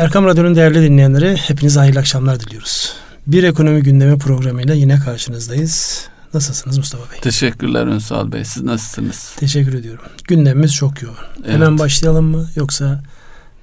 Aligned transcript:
Erkam 0.00 0.24
Radyo'nun 0.24 0.56
değerli 0.56 0.82
dinleyenleri 0.82 1.36
hepinize 1.36 1.80
hayırlı 1.80 1.98
akşamlar 1.98 2.40
diliyoruz. 2.40 2.94
Bir 3.26 3.44
ekonomi 3.44 3.82
gündemi 3.82 4.18
programıyla 4.18 4.74
yine 4.74 4.98
karşınızdayız. 4.98 6.04
Nasılsınız 6.34 6.78
Mustafa 6.78 7.12
Bey? 7.12 7.20
Teşekkürler 7.20 7.86
Ünsal 7.86 8.32
Bey. 8.32 8.44
Siz 8.44 8.62
nasılsınız? 8.62 9.32
Teşekkür 9.36 9.74
ediyorum. 9.74 10.04
Gündemimiz 10.24 10.74
çok 10.74 11.02
yoğun. 11.02 11.16
Evet. 11.44 11.54
Hemen 11.54 11.78
başlayalım 11.78 12.24
mı 12.24 12.48
yoksa 12.56 13.02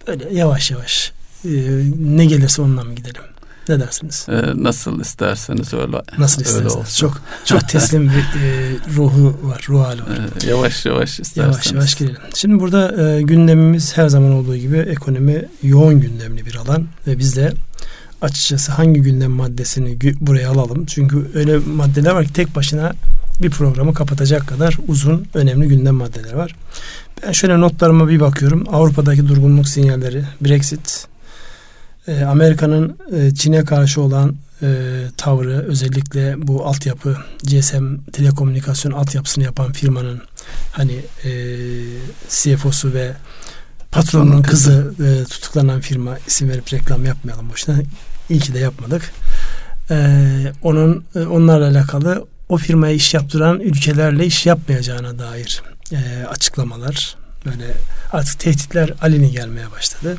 böyle 0.08 0.34
yavaş 0.34 0.72
yavaş 0.72 1.12
e, 1.46 1.50
ne 2.00 2.26
gelirse 2.26 2.62
ondan 2.62 2.88
mı 2.88 2.96
gidelim? 2.96 3.22
Ne 3.70 3.80
dersiniz? 3.80 4.26
Ee, 4.30 4.64
nasıl 4.64 5.02
isterseniz 5.02 5.74
öyle. 5.74 6.02
Nasıl 6.18 6.42
isterseniz. 6.42 6.76
Öyle 6.76 6.86
çok 6.98 7.22
çok 7.46 7.70
teslim 7.70 8.10
bir 8.10 8.40
e, 8.40 8.76
ruhu 8.96 9.40
var, 9.44 9.66
ruh 9.70 9.86
hali 9.86 10.02
var. 10.02 10.10
Ee, 10.44 10.50
yavaş 10.50 10.86
yavaş 10.86 11.20
isterseniz. 11.20 11.56
Yavaş 11.56 11.72
yavaş 11.72 11.96
gidelim. 11.96 12.18
Şimdi 12.36 12.60
burada 12.60 13.10
e, 13.10 13.22
gündemimiz 13.22 13.98
her 13.98 14.08
zaman 14.08 14.32
olduğu 14.32 14.56
gibi 14.56 14.78
ekonomi 14.78 15.46
yoğun 15.64 16.00
gündemli 16.00 16.46
bir 16.46 16.56
alan 16.56 16.88
ve 17.08 17.20
biz 17.20 17.36
de 17.36 17.54
açıkçası 18.22 18.72
hangi 18.72 19.02
gündem 19.02 19.32
maddesini 19.32 19.98
buraya 20.22 20.50
alalım. 20.50 20.86
Çünkü 20.86 21.32
öyle 21.36 21.58
maddeler 21.58 22.12
var 22.12 22.26
ki 22.26 22.34
tek 22.34 22.56
başına 22.56 22.94
bir 23.42 23.50
programı 23.50 23.94
kapatacak 23.94 24.48
kadar 24.48 24.78
uzun, 24.88 25.28
önemli 25.34 25.68
gündem 25.68 25.96
maddeleri 25.96 26.38
var. 26.38 26.56
Ben 27.24 27.32
şöyle 27.32 27.60
notlarıma 27.60 28.08
bir 28.08 28.20
bakıyorum. 28.20 28.64
Avrupa'daki 28.72 29.28
durgunluk 29.28 29.68
sinyalleri, 29.68 30.24
Brexit, 30.42 31.08
e, 32.08 32.26
Amerika'nın 32.26 32.98
e, 33.12 33.36
Çin'e 33.36 33.64
karşı 33.64 34.02
olan 34.02 34.36
e, 34.62 34.68
tavrı, 35.18 35.66
özellikle 35.68 36.48
bu 36.48 36.66
altyapı, 36.66 37.18
GSM 37.44 37.96
telekomünikasyon 38.14 38.92
altyapısını 38.92 39.44
yapan 39.44 39.72
firmanın 39.72 40.22
hani 40.72 41.00
e, 41.24 41.32
CFO'su 42.30 42.94
ve 42.94 43.12
patronun 43.92 44.42
kızı 44.42 44.94
e, 45.06 45.24
tutuklanan 45.24 45.80
firma 45.80 46.18
isim 46.28 46.50
verip 46.50 46.74
reklam 46.74 47.06
yapmayalım 47.06 47.50
boşuna. 47.50 47.78
İyi 48.30 48.40
ki 48.40 48.54
de 48.54 48.60
yapmadık. 48.60 49.12
E, 49.92 49.98
onun 50.62 51.04
e, 51.16 51.20
onlarla 51.20 51.68
alakalı 51.68 52.26
o 52.50 52.58
firmaya 52.58 52.94
iş 52.94 53.14
yaptıran 53.14 53.60
ülkelerle 53.60 54.26
iş 54.26 54.46
yapmayacağına 54.46 55.20
dair 55.20 55.64
e, 55.92 56.26
açıklamalar 56.26 57.16
böyle 57.46 57.74
artık 58.12 58.40
tehditler 58.40 58.94
aleni 59.02 59.32
gelmeye 59.32 59.72
başladı. 59.72 60.18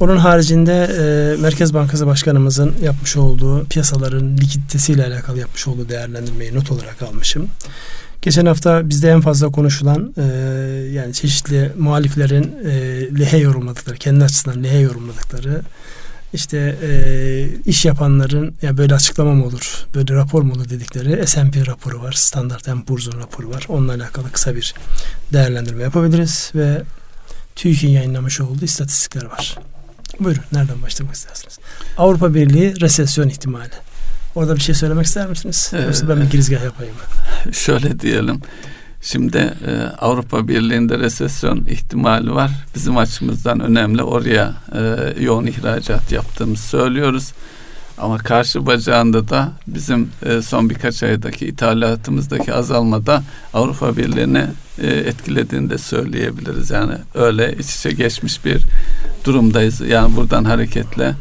Onun 0.00 0.16
haricinde 0.16 0.72
e, 0.82 1.40
Merkez 1.40 1.74
Bankası 1.74 2.06
Başkanımızın 2.06 2.74
yapmış 2.82 3.16
olduğu 3.16 3.64
piyasaların 3.64 4.36
likiditesiyle 4.36 5.06
alakalı 5.06 5.38
yapmış 5.38 5.68
olduğu 5.68 5.88
değerlendirmeyi 5.88 6.54
not 6.54 6.70
olarak 6.70 7.02
almışım. 7.02 7.48
Geçen 8.22 8.46
hafta 8.46 8.88
bizde 8.88 9.10
en 9.10 9.20
fazla 9.20 9.48
konuşulan 9.48 10.14
e, 10.16 10.22
yani 10.92 11.14
çeşitli 11.14 11.72
muhaliflerin 11.78 12.54
e, 12.64 12.70
lehe 13.18 13.38
yorumladıkları, 13.38 13.96
kendi 13.96 14.24
açısından 14.24 14.64
lehe 14.64 14.78
yorumladıkları 14.78 15.62
işte 16.32 16.76
e, 16.82 17.48
iş 17.66 17.84
yapanların 17.84 18.54
ya 18.62 18.76
böyle 18.76 18.94
açıklama 18.94 19.34
mı 19.34 19.46
olur, 19.46 19.86
böyle 19.94 20.14
rapor 20.14 20.42
mu 20.42 20.52
olur 20.52 20.68
dedikleri 20.68 21.26
S&P 21.26 21.66
raporu 21.66 22.02
var, 22.02 22.12
Standard 22.12 22.84
Poor's'un 22.86 23.20
raporu 23.20 23.50
var. 23.50 23.66
Onunla 23.68 23.94
alakalı 23.94 24.32
kısa 24.32 24.56
bir 24.56 24.74
değerlendirme 25.32 25.82
yapabiliriz 25.82 26.50
ve 26.54 26.82
TÜİK'in 27.56 27.88
yayınlamış 27.88 28.40
olduğu 28.40 28.64
istatistikler 28.64 29.24
var. 29.24 29.58
Buyurun 30.20 30.42
nereden 30.52 30.82
başlamak 30.82 31.14
istersiniz? 31.14 31.58
Avrupa 31.98 32.34
Birliği 32.34 32.80
resesyon 32.80 33.28
ihtimali. 33.28 33.70
Orada 34.34 34.56
bir 34.56 34.60
şey 34.60 34.74
söylemek 34.74 35.06
ister 35.06 35.26
misiniz? 35.26 35.70
Ee, 35.74 35.80
Yoksa 35.82 36.08
ben 36.08 36.20
bir 36.20 36.30
girizgah 36.30 36.64
yapayım. 36.64 36.94
Şöyle 37.52 38.00
diyelim. 38.00 38.40
Şimdi 39.02 39.36
e, 39.66 39.82
Avrupa 39.98 40.48
Birliği'nde 40.48 40.98
resesyon 40.98 41.64
ihtimali 41.64 42.34
var. 42.34 42.50
Bizim 42.74 42.96
açımızdan 42.96 43.60
önemli. 43.60 44.02
Oraya 44.02 44.54
e, 44.74 45.14
yoğun 45.22 45.46
ihracat 45.46 46.12
yaptığımızı 46.12 46.62
söylüyoruz. 46.62 47.32
Ama 48.00 48.18
karşı 48.18 48.66
bacağında 48.66 49.28
da 49.28 49.52
bizim 49.66 50.10
e, 50.26 50.42
son 50.42 50.70
birkaç 50.70 51.02
aydaki 51.02 51.46
ithalatımızdaki 51.46 52.54
azalmada 52.54 53.22
Avrupa 53.54 53.96
Birliği'ni 53.96 54.46
e, 54.78 54.86
etkilediğini 54.86 55.70
de 55.70 55.78
söyleyebiliriz. 55.78 56.70
Yani 56.70 56.94
öyle 57.14 57.56
iç 57.58 57.76
içe 57.76 57.90
geçmiş 57.90 58.44
bir 58.44 58.62
durumdayız. 59.24 59.80
Yani 59.80 60.16
buradan 60.16 60.44
hareketle 60.44 61.14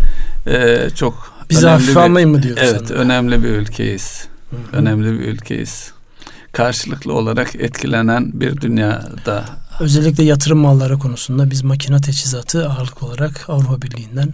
e, 0.47 0.89
çok 0.95 1.37
Bizi 1.49 1.67
hafife 1.67 1.99
almayın 1.99 2.29
mı 2.29 2.43
diyoruz? 2.43 2.63
Evet, 2.65 2.87
sana? 2.87 2.97
önemli 2.97 3.43
bir 3.43 3.49
ülkeyiz. 3.49 4.27
Hı-hı. 4.49 4.77
Önemli 4.77 5.19
bir 5.19 5.25
ülkeyiz. 5.25 5.91
Karşılıklı 6.51 7.13
olarak 7.13 7.55
etkilenen 7.55 8.31
bir 8.33 8.61
dünyada. 8.61 9.45
Özellikle 9.79 10.23
yatırım 10.23 10.57
malları 10.57 10.99
konusunda 10.99 11.51
biz 11.51 11.63
makine 11.63 12.01
teçhizatı 12.01 12.69
ağırlık 12.69 13.03
olarak 13.03 13.49
Avrupa 13.49 13.81
Birliği'nden 13.81 14.33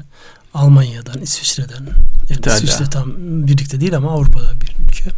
Almanya'dan, 0.54 1.22
İsviçre'den, 1.22 1.86
yani 2.30 2.40
İtalya. 2.40 2.58
İsviçre 2.58 2.90
tam 2.90 3.14
birlikte 3.48 3.82
değil 3.82 3.98
ama 3.98 4.12
Avrupa'da 4.12 4.62
bir 4.62 4.76
ülke. 4.88 5.10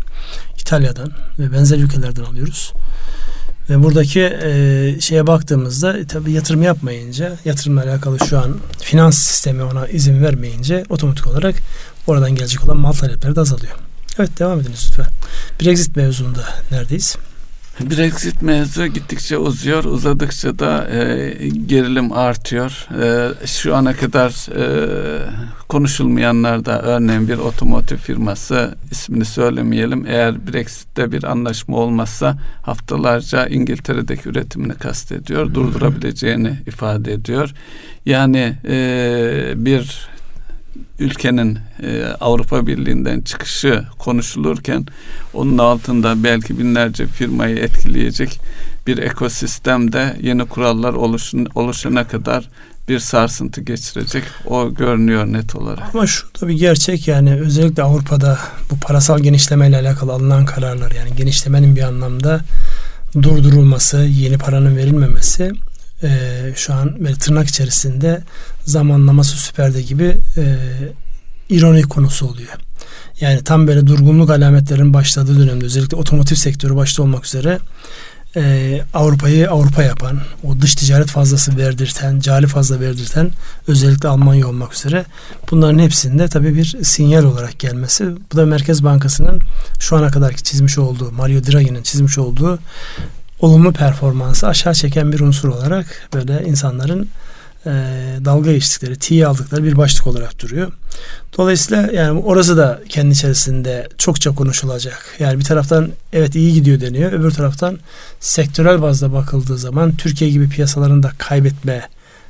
İtalya'dan 0.60 1.12
ve 1.40 1.52
benzer 1.52 1.78
ülkelerden 1.78 2.24
alıyoruz. 2.24 2.74
Ve 3.70 3.84
buradaki 3.84 4.22
e, 4.22 4.98
şeye 5.02 5.28
baktığımızda 5.28 5.98
e, 5.98 6.08
tabii 6.08 6.32
yatırım 6.32 6.64
yapmayınca, 6.64 7.38
yatırımla 7.46 7.84
alakalı 7.84 8.20
şu 8.30 8.40
an 8.40 8.58
finans 8.80 9.18
sistemi 9.18 9.64
ona 9.64 9.88
izin 9.88 10.24
vermeyince 10.24 10.84
otomatik 10.90 11.28
olarak 11.28 11.56
oradan 12.08 12.36
gelecek 12.36 12.64
olan 12.64 12.78
mal 12.78 12.92
talepleri 12.92 13.36
de 13.36 13.40
azalıyor. 13.40 13.74
Evet 14.20 14.40
devam 14.40 14.60
ediniz 14.60 14.88
lütfen. 14.90 15.08
Brexit 15.62 15.96
mevzunda 15.96 16.44
neredeyiz? 16.72 17.18
Brexit 17.80 18.42
mevzu 18.42 18.88
gittikçe 18.88 19.38
uzuyor. 19.38 19.84
Uzadıkça 19.84 20.60
da 20.60 20.88
e, 20.90 21.34
gerilim 21.48 22.14
artıyor. 22.14 22.88
E, 23.04 23.48
şu 23.48 23.76
ana 23.76 23.94
kadar 23.94 24.30
e, 24.56 24.66
konuşulmayanlar 25.70 26.84
örneğin 26.84 27.28
bir 27.28 27.38
otomotiv 27.38 27.98
firması 27.98 28.76
ismini 28.92 29.26
söylemeyelim. 29.26 30.06
Eğer 30.08 30.48
Brexit'te 30.48 31.12
bir 31.12 31.24
anlaşma 31.24 31.78
olmazsa 31.78 32.38
haftalarca 32.62 33.48
İngiltere'deki 33.48 34.30
üretimini 34.30 34.74
kastediyor. 34.74 35.54
Durdurabileceğini 35.54 36.60
ifade 36.68 37.14
ediyor. 37.14 37.54
Yani 38.06 38.58
e, 38.68 39.54
bir 39.56 40.15
ülkenin 41.00 41.60
e, 41.84 42.04
Avrupa 42.04 42.68
Birliği'nden 42.68 43.22
çıkışı 43.22 43.84
konuşulurken 44.00 44.86
onun 45.34 45.58
altında 45.58 46.24
belki 46.24 46.60
binlerce 46.60 47.08
firmayı 47.08 47.58
etkileyecek 47.58 48.40
bir 48.88 48.98
ekosistemde 48.98 50.18
yeni 50.22 50.46
kurallar 50.46 50.94
oluşun, 50.94 51.48
oluşana 51.56 52.08
kadar 52.08 52.50
bir 52.90 53.00
sarsıntı 53.00 53.62
geçirecek. 53.62 54.24
O 54.46 54.74
görünüyor 54.74 55.26
net 55.26 55.56
olarak. 55.56 55.96
Ama 55.96 56.08
şu 56.08 56.28
da 56.42 56.48
bir 56.48 56.54
gerçek 56.54 57.08
yani 57.08 57.36
özellikle 57.36 57.84
Avrupa'da 57.84 58.40
bu 58.72 58.80
parasal 58.80 59.20
genişlemeyle 59.20 59.78
alakalı 59.78 60.14
alınan 60.14 60.46
kararlar 60.46 60.92
yani 60.92 61.16
genişlemenin 61.16 61.76
bir 61.76 61.82
anlamda 61.82 62.42
durdurulması, 63.22 63.98
yeni 63.98 64.38
paranın 64.38 64.78
verilmemesi 64.78 65.52
e, 66.04 66.10
şu 66.56 66.74
an 66.74 66.96
böyle 67.00 67.16
tırnak 67.16 67.48
içerisinde 67.48 68.24
zamanlaması 68.66 69.38
süperde 69.38 69.82
gibi 69.82 70.18
e, 70.38 70.58
ironik 71.50 71.90
konusu 71.90 72.28
oluyor. 72.28 72.54
Yani 73.22 73.44
tam 73.44 73.68
böyle 73.68 73.88
durgunluk 73.88 74.30
alametlerinin 74.30 74.94
başladığı 74.94 75.40
dönemde 75.40 75.66
özellikle 75.66 75.98
otomotiv 75.98 76.36
sektörü 76.36 76.76
başta 76.76 77.04
olmak 77.04 77.26
üzere 77.26 77.60
e, 78.36 78.82
Avrupa'yı 78.94 79.52
Avrupa 79.52 79.84
yapan, 79.84 80.20
o 80.44 80.62
dış 80.62 80.76
ticaret 80.76 81.08
fazlası 81.08 81.58
verdirten, 81.58 82.20
cari 82.20 82.48
fazla 82.48 82.80
verdirten 82.80 83.32
özellikle 83.68 84.10
Almanya 84.10 84.48
olmak 84.48 84.74
üzere 84.74 85.06
bunların 85.52 85.80
hepsinde 85.80 86.28
tabii 86.28 86.56
bir 86.56 86.78
sinyal 86.84 87.24
olarak 87.24 87.60
gelmesi. 87.60 88.08
Bu 88.34 88.38
da 88.38 88.46
Merkez 88.46 88.84
Bankası'nın 88.84 89.42
şu 89.80 89.96
ana 89.96 90.12
kadarki 90.12 90.44
çizmiş 90.44 90.78
olduğu, 90.78 91.12
Mario 91.12 91.44
Draghi'nin 91.44 91.84
çizmiş 91.84 92.18
olduğu 92.18 92.60
olumlu 93.40 93.74
performansı 93.74 94.48
aşağı 94.48 94.74
çeken 94.74 95.12
bir 95.12 95.20
unsur 95.20 95.50
olarak 95.50 96.10
böyle 96.14 96.46
insanların 96.46 97.10
e, 97.66 97.72
dalga 98.26 98.52
geçtikleri, 98.52 98.96
tiye 99.00 99.28
aldıkları 99.28 99.64
bir 99.64 99.78
başlık 99.78 100.08
olarak 100.08 100.42
duruyor. 100.42 100.72
Dolayısıyla 101.38 101.92
yani 101.92 102.20
orası 102.20 102.58
da 102.58 102.82
kendi 102.90 103.14
içerisinde 103.14 103.88
çokça 103.98 104.32
konuşulacak. 104.32 105.16
Yani 105.20 105.40
bir 105.40 105.44
taraftan 105.44 105.92
evet 106.14 106.36
iyi 106.36 106.54
gidiyor 106.54 106.82
deniyor. 106.82 107.12
Öbür 107.12 107.32
taraftan 107.32 107.80
sektörel 108.20 108.82
bazda 108.82 109.14
bakıldığı 109.14 109.58
zaman 109.58 109.96
Türkiye 109.96 110.30
gibi 110.30 110.50
piyasaların 110.50 111.04
da 111.04 111.12
kaybetme 111.18 111.90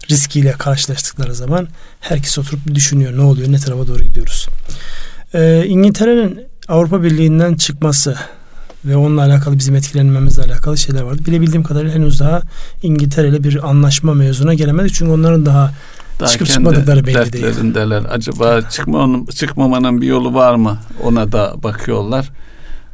riskiyle 0.09 0.51
karşılaştıkları 0.51 1.35
zaman 1.35 1.67
herkes 1.99 2.37
oturup 2.37 2.67
bir 2.67 2.75
düşünüyor 2.75 3.17
ne 3.17 3.21
oluyor, 3.21 3.51
ne 3.51 3.59
tarafa 3.59 3.87
doğru 3.87 4.03
gidiyoruz. 4.03 4.47
Ee, 5.33 5.65
İngiltere'nin 5.67 6.41
Avrupa 6.67 7.03
Birliği'nden 7.03 7.55
çıkması 7.55 8.15
ve 8.85 8.95
onunla 8.95 9.21
alakalı 9.21 9.57
bizim 9.57 9.75
etkilenmemizle 9.75 10.43
alakalı 10.43 10.77
şeyler 10.77 11.01
vardı. 11.01 11.21
Bilebildiğim 11.27 11.63
kadarıyla 11.63 11.95
henüz 11.95 12.19
daha 12.19 12.41
İngiltere 12.83 13.27
ile 13.27 13.43
bir 13.43 13.69
anlaşma 13.69 14.13
mevzuna 14.13 14.53
gelemedi. 14.53 14.93
Çünkü 14.93 15.11
onların 15.11 15.45
daha, 15.45 15.71
daha 16.19 16.29
çıkıp 16.29 16.47
çıkmadıkları 16.47 17.07
belli 17.07 17.33
değil. 17.33 17.45
Acaba 18.09 18.61
çıkmanın, 18.61 19.25
çıkmamanın 19.25 20.01
bir 20.01 20.07
yolu 20.07 20.33
var 20.33 20.55
mı? 20.55 20.77
Ona 21.03 21.31
da 21.31 21.55
bakıyorlar. 21.63 22.31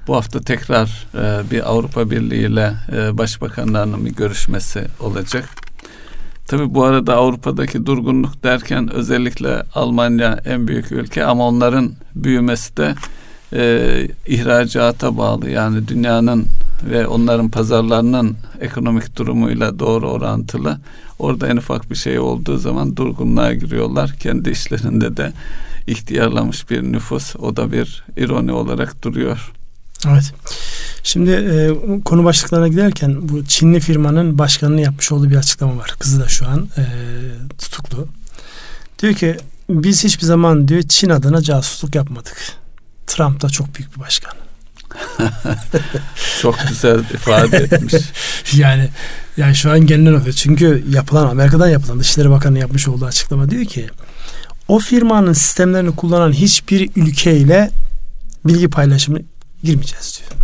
Bu 0.07 0.15
hafta 0.15 0.41
tekrar 0.41 1.07
e, 1.15 1.51
bir 1.51 1.69
Avrupa 1.71 2.11
Birliği 2.11 2.47
ile 2.47 2.73
e, 2.95 3.17
başbakanlarının 3.17 4.05
bir 4.05 4.15
görüşmesi 4.15 4.83
olacak. 4.99 5.49
Tabi 6.47 6.73
bu 6.73 6.83
arada 6.83 7.15
Avrupa'daki 7.15 7.85
durgunluk 7.85 8.43
derken 8.43 8.93
özellikle 8.93 9.63
Almanya 9.75 10.39
en 10.45 10.67
büyük 10.67 10.91
ülke 10.91 11.25
ama 11.25 11.47
onların 11.47 11.91
büyümesi 12.15 12.77
de 12.77 12.95
e, 13.53 14.07
ihracata 14.27 15.17
bağlı. 15.17 15.49
Yani 15.49 15.87
dünyanın 15.87 16.45
ve 16.83 17.07
onların 17.07 17.49
pazarlarının 17.49 18.35
ekonomik 18.61 19.15
durumuyla 19.15 19.79
doğru 19.79 20.09
orantılı. 20.09 20.77
Orada 21.19 21.47
en 21.47 21.57
ufak 21.57 21.91
bir 21.91 21.95
şey 21.95 22.19
olduğu 22.19 22.57
zaman 22.57 22.97
durgunluğa 22.97 23.53
giriyorlar. 23.53 24.15
Kendi 24.19 24.49
işlerinde 24.49 25.17
de 25.17 25.33
ihtiyarlamış 25.87 26.69
bir 26.69 26.83
nüfus. 26.83 27.35
O 27.35 27.55
da 27.55 27.71
bir 27.71 28.03
ironi 28.17 28.51
olarak 28.51 29.03
duruyor. 29.03 29.51
Evet. 30.07 30.33
Şimdi 31.03 31.31
e, 31.31 31.71
konu 32.05 32.23
başlıklarına 32.23 32.67
giderken 32.67 33.29
bu 33.29 33.45
Çinli 33.45 33.79
firmanın 33.79 34.37
başkanının 34.37 34.77
yapmış 34.77 35.11
olduğu 35.11 35.29
bir 35.29 35.35
açıklama 35.35 35.77
var. 35.77 35.95
Kızı 35.99 36.21
da 36.21 36.27
şu 36.27 36.47
an 36.47 36.69
e, 36.77 36.83
tutuklu. 37.57 38.07
Diyor 38.99 39.13
ki 39.13 39.37
biz 39.69 40.03
hiçbir 40.03 40.25
zaman 40.25 40.67
diyor 40.67 40.81
Çin 40.81 41.09
adına 41.09 41.41
casusluk 41.41 41.95
yapmadık. 41.95 42.60
Trump 43.15 43.41
da 43.41 43.49
çok 43.49 43.75
büyük 43.75 43.95
bir 43.95 43.99
başkan. 43.99 44.33
çok 46.41 46.55
güzel 46.69 46.99
ifade 46.99 47.57
etmiş. 47.57 47.93
yani 48.55 48.89
yani 49.37 49.55
şu 49.55 49.71
an 49.71 49.79
genel 49.79 50.13
oluyor. 50.13 50.33
Çünkü 50.33 50.83
yapılan 50.89 51.27
Amerika'dan 51.27 51.69
yapılan 51.69 51.99
Dışişleri 51.99 52.29
Bakanı 52.29 52.59
yapmış 52.59 52.87
olduğu 52.87 53.05
açıklama 53.05 53.49
diyor 53.49 53.65
ki 53.65 53.89
o 54.67 54.79
firmanın 54.79 55.33
sistemlerini 55.33 55.95
kullanan 55.95 56.31
hiçbir 56.31 56.89
ülkeyle 56.95 57.71
bilgi 58.45 58.69
paylaşımı 58.69 59.19
girmeyeceğiz 59.63 60.19
diyor. 60.19 60.41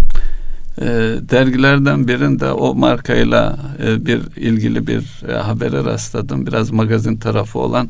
E, 0.81 0.85
dergilerden 1.29 2.07
birinde 2.07 2.51
o 2.51 2.75
markayla 2.75 3.59
e, 3.83 4.05
bir 4.05 4.21
ilgili 4.35 4.87
bir 4.87 5.23
e, 5.29 5.33
habere 5.33 5.83
rastladım. 5.83 6.47
Biraz 6.47 6.71
magazin 6.71 7.17
tarafı 7.17 7.59
olan 7.59 7.89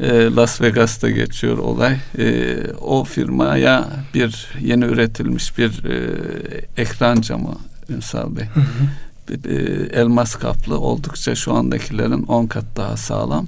e, 0.00 0.08
Las 0.08 0.60
Vegas'ta 0.60 1.10
geçiyor 1.10 1.58
olay. 1.58 1.96
E, 2.18 2.56
o 2.80 3.04
firmaya 3.04 3.88
bir 4.14 4.48
yeni 4.60 4.84
üretilmiş 4.84 5.58
bir 5.58 5.84
e, 5.84 6.10
ekran 6.76 7.20
camı 7.20 7.54
Ünsal 7.88 8.36
Bey. 8.36 8.44
Hı 8.54 8.60
hı. 8.60 8.64
E, 9.48 9.54
elmas 10.00 10.34
kaplı 10.34 10.78
oldukça 10.78 11.34
şu 11.34 11.54
andakilerin 11.54 12.22
10 12.22 12.46
kat 12.46 12.64
daha 12.76 12.96
sağlam. 12.96 13.46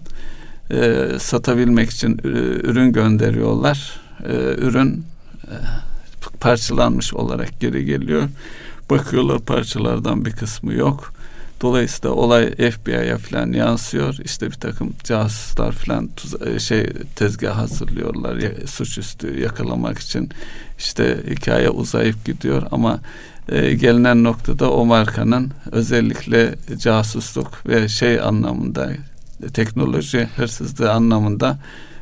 E, 0.71 1.07
satabilmek 1.19 1.91
için 1.91 2.19
e, 2.25 2.29
ürün 2.69 2.93
gönderiyorlar. 2.93 4.01
E, 4.25 4.35
ürün 4.59 5.05
e, 5.45 5.55
parçalanmış 6.41 7.15
olarak 7.15 7.61
geri 7.61 7.85
geliyor. 7.85 8.29
Bakıyorlar 8.91 9.39
parçalardan 9.39 10.25
bir 10.25 10.33
kısmı 10.33 10.75
yok. 10.75 11.14
Dolayısıyla 11.65 12.11
olay 12.11 12.51
FBI'ya 12.51 13.19
falan 13.19 13.53
yansıyor. 13.53 14.17
İşte 14.25 14.47
bir 14.47 14.55
takım 14.55 14.93
casuslar 15.05 15.73
falan 15.73 16.11
e, 16.47 16.59
şey 16.59 16.87
tezgah 17.17 17.57
hazırlıyorlar 17.57 18.37
ya, 18.37 18.51
suçüstü 18.67 19.41
yakalamak 19.41 19.99
için. 19.99 20.31
İşte 20.79 21.19
hikaye 21.31 21.71
uzayıp 21.71 22.25
gidiyor 22.25 22.63
ama 22.71 23.01
e, 23.49 23.75
gelinen 23.75 24.25
noktada 24.25 24.71
o 24.71 24.85
markanın 24.85 25.53
özellikle 25.73 26.55
casusluk 26.79 27.67
ve 27.69 27.89
şey 27.89 28.21
anlamında 28.21 28.91
teknoloji 29.53 30.29
hırsızlığı 30.37 30.93
anlamında 30.93 31.59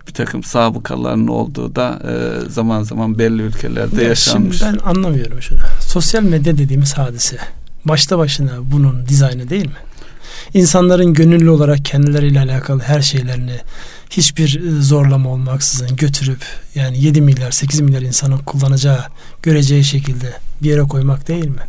bir 0.09 0.13
takım 0.13 0.43
sabıkaların 0.43 1.27
olduğu 1.27 1.77
da 1.77 2.01
e, 2.05 2.51
zaman 2.51 2.83
zaman 2.83 3.19
belli 3.19 3.43
ülkelerde 3.43 4.03
ya 4.03 4.09
yaşanmış. 4.09 4.59
Şimdi 4.59 4.73
ben 4.73 4.87
anlamıyorum 4.87 5.43
şunu. 5.43 5.59
Sosyal 5.81 6.23
medya 6.23 6.59
dediğimiz 6.59 6.95
hadise 6.95 7.39
başta 7.85 8.19
başına 8.19 8.53
bunun 8.63 9.07
dizaynı 9.07 9.51
değil 9.51 9.67
mi? 9.67 9.77
İnsanların 10.55 11.15
gönüllü 11.15 11.51
olarak 11.51 11.85
kendileriyle 11.85 12.41
alakalı 12.41 12.83
her 12.83 13.03
şeylerini 13.03 13.57
hiçbir 14.11 14.61
e, 14.67 14.83
zorlama 14.83 15.31
olmaksızın 15.31 15.97
götürüp 15.97 16.45
yani 16.75 17.05
7 17.05 17.21
milyar 17.21 17.51
8 17.51 17.81
milyar 17.81 18.03
insanın 18.03 18.39
kullanacağı 18.39 19.05
göreceği 19.43 19.85
şekilde 19.85 20.33
bir 20.63 20.69
yere 20.69 20.83
koymak 20.83 21.29
değil 21.29 21.49
mi? 21.49 21.63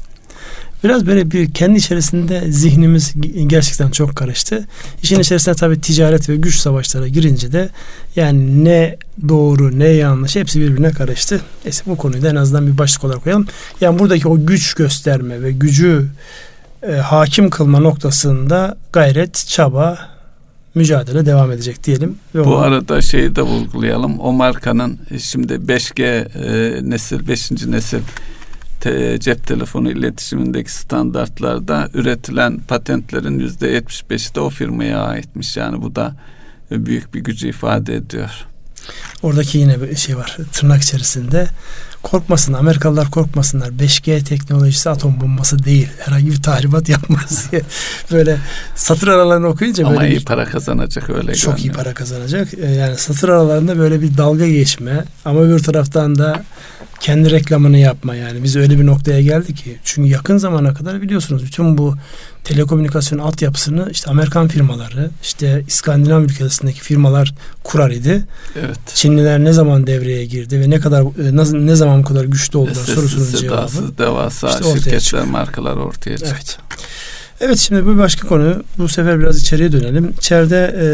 Biraz 0.84 1.06
böyle 1.06 1.32
bir 1.32 1.54
kendi 1.54 1.78
içerisinde 1.78 2.52
zihnimiz 2.52 3.14
gerçekten 3.48 3.90
çok 3.90 4.16
karıştı. 4.16 4.68
İşin 5.04 5.20
içerisinde 5.20 5.56
tabii 5.56 5.82
ticaret 5.82 6.30
ve 6.30 6.36
güç 6.36 6.56
savaşlara 6.56 7.08
girince 7.08 7.52
de 7.52 7.70
yani 8.16 8.66
ne 8.66 8.98
doğru 9.28 9.80
ne 9.80 9.88
yanlış 9.88 10.36
hepsi 10.36 10.60
birbirine 10.60 10.92
karıştı. 10.92 11.42
Neyse 11.66 11.84
bu 11.86 11.98
konuyu 11.98 12.24
da 12.24 12.30
en 12.30 12.36
azından 12.36 12.68
bir 12.68 12.78
başlık 12.78 13.04
olarak 13.04 13.24
koyalım. 13.24 13.48
Yani 13.82 14.00
buradaki 14.00 14.28
o 14.28 14.46
güç 14.46 14.74
gösterme 14.74 15.42
ve 15.42 15.52
gücü 15.52 16.06
e, 16.88 16.92
hakim 16.92 17.50
kılma 17.50 17.80
noktasında 17.80 18.78
gayret, 18.94 19.46
çaba, 19.48 20.00
mücadele 20.76 21.26
devam 21.26 21.52
edecek 21.52 21.84
diyelim. 21.84 22.16
Ve 22.36 22.46
Bu 22.46 22.56
onu... 22.56 22.58
arada 22.58 23.02
şeyi 23.02 23.36
de 23.36 23.42
vurgulayalım. 23.42 24.20
O 24.20 24.32
markanın 24.32 25.00
şimdi 25.20 25.54
5G 25.54 26.04
e, 26.04 26.90
nesil, 26.90 27.28
5. 27.28 27.52
nesil 27.52 28.00
te, 28.84 29.20
cep 29.20 29.48
telefonu 29.48 29.92
iletişimindeki 29.92 30.72
standartlarda 30.72 31.90
üretilen 31.94 32.60
patentlerin 32.60 33.40
yüzde 33.40 33.80
75'i 33.80 34.36
de 34.36 34.40
o 34.40 34.50
firmaya 34.50 35.00
aitmiş. 35.00 35.58
Yani 35.58 35.82
bu 35.82 35.96
da 35.96 36.16
büyük 36.72 37.14
bir 37.14 37.20
gücü 37.20 37.48
ifade 37.48 37.96
ediyor. 37.96 38.30
Oradaki 39.24 39.58
yine 39.58 39.82
bir 39.82 39.96
şey 39.96 40.18
var 40.18 40.38
tırnak 40.52 40.82
içerisinde. 40.82 41.48
Korkmasın 42.04 42.54
Amerikalılar 42.54 43.12
korkmasınlar. 43.12 43.68
5G 43.68 44.24
teknolojisi 44.24 44.90
atom 44.90 45.22
bombası 45.22 45.64
değil. 45.64 45.90
Herhangi 46.00 46.32
bir 46.32 46.42
tahribat 46.42 46.90
yapmaz 46.90 47.52
diye. 47.52 47.62
böyle 48.12 48.38
satır 48.76 49.08
aralarını 49.08 49.48
okuyunca 49.48 49.88
Ama 49.88 49.96
böyle 49.96 50.14
iyi 50.14 50.20
bir, 50.20 50.26
para 50.26 50.46
kazanacak 50.46 51.10
öyle. 51.10 51.36
Çok 51.36 51.56
görünüyor. 51.56 51.74
iyi 51.74 51.78
para 51.78 51.94
kazanacak. 51.94 52.54
Ee, 52.54 52.72
yani 52.72 52.98
satır 52.98 53.30
aralarında 53.30 53.78
böyle 53.78 54.02
bir 54.02 54.18
dalga 54.18 54.48
geçme 54.48 55.04
ama 55.26 55.50
bir 55.50 55.60
taraftan 55.60 56.18
da 56.18 56.44
kendi 57.04 57.32
reklamını 57.32 57.78
yapma 57.78 58.16
yani. 58.16 58.44
Biz 58.44 58.56
öyle 58.56 58.80
bir 58.80 58.86
noktaya 58.86 59.22
geldik 59.22 59.58
ki. 59.58 59.78
Çünkü 59.84 60.10
yakın 60.10 60.38
zamana 60.38 60.74
kadar 60.74 61.02
biliyorsunuz 61.02 61.44
bütün 61.44 61.78
bu 61.78 61.96
telekomünikasyon 62.44 63.20
altyapısını 63.20 63.90
işte 63.92 64.12
Amerikan 64.12 64.48
firmaları, 64.48 65.10
işte 65.22 65.64
İskandinav 65.68 66.22
ülkelerindeki 66.22 66.82
firmalar 66.82 67.34
kurar 67.64 67.92
idi. 67.92 68.26
Evet. 68.60 68.80
Çinliler 68.94 69.44
ne 69.44 69.54
zaman 69.54 69.88
devreye 69.88 70.26
girdi 70.26 70.60
ve 70.60 70.70
ne 70.70 70.80
kadar 70.80 71.04
ne, 71.04 71.68
ne 71.68 71.76
zaman 71.76 72.04
bu 72.04 72.08
kadar 72.08 72.26
güçlü 72.26 72.58
oldular 72.58 72.86
sorusunun 72.86 73.42
cevabı. 73.42 73.98
devasa 73.98 74.50
işte 74.50 74.64
şirketler, 74.64 75.00
çıkıyor. 75.00 75.24
markalar 75.24 75.76
ortaya 75.76 76.18
çıktı. 76.18 76.34
Evet. 76.36 76.58
Evet 77.42 77.58
şimdi 77.58 77.88
bir 77.88 77.98
başka 77.98 78.28
konu. 78.28 78.64
Bu 78.78 78.88
sefer 78.88 79.20
biraz 79.20 79.42
içeriye 79.42 79.72
dönelim. 79.72 80.14
İçeride 80.20 80.76
e, 80.80 80.86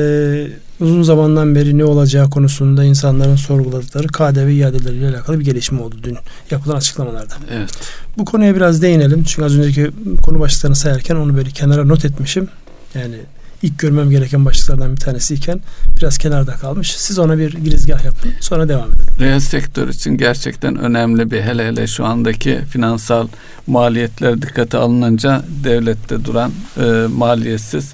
uzun 0.80 1.04
zamandan 1.04 1.56
beri 1.56 1.78
ne 1.78 1.86
olacağı 1.86 2.30
konusunda 2.30 2.84
insanların 2.84 3.36
sorguladıkları 3.36 4.08
KDV 4.08 4.48
iadeleriyle 4.48 5.10
alakalı 5.10 5.40
bir 5.40 5.46
gelişme 5.46 5.82
oldu 5.82 5.96
dün 6.04 6.18
yapılan 6.52 6.76
açıklamalarda. 6.76 7.34
Evet. 7.52 7.70
Bu 8.18 8.26
konuya 8.26 8.56
biraz 8.56 8.82
değinelim. 8.82 9.24
Çünkü 9.24 9.46
az 9.46 9.58
önceki 9.58 9.92
konu 10.22 10.40
başlıklarını 10.40 10.76
sayarken 10.76 11.16
onu 11.16 11.38
böyle 11.38 11.50
kenara 11.50 11.86
not 11.86 12.06
etmişim. 12.06 12.48
Yani 12.96 13.16
ilk 13.62 13.80
görmem 13.80 14.10
gereken 14.10 14.46
başlıklardan 14.46 14.92
bir 14.92 14.98
tanesiyken 14.98 15.60
biraz 15.98 16.18
kenarda 16.18 16.52
kalmış. 16.52 16.96
Siz 16.98 17.20
ona 17.20 17.38
bir 17.38 17.54
girizgah 17.54 18.06
yapın. 18.06 18.32
Sonra 18.42 18.70
devam 18.70 18.90
edelim. 18.90 19.14
Reel 19.20 19.40
sektör 19.40 19.88
için 19.88 20.18
gerçekten 20.18 20.76
önemli 20.76 21.32
bir 21.32 21.42
hele 21.42 21.68
hele 21.68 21.88
şu 21.88 22.06
andaki 22.06 22.60
finansal 22.70 23.28
maliyetler 23.68 24.42
dikkate 24.42 24.78
alınınca 24.78 25.42
devlette 25.64 26.26
duran 26.26 26.52
e, 26.78 27.08
maliyetsiz 27.18 27.94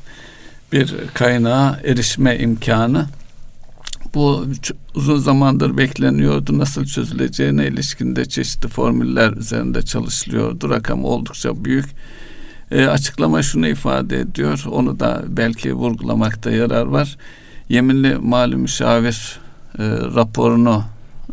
bir 0.72 0.94
kaynağa 1.14 1.80
erişme 1.84 2.38
imkanı 2.38 3.06
bu 4.16 4.46
uzun 4.96 5.18
zamandır 5.18 5.78
bekleniyordu. 5.78 6.58
Nasıl 6.58 6.86
çözüleceğine 6.86 7.68
ilişkinde 7.68 8.26
çeşitli 8.26 8.68
formüller 8.68 9.32
üzerinde 9.32 9.82
çalışılıyordu. 9.82 10.70
Rakam 10.70 11.06
oldukça 11.06 11.66
büyük. 11.66 11.86
E, 12.72 12.86
açıklama 12.86 13.42
şunu 13.42 13.68
ifade 13.68 14.20
ediyor. 14.20 14.64
Onu 14.72 15.00
da 15.00 15.24
belki 15.28 15.74
vurgulamakta 15.74 16.52
yarar 16.52 16.86
var. 16.86 17.18
Yeminli 17.70 18.16
mali 18.16 18.56
müşavir 18.56 19.40
e, 19.80 19.84
raporunu 20.16 20.84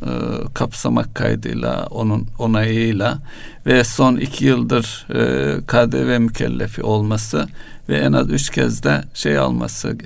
e, 0.03 0.11
kapsamak 0.55 1.15
kaydıyla 1.15 1.87
onun 1.91 2.27
onayıyla 2.39 3.19
ve 3.67 3.85
son 3.85 4.17
iki 4.17 4.45
yıldır 4.45 5.07
e, 5.11 5.57
KDV 5.67 6.21
mükellefi 6.21 6.83
olması 6.83 7.49
ve 7.89 7.99
en 7.99 8.13
az 8.13 8.31
üç 8.31 8.51
kez 8.51 8.83
de 8.83 9.05
şey 9.15 9.39
alması 9.39 9.97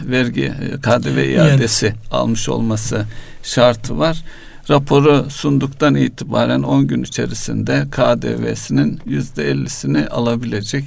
vergi 0.00 0.44
e, 0.44 0.76
KDV 0.76 1.18
iadesi 1.18 1.86
evet. 1.86 1.96
almış 2.10 2.48
olması 2.48 3.04
şartı 3.42 3.98
var. 3.98 4.24
Raporu 4.70 5.26
sunduktan 5.30 5.94
itibaren 5.94 6.62
10 6.62 6.86
gün 6.86 7.02
içerisinde 7.02 7.86
KDV'sinin 7.90 9.00
yüzde 9.06 9.52
50'sini 9.52 10.08
alabilecek 10.08 10.84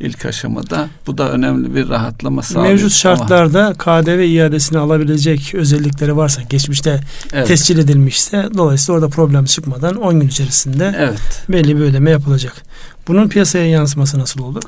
ilk 0.00 0.26
aşamada. 0.26 0.88
Bu 1.06 1.18
da 1.18 1.30
önemli 1.30 1.74
bir 1.74 1.88
rahatlama 1.88 2.42
sağlıyor. 2.42 2.72
Mevcut 2.72 2.92
şartlarda 2.92 3.64
Ama, 3.64 3.74
KDV 3.74 4.20
iadesini 4.20 4.78
alabilecek 4.78 5.54
özellikleri 5.54 6.16
varsa 6.16 6.42
geçmişte 6.42 7.00
evet. 7.32 7.46
tescil 7.46 7.78
edilmişse 7.78 8.48
dolayısıyla 8.56 8.94
orada 8.94 9.08
problem 9.08 9.44
çıkmadan 9.44 9.96
10 9.96 10.20
gün 10.20 10.28
içerisinde 10.28 10.94
evet. 10.98 11.44
belli 11.48 11.76
bir 11.76 11.82
ödeme 11.82 12.10
yapılacak. 12.10 12.62
Bunun 13.08 13.28
piyasaya 13.28 13.66
yansıması 13.66 14.18
nasıl 14.18 14.42
oldu? 14.42 14.60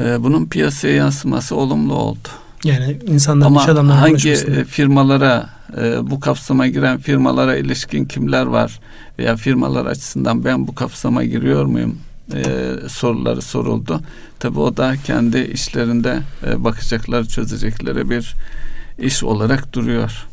Ee, 0.00 0.22
bunun 0.22 0.46
piyasaya 0.46 0.94
yansıması 0.94 1.56
olumlu 1.56 1.94
oldu. 1.94 2.28
Yani 2.64 2.98
insanlar 3.06 3.46
Ama 3.46 3.62
iş 3.62 3.68
adamları 3.68 3.96
hangi 3.98 4.12
konuşmasında. 4.12 4.64
firmalara 4.64 5.50
e, 5.80 6.10
bu 6.10 6.20
kapsama 6.20 6.66
giren 6.66 6.98
firmalara 6.98 7.56
ilişkin 7.56 8.04
kimler 8.04 8.46
var 8.46 8.80
veya 9.18 9.36
firmalar 9.36 9.86
açısından 9.86 10.44
ben 10.44 10.66
bu 10.66 10.74
kapsama 10.74 11.24
giriyor 11.24 11.64
muyum 11.64 11.98
e, 12.34 12.44
soruları 12.88 13.42
soruldu. 13.42 14.00
Tabi 14.38 14.60
o 14.60 14.76
da 14.76 14.94
kendi 15.04 15.38
işlerinde 15.38 16.18
e, 16.46 16.64
bakacakları 16.64 17.28
çözecekleri 17.28 18.10
bir 18.10 18.34
iş 18.98 19.24
olarak 19.24 19.72
duruyor. 19.72 20.26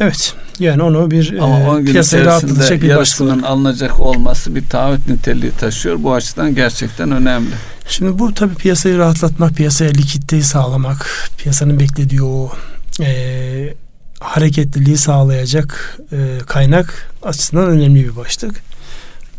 Evet. 0.00 0.34
Yani 0.58 0.82
onu 0.82 1.10
bir 1.10 1.38
Ama 1.40 1.60
e, 1.60 1.68
10 1.68 1.84
gün 1.84 1.92
piyasayı 1.92 2.24
rahatlatacak 2.24 2.82
bir 2.82 2.88
yarısının 2.88 3.42
alınacak 3.42 4.00
olması 4.00 4.54
bir 4.54 4.66
taahhüt 4.66 5.08
niteliği 5.08 5.52
taşıyor. 5.52 6.02
Bu 6.02 6.14
açıdan 6.14 6.54
gerçekten 6.54 7.10
önemli. 7.10 7.50
Şimdi 7.88 8.18
bu 8.18 8.34
tabii 8.34 8.54
piyasayı 8.54 8.98
rahatlatmak, 8.98 9.54
piyasaya 9.54 9.90
likiditeyi 9.90 10.42
sağlamak, 10.42 11.30
piyasanın 11.38 11.80
beklediği 11.80 12.22
o 12.22 12.52
e, 13.00 13.74
hareketliliği 14.20 14.96
sağlayacak 14.96 15.98
e, 16.12 16.38
kaynak 16.46 17.12
açısından 17.22 17.68
önemli 17.68 18.04
bir 18.04 18.16
başlık. 18.16 18.62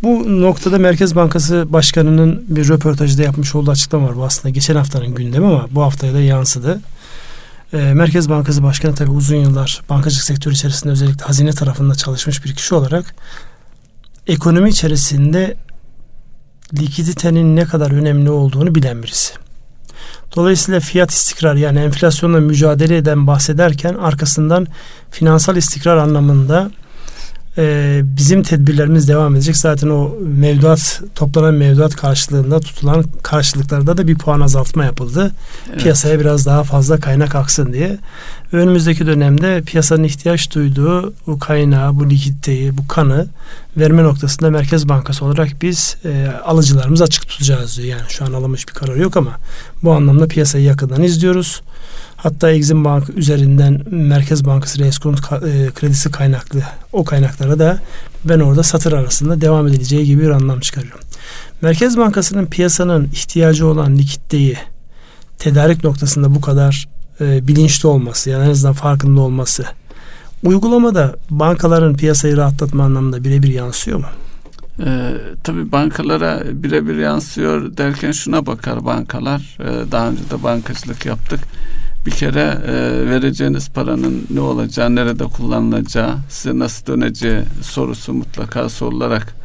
Bu 0.04 0.42
noktada 0.42 0.78
Merkez 0.78 1.16
Bankası 1.16 1.74
Başkanı'nın 1.74 2.46
bir 2.48 2.68
röportajda 2.68 3.24
yapmış 3.24 3.56
olduğu 3.56 3.72
açıklama 3.72 4.08
var. 4.08 4.16
Bu 4.16 4.26
aslında 4.26 4.50
geçen 4.50 4.76
haftanın 4.76 5.16
gündemi 5.16 5.46
ama 5.46 5.68
bu 5.72 5.82
haftaya 5.82 6.14
da 6.14 6.20
yansıdı. 6.20 6.82
E, 7.74 7.78
Merkez 7.78 8.30
Bankası 8.30 8.64
Başkanı 8.64 8.96
tabii 8.96 9.12
uzun 9.12 9.36
yıllar 9.36 9.82
bankacılık 9.90 10.24
sektörü 10.24 10.54
içerisinde 10.54 10.94
özellikle 10.94 11.26
hazine 11.26 11.52
tarafında 11.52 11.96
çalışmış 11.96 12.46
bir 12.46 12.56
kişi 12.56 12.76
olarak 12.76 13.16
ekonomi 14.28 14.70
içerisinde 14.70 15.56
likiditenin 16.80 17.56
ne 17.56 17.66
kadar 17.66 17.92
önemli 17.92 18.30
olduğunu 18.30 18.76
bilen 18.76 19.04
birisi. 19.04 19.34
Dolayısıyla 20.36 20.80
fiyat 20.80 21.12
istikrar 21.12 21.56
yani 21.56 21.80
enflasyonla 21.80 22.40
mücadele 22.40 22.98
eden 22.98 23.28
bahsederken 23.28 23.94
arkasından 23.94 24.68
finansal 25.12 25.58
istikrar 25.58 25.98
anlamında 25.98 26.72
e, 27.58 28.02
bizim 28.04 28.44
tedbirlerimiz 28.44 29.08
devam 29.08 29.36
edecek. 29.36 29.58
Zaten 29.58 29.90
o 29.90 30.12
mevduat 30.22 31.02
toplanan 31.16 31.54
mevduat 31.54 31.96
karşılığında 31.96 32.60
tutulan 32.60 33.06
karşılıklarda 33.24 33.98
da 33.98 34.08
bir 34.08 34.18
puan 34.18 34.42
azaltma 34.42 34.86
yapıldı. 34.86 35.32
Evet. 35.70 35.82
Piyasaya 35.82 36.20
biraz 36.20 36.46
daha 36.46 36.64
fazla 36.64 37.00
kaynak 37.00 37.36
aksın 37.36 37.74
diye. 37.74 37.98
Önümüzdeki 38.52 39.06
dönemde 39.06 39.62
piyasanın 39.62 40.04
ihtiyaç 40.04 40.56
duyduğu 40.56 41.14
bu 41.28 41.40
kaynağı, 41.40 42.00
bu 42.00 42.10
likiditeyi, 42.10 42.78
bu 42.78 42.88
kanı 42.88 43.28
verme 43.78 44.04
noktasında 44.04 44.50
Merkez 44.50 44.90
Bankası 44.90 45.26
olarak 45.26 45.62
biz 45.62 45.98
e, 46.06 46.28
alıcılarımızı 46.46 47.04
açık 47.04 47.28
tutacağız 47.28 47.78
diyor. 47.78 47.88
Yani 47.88 48.10
şu 48.10 48.26
an 48.26 48.34
alınmış 48.34 48.68
bir 48.68 48.74
karar 48.74 48.96
yok 48.96 49.18
ama 49.18 49.32
bu 49.84 49.94
anlamda 49.94 50.28
piyasayı 50.28 50.64
yakından 50.64 51.04
izliyoruz. 51.04 51.62
Hatta 52.24 52.52
Exim 52.52 52.86
Bank 52.86 53.10
üzerinden 53.10 53.82
Merkez 53.92 54.46
Bankası 54.46 54.80
reskont 54.80 55.20
e, 55.20 55.72
kredisi 55.76 56.12
kaynaklı 56.12 56.64
o 56.94 57.04
kaynaklara 57.04 57.60
da 57.60 57.80
ben 58.26 58.40
orada 58.40 58.64
satır 58.64 58.94
arasında 58.94 59.42
devam 59.42 59.68
edileceği 59.68 60.06
gibi 60.06 60.22
bir 60.22 60.30
anlam 60.30 60.60
çıkarıyorum. 60.60 61.00
Merkez 61.62 61.98
Bankası'nın 61.98 62.46
piyasanın 62.46 63.06
ihtiyacı 63.06 63.68
olan 63.68 63.98
likiditeyi 63.98 64.58
tedarik 65.38 65.84
noktasında 65.84 66.36
bu 66.36 66.42
kadar 66.42 66.88
e, 67.22 67.48
bilinçli 67.48 67.88
olması 67.88 68.30
yani 68.30 68.46
en 68.46 68.50
azından 68.50 68.74
farkında 68.74 69.22
olması 69.22 69.66
uygulamada 70.44 71.16
bankaların 71.30 71.96
piyasayı 71.96 72.38
rahatlatma 72.38 72.84
anlamında 72.84 73.24
birebir 73.24 73.54
yansıyor 73.54 74.00
mu? 74.00 74.08
Ee, 74.86 75.14
tabii 75.44 75.72
bankalara 75.72 76.42
birebir 76.54 76.98
yansıyor 76.98 77.78
derken 77.78 78.12
şuna 78.12 78.46
bakar 78.46 78.86
bankalar. 78.86 79.58
Ee, 79.60 79.92
daha 79.92 80.10
önce 80.10 80.30
de 80.30 80.44
bankacılık 80.44 81.06
yaptık. 81.06 81.40
Bir 82.06 82.12
kere 82.12 82.58
e, 82.68 82.74
vereceğiniz 83.10 83.70
paranın 83.70 84.28
ne 84.30 84.40
olacağı, 84.40 84.96
nerede 84.96 85.24
kullanılacağı, 85.24 86.18
size 86.30 86.60
nasıl 86.60 86.86
döneceği 86.86 87.42
sorusu 87.62 88.14
mutlaka 88.14 88.70
sorularak 88.70 89.36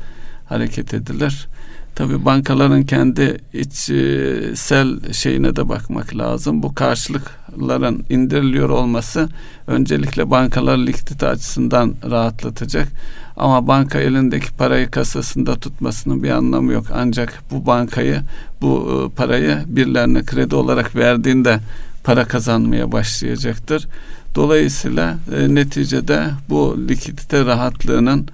hareket 0.48 0.94
edilir. 0.94 1.48
Tabii 1.94 2.24
bankaların 2.24 2.82
kendi 2.82 3.38
içsel 3.52 5.12
şeyine 5.12 5.56
de 5.56 5.68
bakmak 5.68 6.16
lazım. 6.16 6.62
Bu 6.62 6.74
karşılıkların 6.74 8.04
indiriliyor 8.10 8.68
olması 8.68 9.28
öncelikle 9.66 10.30
bankalar 10.30 10.78
likidite 10.78 11.26
açısından 11.26 11.94
rahatlatacak. 12.10 12.88
Ama 13.36 13.66
banka 13.66 13.98
elindeki 14.00 14.52
parayı 14.52 14.90
kasasında 14.90 15.56
tutmasının 15.56 16.22
bir 16.22 16.30
anlamı 16.30 16.72
yok. 16.72 16.86
Ancak 16.94 17.42
bu 17.50 17.66
bankayı, 17.66 18.20
bu 18.60 18.88
e, 18.90 19.16
parayı 19.16 19.58
birilerine 19.66 20.24
kredi 20.24 20.54
olarak 20.54 20.96
verdiğinde 20.96 21.60
para 22.04 22.24
kazanmaya 22.24 22.92
başlayacaktır. 22.92 23.86
Dolayısıyla 24.34 25.18
e, 25.36 25.54
neticede 25.54 26.26
bu 26.48 26.78
likidite 26.88 27.44
rahatlığının 27.44 28.28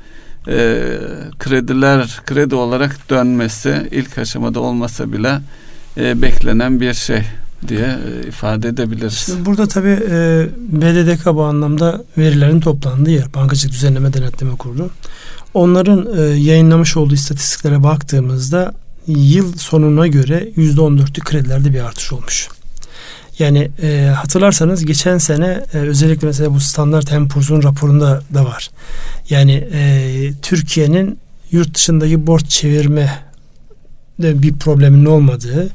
e, 0.49 0.89
krediler 1.39 2.21
kredi 2.27 2.55
olarak 2.55 3.11
dönmesi 3.11 3.89
ilk 3.91 4.19
aşamada 4.19 4.61
olmasa 4.61 5.13
bile 5.13 5.41
e, 5.97 6.23
beklenen 6.23 6.81
bir 6.81 6.95
şey 6.95 7.23
diye 7.69 7.99
e, 8.25 8.29
ifade 8.29 8.69
edebiliriz. 8.69 9.13
Şimdi 9.13 9.47
burada 9.47 9.67
tabii 9.67 9.99
e, 10.11 10.47
BDDK 10.59 11.27
bu 11.27 11.43
anlamda 11.43 12.05
verilerin 12.19 12.61
toplandığı 12.61 13.11
yer. 13.11 13.35
Bankacılık 13.35 13.75
Düzenleme 13.75 14.13
Denetleme 14.13 14.57
Kurulu. 14.57 14.91
Onların 15.55 16.19
e, 16.19 16.21
yayınlamış 16.21 16.97
olduğu 16.97 17.15
istatistiklere 17.15 17.83
baktığımızda 17.83 18.75
yıl 19.07 19.57
sonuna 19.57 20.07
göre 20.07 20.49
%14'lük 20.57 21.25
kredilerde 21.25 21.75
bir 21.75 21.81
artış 21.81 22.13
olmuş. 22.13 22.49
Yani 23.39 23.71
e, 23.83 24.13
hatırlarsanız 24.17 24.85
geçen 24.85 25.19
sene 25.19 25.65
e, 25.73 25.79
özellikle 25.79 26.27
mesela 26.27 26.55
bu 26.55 26.61
Standart 26.61 27.11
Poor's'un 27.29 27.63
raporunda 27.63 28.23
da 28.35 28.45
var. 28.45 28.71
Yani 29.31 29.69
e, 29.73 30.33
Türkiye'nin 30.43 31.19
yurt 31.51 31.75
dışındaki 31.75 32.27
borç 32.27 32.49
çevirme 32.49 33.19
de 34.23 34.43
bir 34.43 34.53
problemin 34.53 35.05
olmadığı 35.05 35.69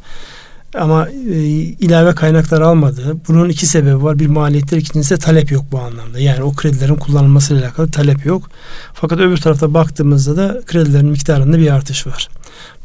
ama 0.78 1.10
e, 1.10 1.40
ilave 1.60 2.16
kaynaklar 2.16 2.62
almadığı. 2.62 3.18
Bunun 3.28 3.50
iki 3.50 3.66
sebebi 3.66 4.04
var. 4.04 4.20
Bir 4.20 4.28
maliyetler 4.28 4.78
ikincisi 4.78 5.16
de 5.16 5.20
talep 5.20 5.52
yok 5.52 5.66
bu 5.72 5.80
anlamda. 5.80 6.20
Yani 6.20 6.44
o 6.44 6.54
kredilerin 6.54 6.96
kullanılmasıyla 6.96 7.64
alakalı 7.64 7.92
talep 7.92 8.26
yok. 8.26 8.50
Fakat 8.94 9.20
öbür 9.20 9.38
tarafta 9.38 9.74
baktığımızda 9.74 10.38
da 10.38 10.62
kredilerin 10.66 11.10
miktarında 11.10 11.58
bir 11.58 11.74
artış 11.74 12.08
var. 12.08 12.30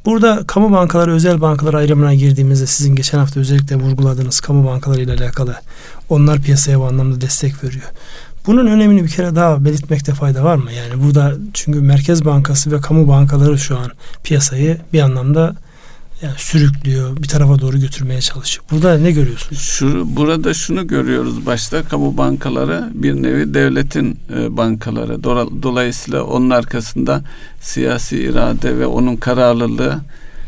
Burada 0.05 0.45
kamu 0.47 0.73
bankaları 0.73 1.13
özel 1.13 1.41
bankalar 1.41 1.75
ayrımına 1.75 2.15
girdiğimizde 2.15 2.67
sizin 2.67 2.95
geçen 2.95 3.19
hafta 3.19 3.41
özellikle 3.41 3.77
vurguladığınız 3.77 4.41
kamu 4.41 4.67
bankaları 4.67 5.01
ile 5.01 5.13
alakalı 5.13 5.57
onlar 6.09 6.41
piyasaya 6.41 6.81
bu 6.81 6.85
anlamda 6.85 7.21
destek 7.21 7.65
veriyor. 7.65 7.91
Bunun 8.47 8.67
önemini 8.67 9.05
bir 9.05 9.09
kere 9.09 9.35
daha 9.35 9.65
belirtmekte 9.65 10.15
fayda 10.15 10.45
var 10.45 10.57
mı? 10.57 10.73
Yani 10.73 11.03
burada 11.03 11.35
çünkü 11.55 11.81
Merkez 11.81 12.25
Bankası 12.25 12.71
ve 12.71 12.81
kamu 12.81 13.09
bankaları 13.09 13.59
şu 13.59 13.79
an 13.79 13.91
piyasayı 14.25 14.79
bir 14.93 15.01
anlamda 15.01 15.57
yani 16.25 16.35
sürüklüyor, 16.39 17.17
bir 17.17 17.29
tarafa 17.29 17.59
doğru 17.59 17.79
götürmeye 17.79 18.21
çalışıyor. 18.21 18.65
Burada 18.71 18.99
ne 18.99 19.13
görüyorsunuz? 19.13 19.63
Şu 19.63 20.17
burada 20.17 20.55
şunu 20.55 20.87
görüyoruz 20.87 21.47
başta 21.47 21.83
kamu 21.83 22.19
bankaları 22.19 22.91
bir 22.95 23.15
nevi 23.23 23.55
devletin 23.55 24.19
e, 24.37 24.57
bankaları. 24.57 25.25
Dolayısıyla 25.63 26.23
onun 26.23 26.51
arkasında 26.51 27.23
siyasi 27.61 28.19
irade 28.19 28.79
ve 28.79 28.87
onun 28.87 29.17
kararlılığı 29.17 30.01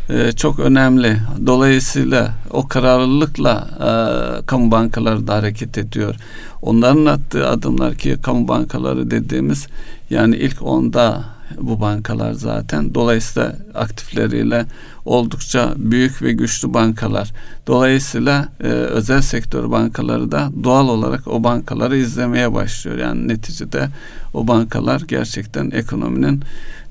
e, 0.09 0.33
çok 0.33 0.59
önemli. 0.59 1.17
Dolayısıyla 1.47 2.35
o 2.51 2.69
kararlılıkla 2.69 3.69
e, 3.81 3.91
kamu 4.47 4.71
bankaları 4.71 5.27
da 5.27 5.35
hareket 5.35 5.79
ediyor. 5.79 6.15
Onların 6.63 7.07
attığı 7.07 7.49
adımlar 7.49 7.95
ki 7.95 8.17
kamu 8.23 8.49
bankaları 8.49 9.11
dediğimiz 9.11 9.67
yani 10.11 10.37
ilk 10.37 10.63
onda 10.63 11.25
bu 11.61 11.81
bankalar 11.81 12.33
zaten. 12.33 12.95
Dolayısıyla 12.95 13.57
aktifleriyle 13.75 14.67
oldukça 15.07 15.75
büyük 15.77 16.23
ve 16.23 16.33
güçlü 16.33 16.75
bankalar. 16.75 17.33
Dolayısıyla 17.67 18.49
e, 18.61 18.67
özel 18.67 19.21
sektör 19.23 19.71
bankaları 19.71 20.33
da 20.33 20.51
doğal 20.65 20.89
olarak 20.89 21.29
o 21.29 21.45
bankaları 21.45 21.97
izlemeye 21.97 22.55
başlıyor. 22.55 22.99
Yani 22.99 23.29
neticede 23.29 23.89
o 24.35 24.49
bankalar 24.49 25.01
gerçekten 25.09 25.71
ekonominin 25.71 26.43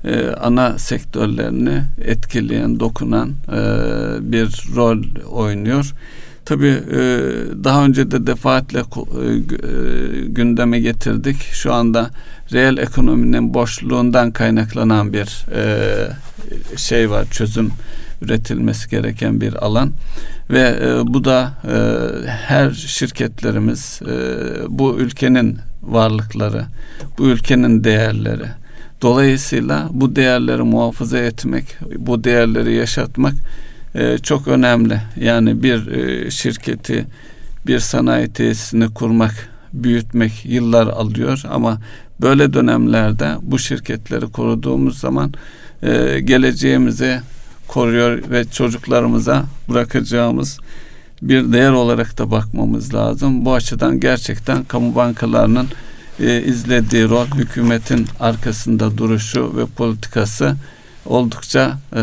e, 0.04 0.26
ana 0.40 0.78
sektörlerini 0.78 1.82
etkileyen, 2.04 2.80
dokunan 2.80 3.30
e, 3.48 3.60
bir 4.32 4.66
rol 4.76 5.02
oynuyor. 5.30 5.94
Tabii 6.44 6.82
e, 6.92 7.00
daha 7.64 7.84
önce 7.84 8.10
de 8.10 8.26
defaatle 8.26 8.78
e, 8.78 8.84
gündeme 10.26 10.80
getirdik. 10.80 11.42
Şu 11.42 11.72
anda 11.72 12.10
reel 12.52 12.78
ekonominin 12.78 13.54
boşluğundan 13.54 14.30
kaynaklanan 14.30 15.12
bir 15.12 15.46
e, 15.54 15.66
şey 16.76 17.10
var, 17.10 17.26
çözüm 17.30 17.70
üretilmesi 18.22 18.90
gereken 18.90 19.40
bir 19.40 19.64
alan 19.64 19.92
ve 20.50 20.76
bu 21.06 21.24
da 21.24 21.52
her 22.26 22.70
şirketlerimiz 22.70 24.00
bu 24.68 24.98
ülkenin 24.98 25.58
varlıkları, 25.82 26.64
bu 27.18 27.26
ülkenin 27.26 27.84
değerleri. 27.84 28.46
Dolayısıyla 29.02 29.88
bu 29.90 30.16
değerleri 30.16 30.62
muhafaza 30.62 31.18
etmek, 31.18 31.64
bu 31.98 32.24
değerleri 32.24 32.74
yaşatmak 32.74 33.34
e, 33.94 34.18
çok 34.18 34.48
önemli. 34.48 35.00
Yani 35.20 35.62
bir 35.62 35.86
e, 35.86 36.30
şirketi 36.30 37.06
bir 37.66 37.78
sanayi 37.78 38.32
tesisini 38.32 38.94
kurmak, 38.94 39.48
büyütmek 39.72 40.44
yıllar 40.44 40.86
alıyor 40.86 41.42
ama 41.50 41.78
böyle 42.20 42.52
dönemlerde 42.52 43.34
bu 43.42 43.58
şirketleri 43.58 44.26
koruduğumuz 44.26 44.98
zaman 44.98 45.32
e, 45.82 46.20
geleceğimizi 46.20 47.20
koruyor 47.68 48.30
ve 48.30 48.44
çocuklarımıza 48.44 49.44
bırakacağımız 49.68 50.58
bir 51.22 51.52
değer 51.52 51.70
olarak 51.70 52.18
da 52.18 52.30
bakmamız 52.30 52.94
lazım. 52.94 53.44
Bu 53.44 53.54
açıdan 53.54 54.00
gerçekten 54.00 54.64
kamu 54.64 54.94
bankalarının 54.94 55.68
e, 56.20 56.42
izlediği 56.42 57.08
rol, 57.08 57.26
hükümetin 57.26 58.06
arkasında 58.20 58.98
duruşu 58.98 59.56
ve 59.56 59.66
politikası 59.66 60.56
oldukça 61.06 61.78
e, 61.92 62.00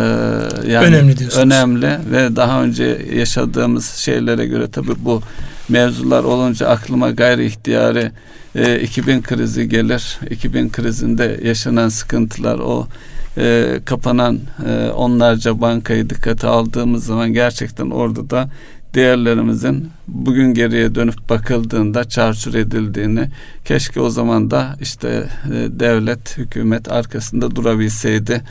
yani 0.68 0.86
önemli, 0.86 1.18
diyorsunuz. 1.18 1.46
önemli 1.46 2.00
ve 2.12 2.36
daha 2.36 2.64
önce 2.64 3.02
yaşadığımız 3.14 3.90
şeylere 3.90 4.46
göre 4.46 4.72
tabii 4.72 4.96
bu 4.98 5.22
mevzular 5.70 6.24
olunca 6.24 6.68
aklıma 6.68 7.12
gayri 7.12 7.46
ihtiyari 7.46 8.12
e, 8.56 8.80
2000 8.80 9.22
krizi 9.22 9.70
gelir. 9.70 10.20
2000 10.30 10.70
krizinde 10.70 11.40
yaşanan 11.44 11.90
sıkıntılar 11.90 12.60
o 12.60 12.88
e, 13.38 13.80
kapanan 13.86 14.40
e, 14.68 14.90
onlarca 14.90 15.62
bankayı 15.62 16.10
dikkate 16.10 16.48
aldığımız 16.48 17.06
zaman 17.06 17.34
gerçekten 17.34 17.90
orada 17.90 18.30
da 18.30 18.50
değerlerimizin 18.94 19.90
bugün 20.08 20.54
geriye 20.54 20.96
dönüp 20.96 21.30
bakıldığında 21.30 22.10
çarçur 22.10 22.54
edildiğini 22.54 23.28
keşke 23.66 24.00
o 24.00 24.10
zaman 24.10 24.52
da 24.52 24.76
işte 24.82 25.30
e, 25.46 25.80
devlet 25.80 26.38
hükümet 26.38 26.92
arkasında 26.92 27.56
durabilseydi 27.56 28.42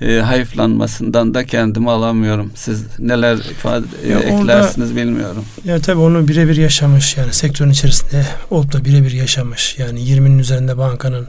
e, 0.00 0.18
hayıflanmasından 0.18 1.34
da 1.34 1.44
kendimi 1.44 1.90
alamıyorum. 1.90 2.52
Siz 2.54 2.84
neler 2.98 3.36
ifade 3.36 3.86
ya 4.08 4.18
eklersiniz 4.18 4.90
orada, 4.90 5.00
bilmiyorum. 5.00 5.44
Ya 5.64 5.80
tabii 5.80 6.00
onu 6.00 6.28
birebir 6.28 6.56
yaşamış 6.56 7.16
yani 7.16 7.32
sektörün 7.32 7.70
içerisinde 7.70 8.26
olup 8.50 8.72
da 8.72 8.84
birebir 8.84 9.12
yaşamış. 9.12 9.78
Yani 9.78 10.00
20'nin 10.00 10.38
üzerinde 10.38 10.78
bankanın 10.78 11.28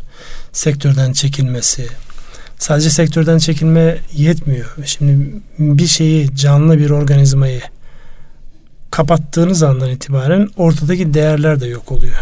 sektörden 0.51 1.13
çekilmesi, 1.13 1.87
sadece 2.59 2.89
sektörden 2.89 3.37
çekilme 3.37 3.97
yetmiyor. 4.13 4.75
Şimdi 4.85 5.41
bir 5.59 5.87
şeyi 5.87 6.35
canlı 6.35 6.77
bir 6.77 6.89
organizmayı 6.89 7.61
kapattığınız 8.91 9.63
andan 9.63 9.89
itibaren 9.89 10.49
ortadaki 10.57 11.13
değerler 11.13 11.61
de 11.61 11.67
yok 11.67 11.91
oluyor. 11.91 12.15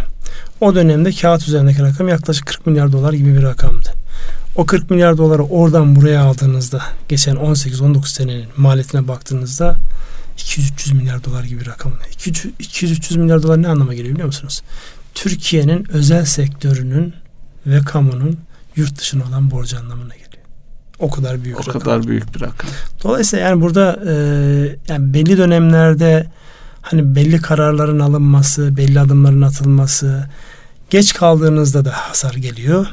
O 0.62 0.76
dönemde 0.76 1.12
kağıt 1.12 1.48
üzerindeki 1.48 1.82
rakam 1.82 2.08
yaklaşık 2.08 2.46
40 2.46 2.68
milyar 2.68 2.92
dolar 2.92 3.14
gibi 3.14 3.36
bir 3.36 3.44
rakamdı. 3.44 3.94
O 4.56 4.66
40 4.66 4.90
milyar 4.90 5.18
doları 5.18 5.44
oradan 5.44 5.96
buraya 5.96 6.22
aldığınızda 6.22 6.82
geçen 7.10 7.36
18-19 7.36 8.08
senenin 8.08 8.48
maliyetine 8.58 9.08
baktığınızda 9.08 9.76
200-300 10.38 10.94
milyar 10.94 11.24
dolar 11.24 11.44
gibi 11.44 11.60
bir 11.62 11.68
rakam. 11.68 11.94
200-300 12.60 13.18
milyar 13.18 13.44
dolar 13.44 13.62
ne 13.62 13.68
anlama 13.68 13.94
geliyor 13.94 14.14
biliyor 14.14 14.28
musunuz? 14.28 14.62
Türkiye'nin 15.14 15.88
özel 15.92 16.26
sektörünün 16.26 17.14
ve 17.66 17.80
kamunun 17.80 18.40
yurt 18.76 19.00
dışına 19.00 19.24
olan 19.26 19.52
borcu 19.52 19.80
anlamına 19.80 20.14
geliyor. 20.14 20.27
O 21.00 21.10
kadar 21.10 21.44
büyük 21.44 21.58
o 21.58 21.62
rakam. 21.62 21.82
Kadar 21.82 22.08
büyük 22.08 22.36
bir 22.36 22.42
rakam. 22.42 22.70
Dolayısıyla 23.04 23.50
yani 23.50 23.62
burada 23.62 24.00
e, 24.08 24.14
yani 24.88 25.14
belli 25.14 25.38
dönemlerde 25.38 26.28
hani 26.82 27.16
belli 27.16 27.42
kararların 27.42 28.00
alınması, 28.00 28.78
belli 28.78 29.00
adımların 29.00 29.42
atılması, 29.42 30.28
geç 30.90 31.14
kaldığınızda 31.14 31.86
da 31.86 31.92
hasar 31.92 32.34
geliyor. 32.34 32.88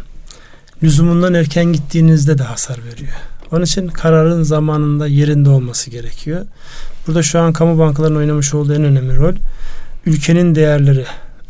Lüzumundan 0.82 1.34
erken 1.34 1.64
gittiğinizde 1.64 2.38
de 2.38 2.42
hasar 2.42 2.78
veriyor. 2.84 3.12
Onun 3.52 3.64
için 3.64 3.88
kararın 3.88 4.42
zamanında 4.42 5.06
yerinde 5.06 5.50
olması 5.50 5.90
gerekiyor. 5.90 6.46
Burada 7.06 7.23
şu 7.23 7.40
an 7.40 7.52
kamu 7.52 7.78
bankalarının 7.78 8.18
oynamış 8.18 8.54
olduğu 8.54 8.75
en 8.75 8.84
önemli 8.84 9.16
rol 9.16 9.34
ülkenin 10.06 10.54
değerleri, 10.54 11.04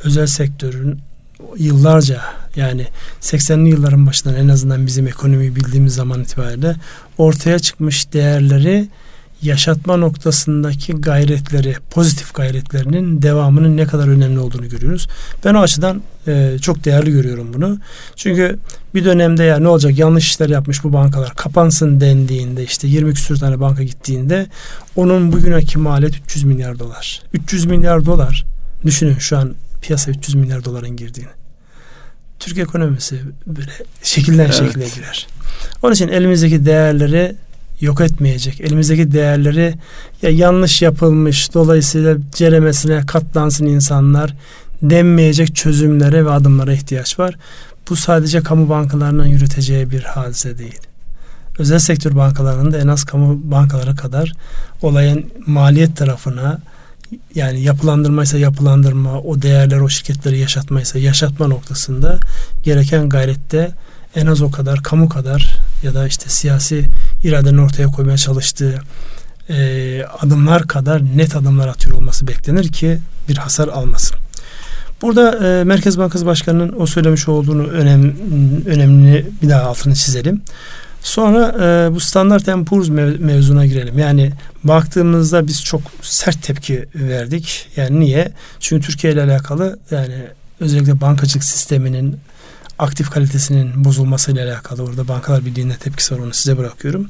özel 0.04 0.26
sektörün 0.26 1.00
yıllarca 1.58 2.20
yani 2.56 2.86
80'li 3.20 3.68
yılların 3.68 4.06
başından 4.06 4.34
en 4.34 4.48
azından 4.48 4.86
bizim 4.86 5.06
ekonomiyi 5.06 5.57
bildiğimiz 5.57 5.94
zaman 5.94 6.22
itibariyle 6.22 6.76
ortaya 7.18 7.59
çıkmış 7.59 8.12
değerleri 8.12 8.88
yaşatma 9.44 9.96
noktasındaki 9.96 10.92
gayretleri, 10.92 11.76
pozitif 11.90 12.35
gayretlerinin 12.35 13.22
devamının 13.22 13.76
ne 13.76 13.85
kadar 13.85 14.09
önemli 14.09 14.38
olduğunu 14.38 14.68
görüyoruz. 14.68 15.09
Ben 15.44 15.54
o 15.54 15.61
açıdan 15.61 16.02
e, 16.26 16.57
çok 16.61 16.85
değerli 16.85 17.11
görüyorum 17.11 17.54
bunu. 17.54 17.78
Çünkü 18.16 18.59
bir 18.94 19.04
dönemde 19.04 19.44
ya 19.44 19.59
ne 19.59 19.68
olacak 19.68 19.98
yanlış 19.98 20.30
işler 20.30 20.48
yapmış 20.48 20.85
bu 20.85 20.92
bankalar 20.92 21.35
kapansın 21.35 22.00
dendiğinde 22.00 22.64
işte 22.64 22.88
20 22.88 23.14
küsur 23.14 23.37
tane 23.37 23.61
banka 23.61 23.83
gittiğinde 23.83 24.46
onun 24.96 25.33
bugünkü 25.33 25.78
maliyet 25.78 26.16
300 26.16 26.44
milyar 26.44 26.78
dolar. 26.78 27.22
300 27.33 27.64
milyar 27.64 28.07
dolar 28.07 28.44
düşünün 28.85 29.18
şu 29.18 29.38
an 29.38 29.54
piyasa 29.85 30.11
300 30.11 30.35
milyar 30.35 30.64
doların 30.64 30.97
girdiğini. 30.97 31.31
Türk 32.38 32.59
ekonomisi 32.59 33.20
böyle 33.47 33.70
şekilden 34.03 34.44
evet. 34.44 34.55
şekile 34.55 34.88
girer. 34.88 35.27
Onun 35.83 35.92
için 35.92 36.09
elimizdeki 36.09 36.66
değerleri 36.66 37.37
yok 37.81 38.01
etmeyecek. 38.01 38.61
Elimizdeki 38.61 39.12
değerleri 39.12 39.75
ya 40.23 40.31
yanlış 40.31 40.83
yapılmış 40.83 41.55
dolayısıyla 41.55 42.16
ceremesine 42.33 43.07
katlansın 43.07 43.66
insanlar 43.66 44.35
denmeyecek 44.83 45.57
çözümlere 45.57 46.25
ve 46.25 46.31
adımlara 46.31 46.73
ihtiyaç 46.73 47.18
var. 47.18 47.37
Bu 47.88 47.97
sadece 47.97 48.40
kamu 48.40 48.68
bankalarının 48.68 49.27
yürüteceği 49.27 49.90
bir 49.90 50.03
hadise 50.03 50.59
değil. 50.59 50.81
Özel 51.59 51.79
sektör 51.79 52.16
bankalarının 52.16 52.73
da 52.73 52.79
en 52.79 52.88
az 52.88 53.05
kamu 53.05 53.40
bankaları 53.51 53.97
kadar 53.97 54.33
olayın 54.83 55.31
maliyet 55.47 55.97
tarafına 55.97 56.61
yani 57.35 57.61
yapılandırmaysa 57.61 58.38
yapılandırma, 58.38 59.20
o 59.20 59.42
değerler 59.42 59.81
o 59.81 59.88
şirketleri 59.88 60.38
yaşatmaysa 60.38 60.98
yaşatma 60.98 61.46
noktasında 61.46 62.18
gereken 62.62 63.09
gayrette 63.09 63.70
en 64.16 64.27
az 64.27 64.42
o 64.42 64.50
kadar 64.50 64.83
kamu 64.83 65.09
kadar 65.09 65.59
ya 65.83 65.94
da 65.94 66.07
işte 66.07 66.29
siyasi 66.29 66.85
iradenin 67.24 67.59
ortaya 67.59 67.87
koymaya 67.87 68.16
çalıştığı 68.16 68.81
e, 69.48 70.05
adımlar 70.20 70.66
kadar 70.66 71.03
net 71.16 71.37
adımlar 71.37 71.68
atıyor 71.68 71.96
olması 71.96 72.29
beklenir 72.29 72.68
ki 72.68 72.98
bir 73.29 73.37
hasar 73.37 73.68
almasın. 73.68 74.16
Burada 75.03 75.48
e, 75.48 75.64
Merkez 75.64 75.98
Bankası 75.98 76.27
Başkanı'nın 76.27 76.74
o 76.81 76.87
söylemiş 76.87 77.29
olduğunu 77.29 77.66
önem, 77.66 78.14
önemli 78.66 79.27
bir 79.42 79.48
daha 79.48 79.62
altını 79.62 79.94
çizelim. 79.94 80.42
Sonra 81.05 81.55
e, 81.61 81.95
bu 81.95 82.01
Standard 82.01 82.64
Poor's 82.64 82.88
mev- 82.88 83.19
mevzuna 83.19 83.67
girelim. 83.67 83.99
Yani 83.99 84.33
baktığımızda 84.64 85.47
biz 85.47 85.64
çok 85.64 85.81
sert 86.03 86.43
tepki 86.43 86.87
verdik. 86.95 87.69
Yani 87.77 88.01
niye? 88.01 88.33
Çünkü 88.61 88.87
Türkiye 88.87 89.12
ile 89.12 89.23
alakalı 89.23 89.79
yani 89.90 90.14
özellikle 90.61 91.01
bankacılık 91.01 91.45
sisteminin 91.45 92.17
aktif 92.79 93.11
kalitesinin 93.11 93.85
bozulmasıyla 93.85 94.47
alakalı 94.53 94.83
orada 94.83 95.09
Bankalar 95.09 95.45
Birliği'ne 95.47 95.77
tepkisi 95.77 96.14
var 96.14 96.19
onu 96.19 96.35
size 96.35 96.59
bırakıyorum. 96.59 97.09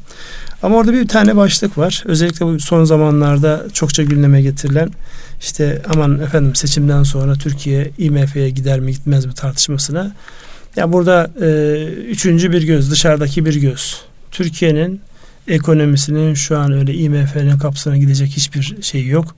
Ama 0.63 0.77
orada 0.77 0.93
bir 0.93 1.09
tane 1.09 1.37
başlık 1.37 1.79
var. 1.79 2.03
Özellikle 2.07 2.47
bu 2.47 2.61
son 2.61 2.85
zamanlarda 2.85 3.65
çokça 3.73 4.03
gündeme 4.03 4.43
getirilen 4.43 4.91
işte 5.41 5.83
aman 5.95 6.19
efendim 6.19 6.55
seçimden 6.55 7.03
sonra 7.03 7.35
Türkiye 7.35 7.91
IMF'ye 7.99 8.51
gider 8.51 8.81
mi 8.81 8.93
gitmez 8.93 9.27
mi 9.27 9.35
tartışmasına. 9.35 10.13
Ya 10.77 10.93
burada 10.93 11.31
e, 11.41 11.85
üçüncü 11.85 12.53
bir 12.53 12.63
göz, 12.63 12.91
dışarıdaki 12.91 13.47
bir 13.47 13.55
göz. 13.55 14.01
Türkiye'nin 14.31 15.01
ekonomisinin 15.49 16.35
şu 16.35 16.59
an 16.59 16.73
öyle 16.73 16.95
IMF'nin 16.95 17.59
kapısına 17.59 17.97
gidecek 17.97 18.29
hiçbir 18.29 18.77
şey 18.83 19.07
yok 19.07 19.35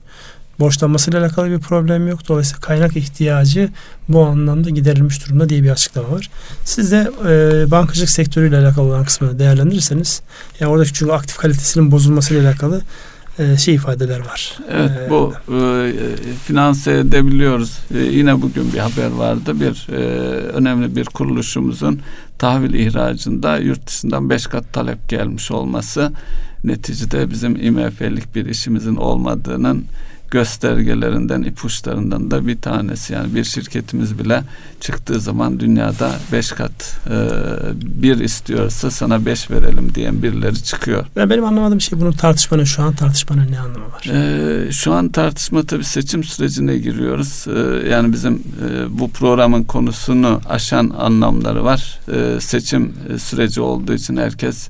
borçlanmasıyla 0.59 1.19
alakalı 1.19 1.51
bir 1.51 1.59
problem 1.59 2.07
yok. 2.07 2.27
Dolayısıyla 2.27 2.61
kaynak 2.61 2.97
ihtiyacı 2.97 3.69
bu 4.09 4.25
anlamda 4.25 4.69
giderilmiş 4.69 5.25
durumda 5.25 5.49
diye 5.49 5.63
bir 5.63 5.69
açıklama 5.69 6.11
var. 6.11 6.29
Siz 6.65 6.91
de 6.91 7.11
e, 7.27 7.71
bankacılık 7.71 8.09
sektörüyle 8.09 8.57
alakalı 8.57 8.85
olan 8.85 9.05
kısmını 9.05 9.39
değerlendirirseniz 9.39 10.21
yani 10.59 10.71
oradaki 10.71 10.93
çünkü 10.93 11.11
aktif 11.11 11.37
kalitesinin 11.37 11.91
bozulmasıyla 11.91 12.43
alakalı 12.43 12.81
e, 13.39 13.57
şey 13.57 13.75
ifadeler 13.75 14.19
var. 14.19 14.57
Evet 14.71 14.91
ee, 14.91 15.09
bu 15.09 15.33
e, 15.53 15.91
finanse 16.45 16.91
edebiliyoruz. 16.91 17.79
E, 17.95 17.97
yine 17.97 18.41
bugün 18.41 18.73
bir 18.73 18.79
haber 18.79 19.11
vardı. 19.11 19.59
Bir 19.59 19.87
e, 19.91 19.97
önemli 20.37 20.95
bir 20.95 21.05
kuruluşumuzun 21.05 21.99
tahvil 22.37 22.73
ihracında 22.73 23.57
yurt 23.57 23.87
dışından 23.87 24.29
beş 24.29 24.47
kat 24.47 24.73
talep 24.73 25.09
gelmiş 25.09 25.51
olması 25.51 26.11
neticede 26.63 27.31
bizim 27.31 27.55
IMF'lik 27.55 28.35
bir 28.35 28.45
işimizin 28.45 28.95
olmadığının 28.95 29.85
göstergelerinden, 30.31 31.41
ipuçlarından 31.41 32.31
da 32.31 32.47
bir 32.47 32.61
tanesi. 32.61 33.13
Yani 33.13 33.35
bir 33.35 33.43
şirketimiz 33.43 34.19
bile 34.19 34.43
çıktığı 34.79 35.19
zaman 35.19 35.59
dünyada 35.59 36.11
beş 36.31 36.51
kat 36.51 36.99
e, 37.09 37.17
bir 37.81 38.19
istiyorsa 38.19 38.91
sana 38.91 39.25
beş 39.25 39.51
verelim 39.51 39.95
diyen 39.95 40.23
birileri 40.23 40.63
çıkıyor. 40.63 41.05
Ben 41.15 41.29
benim 41.29 41.45
anlamadığım 41.45 41.81
şey 41.81 41.99
bunun 41.99 42.11
tartışmanın 42.11 42.63
şu 42.63 42.83
an 42.83 42.93
tartışmanın 42.93 43.51
ne 43.51 43.59
anlamı 43.59 43.85
var? 43.91 44.05
E, 44.13 44.71
şu 44.71 44.93
an 44.93 45.09
tartışma 45.09 45.63
tabii 45.63 45.83
seçim 45.83 46.23
sürecine 46.23 46.77
giriyoruz. 46.77 47.45
E, 47.47 47.89
yani 47.89 48.13
bizim 48.13 48.33
e, 48.35 48.99
bu 48.99 49.11
programın 49.11 49.63
konusunu 49.63 50.41
aşan 50.49 50.89
anlamları 50.89 51.63
var. 51.63 51.99
E, 52.13 52.41
seçim 52.41 52.93
e, 53.13 53.17
süreci 53.19 53.61
olduğu 53.61 53.93
için 53.93 54.17
herkes 54.17 54.69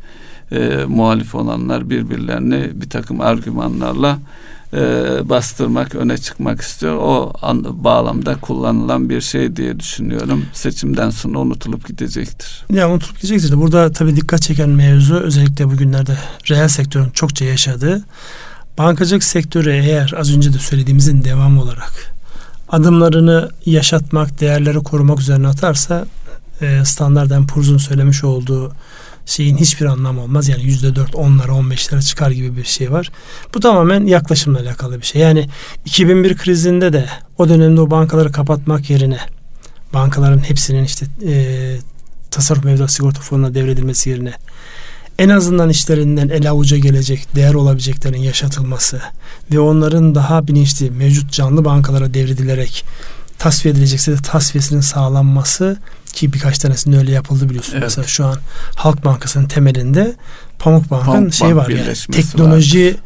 e, 0.51 0.85
muhalif 0.87 1.35
olanlar 1.35 1.89
birbirlerini 1.89 2.69
bir 2.73 2.89
takım 2.89 3.21
argümanlarla 3.21 4.19
e, 4.73 4.79
bastırmak, 5.29 5.95
öne 5.95 6.17
çıkmak 6.17 6.61
istiyor. 6.61 6.97
O 7.01 7.33
an, 7.41 7.83
bağlamda 7.83 8.35
kullanılan 8.35 9.09
bir 9.09 9.21
şey 9.21 9.55
diye 9.55 9.79
düşünüyorum. 9.79 10.45
Seçimden 10.53 11.09
sonra 11.09 11.39
unutulup 11.39 11.87
gidecektir. 11.87 12.65
Ya 12.69 12.89
unutulup 12.89 13.21
gidecektir. 13.21 13.61
Burada 13.61 13.91
tabii 13.91 14.15
dikkat 14.15 14.41
çeken 14.41 14.69
mevzu 14.69 15.15
özellikle 15.15 15.65
bugünlerde 15.65 16.17
reel 16.49 16.67
sektörün 16.67 17.09
çokça 17.09 17.45
yaşadığı 17.45 18.03
bankacılık 18.77 19.23
sektörü 19.23 19.71
eğer 19.71 20.13
az 20.17 20.37
önce 20.37 20.53
de 20.53 20.59
söylediğimizin 20.59 21.23
devamı 21.23 21.61
olarak 21.61 22.17
adımlarını 22.69 23.49
yaşatmak, 23.65 24.39
değerleri 24.39 24.77
korumak 24.77 25.19
üzerine 25.19 25.47
atarsa 25.47 26.05
e, 26.61 26.85
Standard 26.85 27.47
Poor's'un 27.47 27.77
söylemiş 27.77 28.23
olduğu 28.23 28.73
şeyin 29.27 29.57
hiçbir 29.57 29.85
anlamı 29.85 30.21
olmaz. 30.21 30.49
Yani 30.49 30.63
yüzde 30.63 30.95
dört, 30.95 31.15
onlara, 31.15 31.53
on 31.53 31.71
beşlere 31.71 32.01
çıkar 32.01 32.31
gibi 32.31 32.57
bir 32.57 32.63
şey 32.63 32.91
var. 32.91 33.11
Bu 33.53 33.59
tamamen 33.59 34.05
yaklaşımla 34.05 34.59
alakalı 34.59 35.01
bir 35.01 35.05
şey. 35.05 35.21
Yani 35.21 35.49
2001 35.85 36.37
krizinde 36.37 36.93
de 36.93 37.05
o 37.37 37.49
dönemde 37.49 37.81
o 37.81 37.91
bankaları 37.91 38.31
kapatmak 38.31 38.89
yerine 38.89 39.19
bankaların 39.93 40.49
hepsinin 40.49 40.83
işte 40.83 41.05
e, 41.25 41.77
tasarruf 42.31 42.63
mevduat 42.63 42.91
sigorta 42.91 43.21
fonuna 43.21 43.53
devredilmesi 43.53 44.09
yerine 44.09 44.33
en 45.19 45.29
azından 45.29 45.69
işlerinden 45.69 46.29
el 46.29 46.49
avuca 46.49 46.77
gelecek, 46.77 47.35
değer 47.35 47.53
olabileceklerin 47.53 48.21
yaşatılması 48.21 49.01
ve 49.51 49.59
onların 49.59 50.15
daha 50.15 50.47
bilinçli 50.47 50.91
mevcut 50.91 51.31
canlı 51.31 51.65
bankalara 51.65 52.13
devredilerek 52.13 52.85
tasfiye 53.39 53.73
edilecekse 53.73 54.11
de 54.11 54.17
tasfiyesinin 54.17 54.81
sağlanması 54.81 55.77
ki 56.17 56.33
birkaç 56.33 56.57
tanesinde 56.57 56.97
öyle 56.97 57.11
yapıldı 57.11 57.49
biliyorsun. 57.49 57.73
Evet. 57.73 57.83
Mesela 57.83 58.07
şu 58.07 58.25
an 58.25 58.37
Halk 58.75 59.05
Bankası'nın 59.05 59.47
temelinde 59.47 60.15
Pamuk 60.59 60.91
Bank'ın 60.91 61.11
Pamuk 61.11 61.33
şey 61.33 61.47
Bank 61.47 61.57
var 61.57 61.69
yani 61.69 61.93
teknoloji 62.11 62.97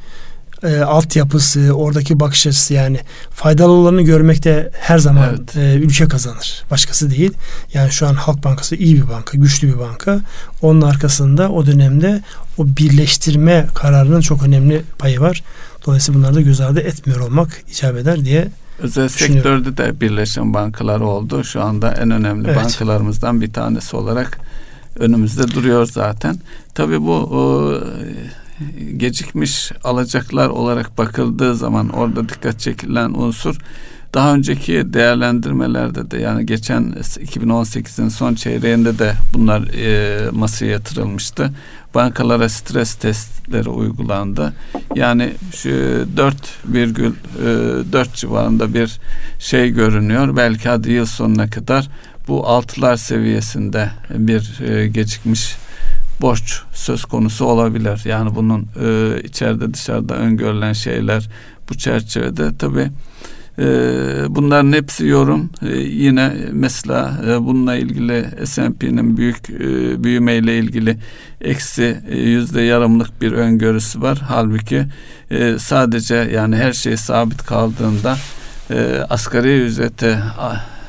var. 0.63 0.71
e, 0.71 0.81
altyapısı, 0.81 1.71
oradaki 1.73 2.19
bakış 2.19 2.47
açısı 2.47 2.73
yani 2.73 2.99
faydalı 3.29 3.71
olanı 3.71 4.01
görmekte 4.01 4.71
her 4.73 4.97
zaman 4.97 5.29
evet. 5.29 5.55
e, 5.55 5.75
ülke 5.75 6.07
kazanır. 6.07 6.63
Başkası 6.71 7.09
değil. 7.11 7.33
Yani 7.73 7.91
şu 7.91 8.07
an 8.07 8.13
Halk 8.13 8.43
Bankası 8.43 8.75
iyi 8.75 8.95
bir 8.95 9.09
banka, 9.09 9.37
güçlü 9.37 9.67
bir 9.67 9.79
banka. 9.79 10.19
Onun 10.61 10.81
arkasında 10.81 11.49
o 11.49 11.65
dönemde 11.65 12.23
o 12.57 12.67
birleştirme 12.67 13.67
kararının 13.75 14.21
çok 14.21 14.43
önemli 14.43 14.81
payı 14.97 15.19
var. 15.19 15.43
Dolayısıyla 15.85 16.19
bunları 16.19 16.35
da 16.35 16.41
göz 16.41 16.61
ardı 16.61 16.79
etmiyor 16.79 17.19
olmak 17.19 17.61
icap 17.71 17.97
eder 17.97 18.25
diye 18.25 18.47
Özel 18.81 19.07
sektörde 19.07 19.77
de 19.77 20.01
birleşen 20.01 20.53
bankalar 20.53 20.99
oldu. 20.99 21.43
Şu 21.43 21.61
anda 21.61 21.91
en 21.91 22.11
önemli 22.11 22.47
evet. 22.47 22.57
bankalarımızdan 22.57 23.41
bir 23.41 23.53
tanesi 23.53 23.95
olarak 23.95 24.39
önümüzde 24.95 25.51
duruyor 25.51 25.85
zaten. 25.85 26.35
Tabii 26.73 27.01
bu 27.01 27.13
o, 27.13 27.73
gecikmiş 28.97 29.71
alacaklar 29.83 30.49
olarak 30.49 30.97
bakıldığı 30.97 31.55
zaman 31.55 31.89
orada 31.89 32.29
dikkat 32.29 32.59
çekilen 32.59 33.09
unsur 33.09 33.57
daha 34.13 34.33
önceki 34.33 34.93
değerlendirmelerde 34.93 36.11
de 36.11 36.17
yani 36.17 36.45
geçen 36.45 36.83
2018'in 36.83 38.09
son 38.09 38.35
çeyreğinde 38.35 38.99
de 38.99 39.13
bunlar 39.33 39.61
e, 39.61 40.31
masaya 40.31 40.71
yatırılmıştı. 40.71 41.51
Bankalara 41.95 42.49
stres 42.49 42.95
testleri 42.95 43.69
uygulandı. 43.69 44.53
Yani 44.95 45.33
şu 45.55 45.69
4,4 45.69 48.01
e, 48.01 48.05
civarında 48.15 48.73
bir 48.73 48.99
şey 49.39 49.69
görünüyor. 49.69 50.35
Belki 50.35 50.69
hadi 50.69 50.91
yıl 50.91 51.05
sonuna 51.05 51.49
kadar 51.49 51.89
bu 52.27 52.47
altılar 52.47 52.95
seviyesinde 52.95 53.89
bir 54.09 54.61
e, 54.61 54.87
gecikmiş 54.87 55.55
borç 56.21 56.61
söz 56.73 57.05
konusu 57.05 57.45
olabilir. 57.45 58.01
Yani 58.05 58.35
bunun 58.35 58.67
e, 58.81 59.21
içeride 59.23 59.73
dışarıda 59.73 60.15
öngörülen 60.15 60.73
şeyler 60.73 61.29
bu 61.69 61.77
çerçevede 61.77 62.57
tabii 62.57 62.89
ee, 63.59 64.23
bunların 64.29 64.73
hepsi 64.73 65.07
yorum. 65.07 65.49
Ee, 65.61 65.77
yine 65.77 66.33
mesela 66.51 67.21
e, 67.27 67.41
bununla 67.41 67.75
ilgili 67.75 68.45
S&P'nin 68.45 69.17
büyük 69.17 69.49
e, 69.49 70.03
büyümeyle 70.03 70.57
ilgili 70.57 70.97
eksi 71.41 71.97
e, 72.09 72.17
yüzde 72.17 72.61
yarımlık 72.61 73.21
bir 73.21 73.31
öngörüsü 73.31 74.01
var. 74.01 74.21
Halbuki 74.27 74.85
sadece 75.57 76.15
yani 76.15 76.55
her 76.55 76.73
şey 76.73 76.97
sabit 76.97 77.45
kaldığında 77.45 78.17
asgari 79.09 79.61
ücrete 79.61 80.19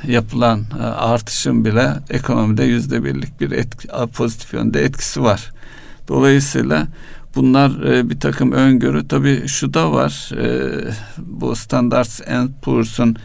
yapılan 0.07 0.64
artışın 0.96 1.64
bile 1.64 1.92
ekonomide 2.11 2.64
yüzde 2.64 3.05
birlik 3.05 3.40
bir 3.40 3.51
etki, 3.51 3.88
pozitif 4.16 4.55
yönde 4.55 4.85
etkisi 4.85 5.22
var. 5.22 5.53
Dolayısıyla 6.09 6.87
Bunlar 7.35 7.92
e, 7.92 8.11
bir 8.11 8.21
takım 8.21 8.53
öngörü. 8.53 9.09
Tabii 9.09 9.49
şu 9.49 9.75
da 9.75 9.92
var. 9.92 10.31
E, 10.37 10.71
bu 11.18 11.57
Standards 11.57 12.21
and 12.29 12.51
Poor's'un 12.62 13.16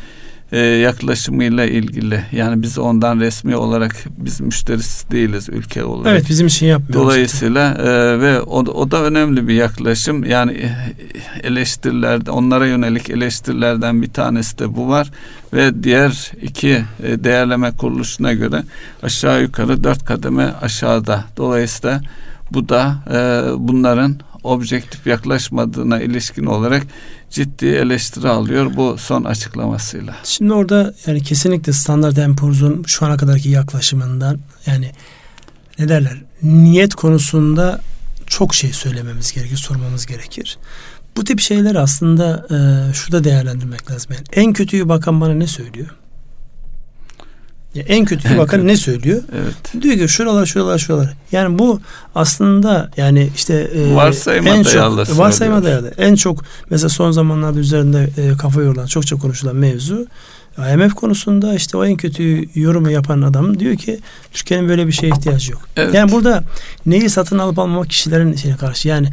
e, 0.51 0.59
yaklaşımıyla 0.59 1.65
ilgili. 1.65 2.23
Yani 2.31 2.61
biz 2.61 2.77
ondan 2.77 3.19
resmi 3.19 3.55
olarak 3.55 3.95
biz 4.17 4.41
müşterisi 4.41 5.11
değiliz 5.11 5.49
ülke 5.49 5.83
olarak. 5.83 6.11
Evet 6.11 6.29
bizim 6.29 6.49
şey 6.49 6.69
yapmıyoruz. 6.69 7.05
Dolayısıyla 7.05 7.73
e, 7.73 8.19
ve 8.19 8.41
o, 8.41 8.59
o 8.59 8.91
da 8.91 9.03
önemli 9.03 9.47
bir 9.47 9.53
yaklaşım. 9.53 10.23
Yani 10.23 10.51
e, 10.51 10.69
eleştirilerde 11.43 12.31
onlara 12.31 12.67
yönelik 12.67 13.09
eleştirilerden 13.09 14.01
bir 14.01 14.09
tanesi 14.09 14.59
de 14.59 14.75
bu 14.75 14.89
var 14.89 15.11
ve 15.53 15.83
diğer 15.83 16.31
iki 16.41 16.83
e, 17.03 17.23
değerleme 17.23 17.71
kuruluşuna 17.71 18.33
göre 18.33 18.63
aşağı 19.03 19.41
yukarı 19.41 19.83
dört 19.83 20.05
kademe 20.05 20.53
aşağıda. 20.61 21.23
Dolayısıyla 21.37 22.01
bu 22.51 22.69
da 22.69 22.95
e, 23.11 23.49
bunların 23.67 24.19
objektif 24.43 25.07
yaklaşmadığına 25.07 26.01
ilişkin 26.01 26.45
olarak 26.45 26.83
ciddi 27.29 27.65
eleştiri 27.65 28.29
alıyor 28.29 28.71
bu 28.75 28.97
son 28.97 29.23
açıklamasıyla. 29.23 30.15
Şimdi 30.23 30.53
orada 30.53 30.93
yani 31.07 31.23
kesinlikle 31.23 31.73
Standard 31.73 32.35
Poor's'un 32.35 32.83
şu 32.87 33.05
ana 33.05 33.17
kadarki 33.17 33.49
yaklaşımından 33.49 34.39
yani 34.65 34.91
ne 35.79 35.89
derler 35.89 36.17
niyet 36.43 36.95
konusunda 36.95 37.81
çok 38.27 38.55
şey 38.55 38.73
söylememiz 38.73 39.31
gerekir, 39.31 39.57
sormamız 39.57 40.05
gerekir. 40.05 40.57
Bu 41.17 41.23
tip 41.23 41.39
şeyler 41.39 41.75
aslında 41.75 42.47
e, 42.49 42.93
şurada 42.93 43.23
değerlendirmek 43.23 43.91
lazım. 43.91 44.11
Yani 44.15 44.25
en 44.33 44.53
kötüyü 44.53 44.89
bakan 44.89 45.21
bana 45.21 45.33
ne 45.33 45.47
söylüyor? 45.47 45.87
Ya 47.75 47.83
en 47.87 48.05
kötü 48.05 48.37
bakan 48.37 48.67
ne 48.67 48.77
söylüyor? 48.77 49.21
Evet. 49.35 49.83
Diyor 49.83 49.97
ki 49.97 50.07
şuralar 50.07 50.45
şuralar 50.45 50.77
şuralar. 50.77 51.13
Yani 51.31 51.59
bu 51.59 51.79
aslında 52.15 52.91
yani 52.97 53.29
işte 53.35 53.53
e, 53.53 53.95
varsayma 53.95 54.49
en 54.49 54.65
dayalı 54.65 55.05
çok 55.05 55.17
varsayma 55.17 55.63
dayalı. 55.63 55.93
En 55.97 56.15
çok 56.15 56.43
mesela 56.69 56.89
son 56.89 57.11
zamanlarda 57.11 57.59
üzerinde 57.59 58.09
e, 58.17 58.37
kafa 58.37 58.61
yorulan 58.61 58.85
çokça 58.85 59.15
konuşulan 59.15 59.55
mevzu 59.55 60.07
IMF 60.57 60.93
konusunda 60.93 61.53
işte 61.53 61.77
o 61.77 61.85
en 61.85 61.95
kötü 61.95 62.45
yorumu 62.55 62.91
yapan 62.91 63.21
adam 63.21 63.59
diyor 63.59 63.75
ki 63.75 63.99
Türkiye'nin 64.33 64.69
böyle 64.69 64.87
bir 64.87 64.91
şeye 64.91 65.07
ihtiyacı 65.07 65.51
yok. 65.51 65.61
Evet. 65.75 65.93
Yani 65.93 66.11
burada 66.11 66.43
neyi 66.85 67.09
satın 67.09 67.37
alıp 67.37 67.59
almamak 67.59 67.89
kişilerin 67.89 68.35
şeyine 68.35 68.57
karşı 68.57 68.87
yani 68.87 69.09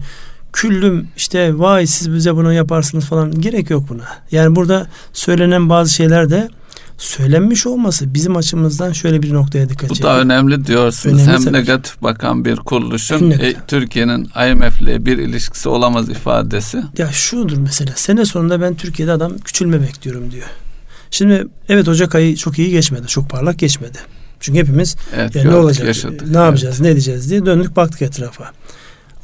küllüm 0.53 1.09
işte 1.17 1.59
vay 1.59 1.87
siz 1.87 2.15
bize 2.15 2.37
bunu 2.37 2.53
yaparsınız 2.53 3.05
falan 3.05 3.41
gerek 3.41 3.71
yok 3.71 3.89
buna. 3.89 4.05
Yani 4.31 4.57
burada 4.57 4.87
söylenen 5.13 5.69
bazı 5.69 5.93
şeyler 5.93 6.31
de 6.31 6.49
söylenmiş 6.99 7.67
olması 7.67 8.15
bizim 8.15 8.37
açımızdan 8.37 8.93
şöyle 8.93 9.23
bir 9.23 9.35
noktaya 9.35 9.69
dikkat 9.69 9.89
çekiyor. 9.89 10.11
Bu 10.11 10.17
da 10.17 10.21
önemli 10.21 10.67
diyorsunuz. 10.67 11.23
Önemli 11.23 11.33
Hem 11.33 11.45
tabii. 11.45 11.53
negatif 11.53 12.03
bakan 12.03 12.45
bir 12.45 12.57
kuruluşun 12.57 13.31
e, 13.31 13.55
Türkiye'nin 13.67 14.25
IMF 14.25 14.81
ile 14.81 15.07
bir 15.07 15.19
ilişkisi 15.19 15.69
olamaz 15.69 16.09
ifadesi. 16.09 16.83
Ya 16.99 17.13
şudur 17.13 17.57
mesela 17.57 17.93
sene 17.97 18.25
sonunda 18.25 18.61
ben 18.61 18.75
Türkiye'de 18.75 19.13
adam 19.13 19.39
küçülme 19.39 19.83
bekliyorum 19.83 20.31
diyor. 20.31 20.47
Şimdi 21.11 21.47
evet 21.69 21.89
Ocak 21.89 22.15
ayı 22.15 22.37
çok 22.37 22.59
iyi 22.59 22.71
geçmedi. 22.71 23.07
Çok 23.07 23.31
parlak 23.31 23.59
geçmedi. 23.59 23.99
Çünkü 24.41 24.59
hepimiz 24.59 24.97
evet, 25.17 25.35
yani 25.35 25.51
ne 25.51 25.55
olacak, 25.55 25.87
yaşadık. 25.87 26.31
ne 26.31 26.39
yapacağız, 26.39 26.75
evet. 26.77 26.87
ne 26.87 26.93
edeceğiz 26.93 27.31
diye 27.31 27.47
döndük 27.47 27.77
baktık 27.77 28.03
etrafa. 28.03 28.53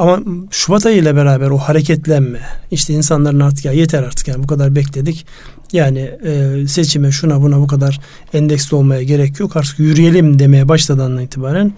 Ama 0.00 0.20
Şubat 0.50 0.86
ayı 0.86 0.96
ile 0.96 1.16
beraber 1.16 1.50
o 1.50 1.58
hareketlenme 1.58 2.40
işte 2.70 2.94
insanların 2.94 3.40
artık 3.40 3.64
ya 3.64 3.72
yeter 3.72 4.02
artık 4.02 4.28
yani 4.28 4.42
bu 4.42 4.46
kadar 4.46 4.74
bekledik. 4.74 5.26
Yani 5.72 6.10
e, 6.24 6.66
seçime 6.68 7.10
şuna 7.10 7.42
buna 7.42 7.60
bu 7.60 7.66
kadar 7.66 8.00
endeksli 8.32 8.76
olmaya 8.76 9.02
gerek 9.02 9.40
yok 9.40 9.56
artık 9.56 9.78
yürüyelim 9.78 10.38
demeye 10.38 10.68
başladığından 10.68 11.22
itibaren 11.22 11.72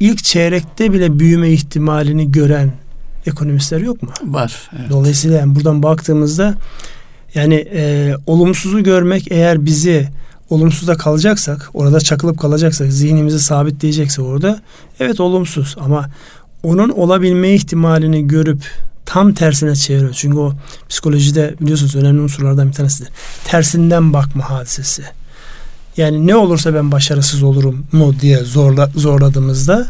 ilk 0.00 0.24
çeyrekte 0.24 0.92
bile 0.92 1.18
büyüme 1.18 1.50
ihtimalini 1.50 2.32
gören 2.32 2.72
ekonomistler 3.26 3.80
yok 3.80 4.02
mu? 4.02 4.10
Var. 4.24 4.70
Evet. 4.78 4.90
Dolayısıyla 4.90 5.38
yani 5.38 5.54
buradan 5.54 5.82
baktığımızda 5.82 6.54
yani 7.34 7.54
e, 7.54 8.14
olumsuzu 8.26 8.82
görmek 8.82 9.32
eğer 9.32 9.64
bizi 9.66 10.08
olumsuzda 10.50 10.96
kalacaksak, 10.96 11.70
orada 11.74 12.00
çakılıp 12.00 12.38
kalacaksak, 12.38 12.92
zihnimizi 12.92 13.40
sabitleyecekse 13.40 14.22
orada 14.22 14.60
evet 15.00 15.20
olumsuz 15.20 15.76
ama 15.80 16.08
onun 16.62 16.88
olabilme 16.88 17.54
ihtimalini 17.54 18.26
görüp 18.26 18.62
tam 19.04 19.34
tersine 19.34 19.76
çeviriyor. 19.76 20.12
Çünkü 20.12 20.38
o 20.38 20.52
psikolojide 20.88 21.54
biliyorsunuz 21.60 21.96
önemli 21.96 22.20
unsurlardan 22.20 22.68
bir 22.68 22.72
tanesidir. 22.72 23.12
Tersinden 23.44 24.12
bakma 24.12 24.50
hadisesi. 24.50 25.02
Yani 25.96 26.26
ne 26.26 26.36
olursa 26.36 26.74
ben 26.74 26.92
başarısız 26.92 27.42
olurum 27.42 27.86
mu 27.92 28.14
diye 28.20 28.38
zorla, 28.38 28.90
zorladığımızda 28.96 29.86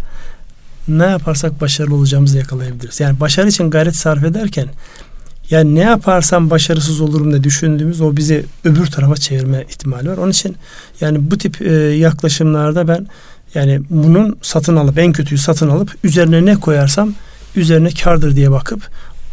ne 0.88 1.04
yaparsak 1.04 1.60
başarılı 1.60 1.94
olacağımızı 1.94 2.38
yakalayabiliriz. 2.38 3.00
Yani 3.00 3.20
başarı 3.20 3.48
için 3.48 3.70
gayret 3.70 3.96
sarf 3.96 4.24
ederken 4.24 4.68
Yani 5.50 5.74
ne 5.74 5.80
yaparsam 5.80 6.50
başarısız 6.50 7.00
olurum 7.00 7.30
diye 7.30 7.44
düşündüğümüz 7.44 8.00
o 8.00 8.16
bizi 8.16 8.46
öbür 8.64 8.86
tarafa 8.86 9.16
çevirme 9.16 9.64
ihtimali 9.70 10.10
var. 10.10 10.16
Onun 10.16 10.30
için 10.30 10.56
yani 11.00 11.30
bu 11.30 11.38
tip 11.38 11.62
e, 11.62 11.72
yaklaşımlarda 11.74 12.88
ben 12.88 13.06
yani 13.54 13.80
bunun 13.90 14.38
satın 14.42 14.76
alıp 14.76 14.98
en 14.98 15.12
kötüyü 15.12 15.38
satın 15.38 15.68
alıp 15.68 15.96
üzerine 16.04 16.44
ne 16.44 16.54
koyarsam 16.54 17.14
üzerine 17.56 17.90
kardır 17.90 18.36
diye 18.36 18.50
bakıp 18.50 18.88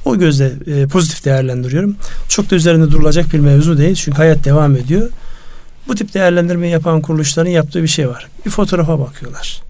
o 0.05 0.17
gözle 0.17 0.51
e, 0.67 0.87
pozitif 0.87 1.25
değerlendiriyorum. 1.25 1.95
Çok 2.29 2.51
da 2.51 2.55
üzerinde 2.55 2.91
durulacak 2.91 3.33
bir 3.33 3.39
mevzu 3.39 3.77
değil. 3.77 3.95
Çünkü 3.95 4.17
hayat 4.17 4.45
devam 4.45 4.75
ediyor. 4.75 5.09
Bu 5.87 5.95
tip 5.95 6.13
değerlendirme 6.13 6.67
yapan 6.67 7.01
kuruluşların 7.01 7.49
yaptığı 7.51 7.83
bir 7.83 7.87
şey 7.87 8.09
var. 8.09 8.27
Bir 8.45 8.51
fotoğrafa 8.51 8.99
bakıyorlar. 8.99 9.61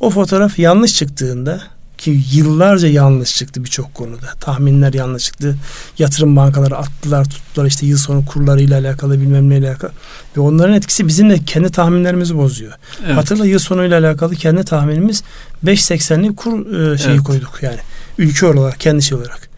O 0.00 0.10
fotoğraf 0.10 0.58
yanlış 0.58 0.94
çıktığında 0.94 1.60
ki 2.00 2.20
yıllarca 2.32 2.88
yanlış 2.88 3.36
çıktı 3.36 3.64
birçok 3.64 3.94
konuda. 3.94 4.26
Tahminler 4.40 4.92
yanlış 4.92 5.24
çıktı. 5.24 5.56
Yatırım 5.98 6.36
bankaları 6.36 6.76
attılar 6.76 7.24
tuttular 7.24 7.66
işte 7.66 7.86
yıl 7.86 7.98
sonu 7.98 8.26
kurlarıyla 8.26 8.80
alakalı 8.80 9.20
bilmem 9.20 9.50
neyle 9.50 9.68
alakalı. 9.68 9.92
Ve 10.36 10.40
onların 10.40 10.74
etkisi 10.74 11.08
bizim 11.08 11.30
de 11.30 11.38
kendi 11.38 11.70
tahminlerimizi 11.70 12.36
bozuyor. 12.36 12.72
Evet. 13.06 13.16
Hatırla 13.16 13.46
yıl 13.46 13.58
sonuyla 13.58 13.98
alakalı 13.98 14.34
kendi 14.34 14.64
tahminimiz 14.64 15.22
5.80'lik 15.64 16.36
kur 16.36 16.72
e, 16.72 16.98
şeyi 16.98 17.14
evet. 17.14 17.24
koyduk 17.24 17.58
yani. 17.62 17.78
Ülke 18.18 18.46
olarak 18.46 18.80
kendi 18.80 19.02
şey 19.02 19.18
olarak. 19.18 19.50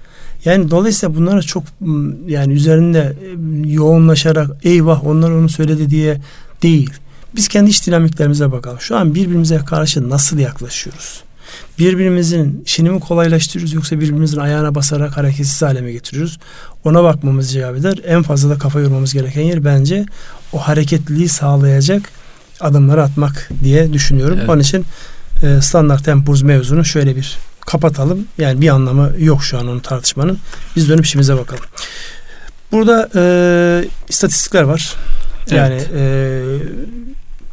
Yani 0.44 0.70
dolayısıyla 0.70 1.16
bunlara 1.16 1.42
çok 1.42 1.64
yani 2.26 2.52
üzerinde 2.52 3.16
yoğunlaşarak 3.64 4.50
eyvah 4.64 5.06
onlar 5.06 5.30
onu 5.30 5.48
söyledi 5.48 5.90
diye 5.90 6.20
değil. 6.62 6.90
Biz 7.36 7.48
kendi 7.48 7.70
iş 7.70 7.86
dinamiklerimize 7.86 8.52
bakalım. 8.52 8.80
Şu 8.80 8.96
an 8.96 9.14
birbirimize 9.14 9.58
karşı 9.58 10.10
nasıl 10.10 10.38
yaklaşıyoruz? 10.38 11.22
Birbirimizin 11.78 12.62
işini 12.66 12.90
mi 12.90 13.00
kolaylaştırıyoruz 13.00 13.74
yoksa 13.74 14.00
birbirimizin 14.00 14.38
ayağına 14.38 14.74
basarak 14.74 15.16
hareketsiz 15.16 15.62
hale 15.62 15.80
mi 15.80 15.92
getiriyoruz? 15.92 16.38
Ona 16.84 17.04
bakmamız 17.04 17.54
icap 17.54 17.76
eder. 17.76 17.98
En 18.06 18.22
fazla 18.22 18.50
da 18.50 18.58
kafa 18.58 18.80
yormamız 18.80 19.14
gereken 19.14 19.42
yer 19.42 19.64
bence 19.64 20.06
o 20.52 20.58
hareketliliği 20.58 21.28
sağlayacak 21.28 22.02
adımları 22.60 23.02
atmak 23.02 23.50
diye 23.64 23.92
düşünüyorum. 23.92 24.38
Evet. 24.38 24.48
Onun 24.48 24.60
için 24.60 24.84
e, 25.42 25.60
standart 25.60 26.04
tempuz 26.04 26.42
mevzunu 26.42 26.84
şöyle 26.84 27.16
bir 27.16 27.38
kapatalım. 27.60 28.26
Yani 28.38 28.60
bir 28.60 28.68
anlamı 28.68 29.12
yok 29.18 29.44
şu 29.44 29.58
an 29.58 29.68
onun 29.68 29.80
tartışmanın. 29.80 30.38
Biz 30.76 30.88
dönüp 30.88 31.04
işimize 31.04 31.36
bakalım. 31.36 31.64
Burada 32.72 33.08
e, 33.14 33.24
istatistikler 34.08 34.62
var. 34.62 34.94
Yani 35.50 35.74
evet. 35.74 35.90
e, 35.94 36.42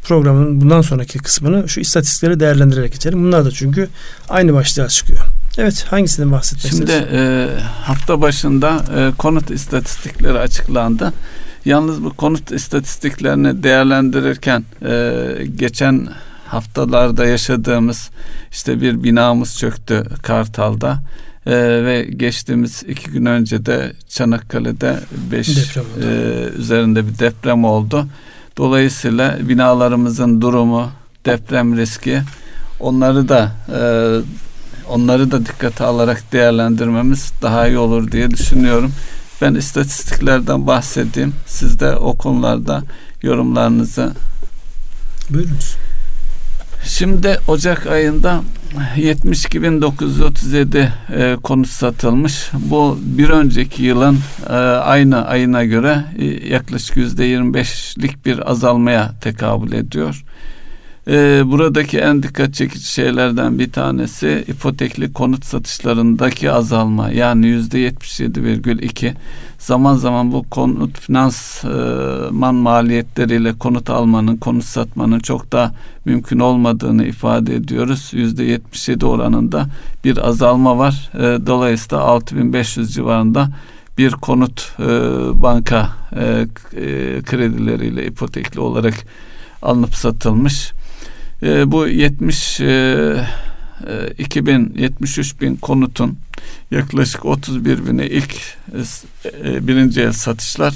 programın 0.10 0.62
bundan 0.62 0.82
sonraki 0.82 1.20
kısmını 1.20 1.70
şu 1.70 1.80
istatistikleri 1.80 2.40
değerlendirerek 2.40 2.94
geçelim. 2.94 3.24
Bunlar 3.24 3.46
da 3.46 3.52
çünkü 3.52 3.90
aynı 4.30 4.54
başlığa 4.54 4.88
çıkıyor. 4.88 5.20
Evet 5.58 5.86
hangisinden 5.90 6.32
bahsetmek 6.32 6.74
Şimdi 6.74 7.08
e, 7.12 7.48
hafta 7.82 8.22
başında 8.22 8.84
e, 8.98 9.12
konut 9.18 9.52
istatistikleri 9.52 10.40
açıklandı. 10.40 11.14
Yalnız 11.66 12.04
bu 12.04 12.14
konut 12.14 12.52
istatistiklerini 12.52 13.64
değerlendirirken 13.64 14.64
e, 14.86 15.22
geçen 15.56 16.08
haftalarda 16.48 17.26
yaşadığımız 17.26 18.10
işte 18.52 18.82
bir 18.82 19.04
binamız 19.04 19.58
çöktü 19.58 20.04
Kartal'da. 20.24 21.00
Ee, 21.46 21.52
ve 21.86 22.04
geçtiğimiz 22.04 22.84
iki 22.88 23.12
gün 23.12 23.26
önce 23.26 23.66
de 23.66 23.94
Çanakkale'de 24.10 25.00
beş 25.32 25.50
e, 25.50 25.70
üzerinde 26.58 27.08
bir 27.08 27.20
deprem 27.20 27.64
oldu. 27.64 28.08
Dolayısıyla 28.60 29.38
binalarımızın 29.50 30.42
durumu, 30.42 30.92
deprem 31.26 31.78
riski 31.78 32.22
onları 32.80 33.30
da 33.30 33.52
e, 33.70 33.82
onları 34.90 35.32
da 35.32 35.46
dikkate 35.46 35.84
alarak 35.84 36.32
değerlendirmemiz 36.32 37.32
daha 37.42 37.68
iyi 37.68 37.78
olur 37.78 38.12
diye 38.12 38.32
düşünüyorum. 38.32 38.92
Ben 39.42 39.54
istatistiklerden 39.54 40.68
bahsedeyim. 40.68 41.34
Siz 41.48 41.80
de 41.80 41.96
o 41.96 42.18
konularda 42.18 42.84
yorumlarınızı 43.24 44.14
Buyurunuz. 45.30 45.76
Şimdi 46.86 47.40
Ocak 47.48 47.88
ayında 47.88 48.42
72.937 48.78 50.90
e, 51.16 51.36
konut 51.44 51.68
satılmış. 51.68 52.50
Bu 52.54 53.00
bir 53.02 53.30
önceki 53.30 53.84
yılın 53.84 54.18
e, 54.50 54.54
aynı 54.54 55.28
ayına 55.28 55.66
göre 55.66 56.04
e, 56.20 56.26
yaklaşık 56.26 56.98
%25'lik 56.98 58.26
bir 58.26 58.52
azalmaya 58.52 59.12
tekabül 59.22 59.72
ediyor. 59.72 60.16
E, 60.16 60.20
buradaki 61.46 62.00
en 62.00 62.24
dikkat 62.24 62.54
çekici 62.54 62.86
şeylerden 62.86 63.60
bir 63.60 63.72
tanesi 63.72 64.44
ipotekli 64.48 65.14
konut 65.14 65.46
satışlarındaki 65.46 66.52
azalma 66.52 67.10
yani 67.10 67.46
%77,2 67.46 69.14
zaman 69.60 69.96
zaman 69.96 70.32
bu 70.32 70.50
konut 70.50 71.00
finansman 71.00 72.56
maliyetleriyle 72.56 73.54
konut 73.54 73.90
almanın, 73.90 74.38
konut 74.38 74.64
satmanın 74.64 75.20
çok 75.20 75.52
da 75.52 75.74
mümkün 76.06 76.40
olmadığını 76.40 77.06
ifade 77.06 77.56
ediyoruz. 77.56 78.10
Yüzde 78.14 78.44
77 78.44 79.06
oranında 79.06 79.66
bir 80.04 80.28
azalma 80.28 80.78
var. 80.78 81.10
E, 81.14 81.48
dolayısıyla 81.48 82.04
6500 82.04 82.94
civarında 82.94 83.50
bir 83.98 84.12
konut 84.12 84.76
e, 84.80 84.86
banka 85.42 85.90
e, 86.16 86.48
kredileriyle 87.26 88.06
ipotekli 88.06 88.60
olarak 88.60 88.94
alınıp 89.62 89.96
satılmış. 89.96 90.72
Bu 91.42 91.88
70 91.88 92.60
2000 94.18 94.74
73 94.78 95.42
bin 95.42 95.56
konutun 95.56 96.18
yaklaşık 96.72 97.26
31 97.26 97.88
bini 97.88 98.06
ilk 98.06 98.36
e, 99.44 99.68
birinci 99.68 100.02
el 100.02 100.12
satışlar 100.12 100.74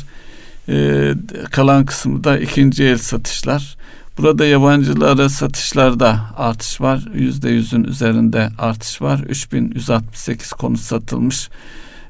e, 0.69 1.13
kalan 1.52 1.86
kısmı 1.86 2.23
da 2.23 2.39
ikinci 2.39 2.84
el 2.84 2.97
satışlar. 2.97 3.78
Burada 4.17 4.45
yabancılara 4.45 5.30
satışlarda 5.30 6.19
artış 6.38 6.82
var. 6.82 7.06
Yüzde 7.13 7.49
yüzün 7.49 7.84
üzerinde 7.84 8.49
artış 8.58 9.02
var. 9.02 9.19
3168 9.30 10.49
konut 10.49 10.80
satılmış. 10.80 11.49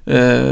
Ee, 0.08 0.46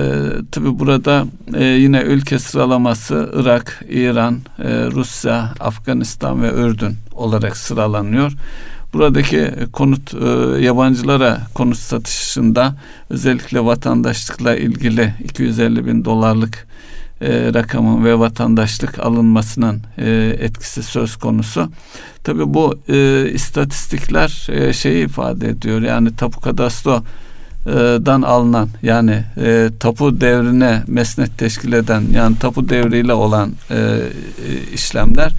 tabi 0.51 0.79
burada 0.79 1.25
e, 1.53 1.63
yine 1.63 2.01
ülke 2.01 2.39
sıralaması 2.39 3.31
Irak, 3.33 3.85
İran, 3.89 4.39
e, 4.59 4.69
Rusya, 4.85 5.53
Afganistan 5.59 6.43
ve 6.43 6.51
Ürdün 6.53 6.95
olarak 7.13 7.57
sıralanıyor. 7.57 8.31
Buradaki 8.93 9.51
konut 9.73 10.13
e, 10.13 10.27
yabancılara 10.61 11.41
konut 11.53 11.77
satışında 11.77 12.75
özellikle 13.09 13.65
vatandaşlıkla 13.65 14.55
ilgili 14.55 15.13
250 15.23 15.85
bin 15.85 16.05
dolarlık 16.05 16.67
e, 17.21 17.53
rakamın 17.53 18.05
ve 18.05 18.19
vatandaşlık 18.19 18.99
alınmasının 18.99 19.81
e, 19.97 20.35
etkisi 20.39 20.83
söz 20.83 21.15
konusu. 21.15 21.69
Tabi 22.23 22.53
bu 22.53 22.79
e, 22.89 23.29
istatistikler 23.33 24.47
e, 24.51 24.73
şeyi 24.73 25.05
ifade 25.05 25.49
ediyor 25.49 25.81
yani 25.81 26.15
tapu 26.15 26.41
kadastro 26.41 27.03
dan 27.65 28.21
alınan 28.21 28.69
yani 28.83 29.23
e, 29.37 29.69
tapu 29.79 30.21
devrine 30.21 30.83
mesnet 30.87 31.37
teşkil 31.37 31.73
eden 31.73 32.03
yani 32.13 32.37
tapu 32.39 32.69
devriyle 32.69 33.13
olan 33.13 33.51
e, 33.71 33.99
işlemler. 34.73 35.33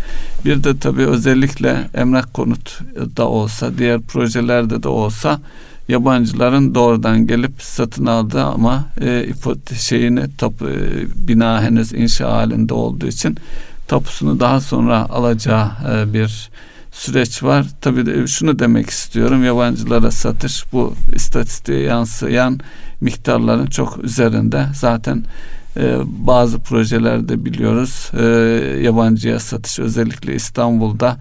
Bir 0.45 0.65
de 0.65 0.79
tabii 0.79 1.07
özellikle 1.07 1.89
emlak 1.95 2.35
konut 2.35 2.81
da 3.17 3.29
olsa 3.29 3.79
diğer 3.79 4.01
projelerde 4.01 4.83
de 4.83 4.89
olsa 4.89 5.41
yabancıların 5.89 6.75
doğrudan 6.75 7.27
gelip 7.27 7.53
satın 7.63 8.07
aldığı 8.07 8.45
ama 8.45 8.85
e, 9.01 9.25
ipot 9.25 9.75
şeyini 9.75 10.37
tapu 10.37 10.69
e, 10.69 11.07
bina 11.29 11.63
henüz 11.63 11.93
inşa 11.93 12.33
halinde 12.33 12.75
olduğu 12.75 13.07
için 13.07 13.37
tapusunu 13.89 14.41
daha 14.41 14.61
sonra 14.61 15.11
alacağı 15.11 15.71
e, 15.93 16.13
bir 16.13 16.51
süreç 16.93 17.43
var. 17.43 17.67
Tabii 17.81 18.07
de 18.07 18.27
şunu 18.27 18.59
demek 18.59 18.91
istiyorum. 18.91 19.45
Yabancılara 19.45 20.11
satış 20.11 20.73
bu 20.73 20.95
istatistiğe 21.15 21.81
yansıyan 21.81 22.61
miktarların 23.01 23.67
çok 23.67 24.05
üzerinde. 24.05 24.67
Zaten 24.75 25.25
e, 25.77 25.97
bazı 26.05 26.59
projelerde 26.59 27.45
biliyoruz 27.45 28.11
e, 28.19 28.25
yabancıya 28.83 29.41
satış 29.41 29.79
özellikle 29.79 30.35
İstanbul'da 30.35 31.17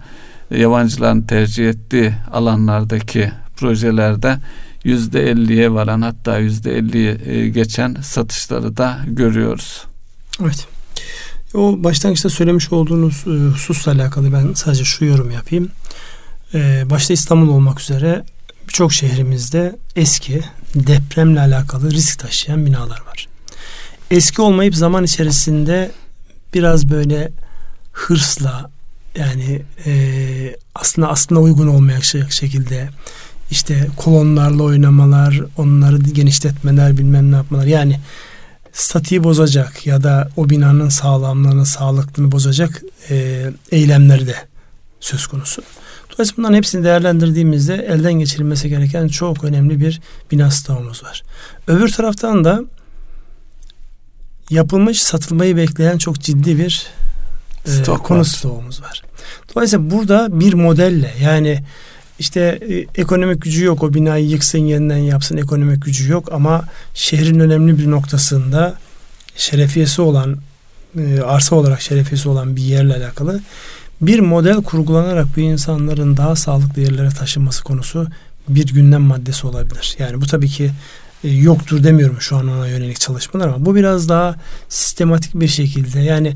e, 0.50 0.60
yabancıların 0.60 1.22
tercih 1.22 1.68
ettiği 1.68 2.14
alanlardaki 2.32 3.32
projelerde 3.56 4.38
yüzde 4.84 5.30
elliye 5.30 5.72
varan 5.72 6.02
hatta 6.02 6.38
yüzde 6.38 6.76
elliye 6.76 7.18
e, 7.26 7.48
geçen 7.48 7.94
satışları 7.94 8.76
da 8.76 8.98
görüyoruz. 9.06 9.84
Evet. 10.42 10.71
O 11.54 11.84
başlangıçta 11.84 12.28
söylemiş 12.28 12.72
olduğunuz 12.72 13.24
e, 13.26 13.30
hususla 13.30 13.92
alakalı 13.92 14.32
ben 14.32 14.54
sadece 14.54 14.84
şu 14.84 15.04
yorum 15.04 15.30
yapayım. 15.30 15.68
E, 16.54 16.90
başta 16.90 17.14
İstanbul 17.14 17.48
olmak 17.48 17.80
üzere 17.80 18.24
birçok 18.68 18.92
şehrimizde 18.92 19.76
eski 19.96 20.40
depremle 20.74 21.40
alakalı 21.40 21.90
risk 21.90 22.18
taşıyan 22.18 22.66
binalar 22.66 23.02
var. 23.06 23.28
Eski 24.10 24.42
olmayıp 24.42 24.74
zaman 24.74 25.04
içerisinde 25.04 25.90
biraz 26.54 26.90
böyle 26.90 27.30
hırsla 27.92 28.70
yani 29.16 29.62
e, 29.86 30.56
aslında 30.74 31.08
aslında 31.08 31.40
uygun 31.40 31.66
olmayacak 31.66 32.32
şekilde 32.32 32.88
işte 33.50 33.88
kolonlarla 33.96 34.62
oynamalar, 34.62 35.40
onları 35.56 35.98
genişletmeler, 35.98 36.98
bilmem 36.98 37.32
ne 37.32 37.36
yapmalar. 37.36 37.66
Yani 37.66 38.00
statiği 38.72 39.24
bozacak 39.24 39.86
ya 39.86 40.02
da 40.02 40.28
o 40.36 40.50
binanın 40.50 40.88
sağlamlığını, 40.88 41.66
sağlıklığını 41.66 42.32
bozacak 42.32 42.82
e, 43.10 43.46
eylemleri 43.72 44.26
de 44.26 44.36
söz 45.00 45.26
konusu. 45.26 45.62
Dolayısıyla 46.12 46.38
bunların 46.38 46.56
hepsini 46.56 46.84
değerlendirdiğimizde 46.84 47.74
elden 47.74 48.12
geçirilmesi 48.12 48.68
gereken 48.68 49.08
çok 49.08 49.44
önemli 49.44 49.80
bir 49.80 50.00
bina 50.30 50.50
stoğumuz 50.50 51.04
var. 51.04 51.22
Öbür 51.66 51.88
taraftan 51.88 52.44
da 52.44 52.64
yapılmış 54.50 55.02
satılmayı 55.02 55.56
bekleyen 55.56 55.98
çok 55.98 56.20
ciddi 56.20 56.58
bir 56.58 56.86
e, 57.66 57.70
Stok 57.70 58.04
konu 58.04 58.24
stoğumuz 58.24 58.82
var. 58.82 59.02
Dolayısıyla 59.54 59.90
burada 59.90 60.40
bir 60.40 60.54
modelle 60.54 61.14
yani 61.22 61.64
işte 62.22 62.58
e, 62.70 63.00
ekonomik 63.00 63.42
gücü 63.42 63.64
yok 63.64 63.82
o 63.82 63.94
binayı 63.94 64.26
yıksın 64.26 64.58
yeniden 64.58 64.96
yapsın 64.96 65.36
ekonomik 65.36 65.84
gücü 65.84 66.12
yok 66.12 66.32
ama 66.32 66.64
şehrin 66.94 67.40
önemli 67.40 67.78
bir 67.78 67.90
noktasında 67.90 68.74
şerefiyesi 69.36 70.02
olan 70.02 70.36
e, 70.98 71.20
arsa 71.20 71.56
olarak 71.56 71.80
şerefiyesi 71.80 72.28
olan 72.28 72.56
bir 72.56 72.62
yerle 72.62 72.96
alakalı 72.96 73.40
bir 74.00 74.20
model 74.20 74.62
kurgulanarak 74.62 75.26
bu 75.36 75.40
insanların 75.40 76.16
daha 76.16 76.36
sağlıklı 76.36 76.82
yerlere 76.82 77.08
taşınması 77.08 77.64
konusu 77.64 78.06
bir 78.48 78.66
gündem 78.66 79.02
maddesi 79.02 79.46
olabilir. 79.46 79.96
Yani 79.98 80.20
bu 80.20 80.26
tabii 80.26 80.48
ki 80.48 80.70
e, 81.24 81.28
yoktur 81.28 81.84
demiyorum 81.84 82.20
şu 82.20 82.36
an 82.36 82.48
ona 82.48 82.68
yönelik 82.68 83.00
çalışmalar 83.00 83.48
ama 83.48 83.66
bu 83.66 83.74
biraz 83.74 84.08
daha 84.08 84.34
sistematik 84.68 85.34
bir 85.34 85.48
şekilde 85.48 86.00
yani 86.00 86.34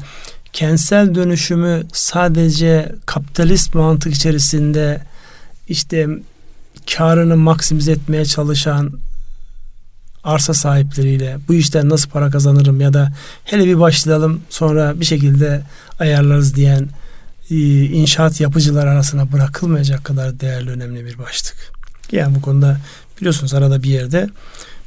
kentsel 0.52 1.14
dönüşümü 1.14 1.82
sadece 1.92 2.92
kapitalist 3.06 3.74
mantık 3.74 4.14
içerisinde 4.14 5.00
işte 5.68 6.08
karını 6.96 7.36
maksimize 7.36 7.92
etmeye 7.92 8.24
çalışan 8.24 8.92
arsa 10.24 10.54
sahipleriyle 10.54 11.38
bu 11.48 11.54
işten 11.54 11.88
nasıl 11.88 12.10
para 12.10 12.30
kazanırım 12.30 12.80
ya 12.80 12.92
da 12.92 13.12
hele 13.44 13.64
bir 13.64 13.80
başlayalım 13.80 14.40
sonra 14.50 15.00
bir 15.00 15.04
şekilde 15.04 15.62
ayarlarız 15.98 16.54
diyen 16.54 16.88
e, 17.50 17.56
inşaat 17.84 18.40
yapıcılar 18.40 18.86
arasına 18.86 19.32
bırakılmayacak 19.32 20.04
kadar 20.04 20.40
değerli 20.40 20.70
önemli 20.70 21.04
bir 21.04 21.18
başlık. 21.18 21.72
Yani 22.12 22.34
bu 22.34 22.40
konuda 22.40 22.80
biliyorsunuz 23.20 23.54
arada 23.54 23.82
bir 23.82 23.88
yerde 23.88 24.28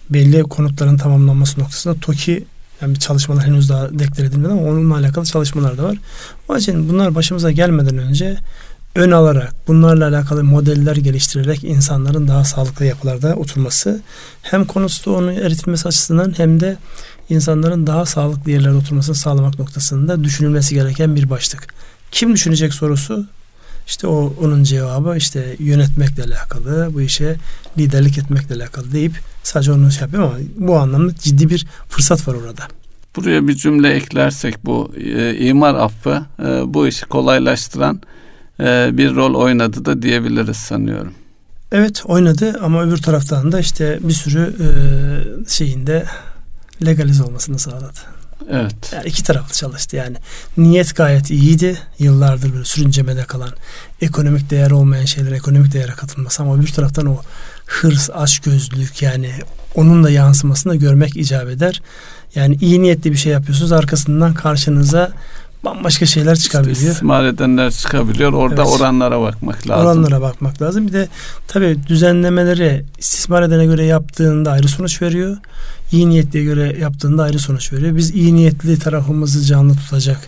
belli 0.10 0.44
konutların 0.44 0.98
tamamlanması 0.98 1.60
noktasında 1.60 2.00
TOKİ 2.00 2.46
yani 2.82 2.96
bir 2.96 3.00
çalışmalar 3.00 3.46
henüz 3.46 3.70
daha 3.70 4.00
deklar 4.00 4.26
edilmedi 4.26 4.52
ama 4.52 4.62
onunla 4.62 4.96
alakalı 4.96 5.26
çalışmalar 5.26 5.78
da 5.78 5.84
var. 5.84 5.98
O 6.50 6.58
için 6.58 6.90
bunlar 6.90 7.16
başımıza 7.16 7.52
gelmeden 7.52 7.98
önce 7.98 8.38
ön 9.00 9.12
alarak 9.12 9.54
bunlarla 9.68 10.08
alakalı 10.08 10.44
modeller 10.44 10.96
geliştirerek 10.96 11.64
insanların 11.64 12.28
daha 12.28 12.44
sağlıklı 12.44 12.86
yapılarda 12.86 13.36
oturması 13.36 14.02
hem 14.42 14.66
konusu 14.66 15.16
onun 15.16 15.34
eritilmesi 15.34 15.88
açısından 15.88 16.34
hem 16.38 16.60
de 16.60 16.78
insanların 17.30 17.88
daha 17.88 18.06
sağlıklı 18.06 18.52
yerlerde 18.52 18.78
oturmasını 18.78 19.16
sağlamak 19.16 19.60
noktasında 19.60 20.24
düşünülmesi 20.24 20.76
gereken 20.76 21.16
bir 21.16 21.30
başlık. 21.30 21.68
Kim 22.12 22.34
düşünecek 22.34 22.74
sorusu 22.74 23.26
işte 23.88 24.08
o 24.08 24.34
onun 24.42 24.64
cevabı 24.64 25.18
işte 25.18 25.56
yönetmekle 25.60 26.24
alakalı, 26.24 26.90
bu 26.94 27.02
işe 27.02 27.36
liderlik 27.78 28.18
etmekle 28.18 28.56
alakalı 28.56 28.92
deyip 28.92 29.14
sadece 29.44 29.72
onu 29.72 29.92
şey 29.92 30.02
yapıyorum 30.02 30.30
ama 30.30 30.68
bu 30.68 30.78
anlamda 30.78 31.16
ciddi 31.16 31.50
bir 31.50 31.68
fırsat 31.90 32.28
var 32.28 32.34
orada. 32.34 32.68
Buraya 33.16 33.48
bir 33.48 33.56
cümle 33.56 33.94
eklersek 33.94 34.66
bu 34.66 34.92
e, 34.98 35.36
imar 35.38 35.76
affı 35.76 36.26
e, 36.40 36.74
bu 36.74 36.88
işi 36.88 37.06
kolaylaştıran 37.06 38.02
e, 38.60 38.90
bir 38.98 39.16
rol 39.16 39.34
oynadı 39.34 39.86
da 39.86 40.02
diyebiliriz 40.02 40.58
sanıyorum. 40.58 41.14
Evet 41.72 42.04
oynadı 42.06 42.60
ama 42.62 42.84
öbür 42.84 42.98
taraftan 42.98 43.52
da 43.52 43.60
işte 43.60 44.00
bir 44.02 44.14
sürü 44.14 44.56
e, 44.60 44.70
şeyinde 45.50 46.06
legalize 46.86 47.24
olmasını 47.24 47.60
sağladı. 47.60 48.00
Evet. 48.52 48.76
Yani 48.94 49.08
iki 49.08 49.24
taraflı 49.24 49.54
çalıştı 49.54 49.96
yani. 49.96 50.18
Niyet 50.58 50.96
gayet 50.96 51.32
iyiydi. 51.32 51.78
Yıllardır 52.00 52.54
böyle 52.54 52.66
sürüncemede 52.66 53.24
kalan 53.24 53.50
ekonomik 54.02 54.50
değer 54.50 54.72
olmayan 54.72 55.06
şeyler 55.06 55.32
ekonomik 55.32 55.74
değere 55.74 55.92
katılması 55.92 56.44
ama 56.44 56.62
bir 56.62 56.72
taraftan 56.72 57.06
o 57.06 57.18
hırs, 57.66 58.10
açgözlülük 58.10 59.02
yani 59.02 59.32
onun 59.76 60.04
da 60.04 60.10
yansımasını 60.10 60.74
da 60.74 60.76
görmek 60.76 61.18
icap 61.18 61.50
eder. 61.50 61.82
Yani 62.36 62.58
iyi 62.62 62.82
niyetli 62.82 63.12
bir 63.12 63.18
şey 63.18 63.32
yapıyorsunuz 63.32 63.72
arkasından 63.72 64.34
karşınıza 64.34 65.12
bambaşka 65.66 66.06
şeyler 66.06 66.36
çıkabiliyor. 66.36 66.76
İşte 66.76 66.88
istismar 66.88 67.26
edenler 67.26 67.72
çıkabiliyor. 67.72 68.34
Orada 68.34 68.62
evet. 68.62 68.74
oranlara 68.74 69.22
bakmak 69.22 69.70
lazım. 69.70 69.88
Oranlara 69.88 70.22
bakmak 70.22 70.62
lazım. 70.62 70.88
Bir 70.88 70.94
de 70.94 71.08
tabii 71.48 71.78
düzenlemeleri 71.88 72.86
istismar 72.98 73.42
edene 73.42 73.66
göre 73.66 73.86
yaptığında 73.86 74.52
ayrı 74.52 74.68
sonuç 74.68 75.02
veriyor. 75.02 75.38
İyi 75.92 76.10
niyetliye 76.10 76.44
göre 76.44 76.78
yaptığında 76.80 77.24
ayrı 77.24 77.40
sonuç 77.40 77.74
veriyor. 77.74 77.96
Biz 77.96 78.16
iyi 78.16 78.36
niyetli 78.36 78.80
tarafımızı 78.80 79.46
canlı 79.46 79.76
tutacak 79.76 80.20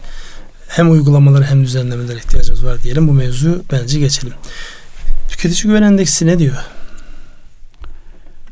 hem 0.67 0.91
uygulamaları 0.91 1.43
hem 1.43 1.63
düzenlemelere 1.63 2.17
ihtiyacımız 2.17 2.65
var 2.65 2.83
diyelim. 2.83 3.07
Bu 3.07 3.13
mevzu 3.13 3.63
bence 3.71 3.99
geçelim. 3.99 4.33
Tüketici 5.29 5.63
güven 5.63 5.81
endeksi 5.81 6.27
ne 6.27 6.39
diyor? 6.39 6.57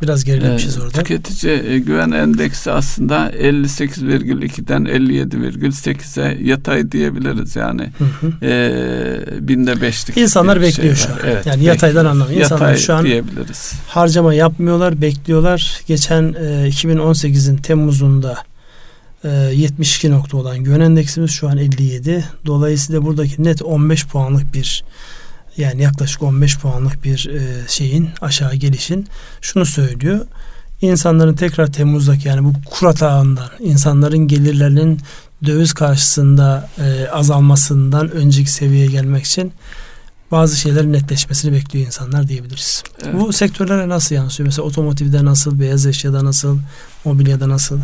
Biraz 0.01 0.23
gerilemişiz 0.23 0.77
e, 0.77 0.81
orada. 0.81 0.91
Tüketici 0.91 1.63
e, 1.67 1.79
güven 1.79 2.12
endeksi 2.12 2.71
aslında 2.71 3.31
58,2'den 3.31 4.85
57,8'e 4.85 6.43
yatay 6.43 6.91
diyebiliriz 6.91 7.55
yani. 7.55 7.91
Hı 7.97 8.03
hı. 8.03 8.45
E, 8.45 9.47
binde 9.47 9.81
beşlik. 9.81 10.17
İnsanlar 10.17 10.62
bekliyor 10.62 10.95
şey 10.95 11.05
şu 11.05 11.13
an. 11.13 11.19
Evet, 11.25 11.45
yani 11.45 11.63
yataydan 11.63 12.05
anlamıyor. 12.05 12.41
İnsanlar 12.41 12.65
yatay 12.65 12.81
şu 12.81 12.93
an 12.93 13.05
diyebiliriz. 13.05 13.73
harcama 13.88 14.33
yapmıyorlar, 14.33 15.01
bekliyorlar. 15.01 15.81
Geçen 15.88 16.23
e, 16.23 16.69
2018'in 16.69 17.57
Temmuz'unda 17.57 18.38
e, 19.23 19.29
72 19.29 20.12
nokta 20.12 20.38
olan 20.38 20.57
güven 20.57 20.79
endeksimiz 20.79 21.31
şu 21.31 21.49
an 21.49 21.57
57. 21.57 22.25
Dolayısıyla 22.45 23.05
buradaki 23.05 23.43
net 23.43 23.62
15 23.62 24.07
puanlık 24.07 24.53
bir 24.53 24.83
yani 25.60 25.82
yaklaşık 25.82 26.24
15 26.24 26.60
puanlık 26.60 27.04
bir 27.04 27.30
e, 27.30 27.67
şeyin 27.67 28.10
aşağı 28.22 28.56
gelişin 28.56 29.08
şunu 29.41 29.65
söylüyor. 29.65 30.26
İnsanların 30.82 31.36
tekrar 31.36 31.74
Temmuz'daki 31.74 32.28
yani 32.28 32.43
bu 32.43 32.54
kur 32.69 32.88
atağından 32.88 33.50
insanların 33.60 34.28
gelirlerinin 34.28 35.00
döviz 35.45 35.74
karşısında 35.74 36.69
e, 36.80 37.08
azalmasından 37.08 38.12
önceki 38.12 38.52
seviyeye 38.52 38.88
gelmek 38.88 39.26
için 39.26 39.54
bazı 40.32 40.58
şeylerin 40.58 40.93
netleşmesini 40.93 41.54
bekliyor 41.54 41.86
insanlar 41.86 42.28
diyebiliriz. 42.28 42.84
Evet. 43.04 43.13
Bu 43.13 43.34
sektörlere 43.34 43.89
nasıl 43.89 44.15
yansıyor? 44.15 44.48
Mesela 44.48 44.67
otomotivde 44.67 45.26
nasıl, 45.26 45.60
beyaz 45.60 45.86
eşyada 45.86 46.26
nasıl, 46.26 46.60
mobilyada 47.06 47.50
nasıl? 47.50 47.80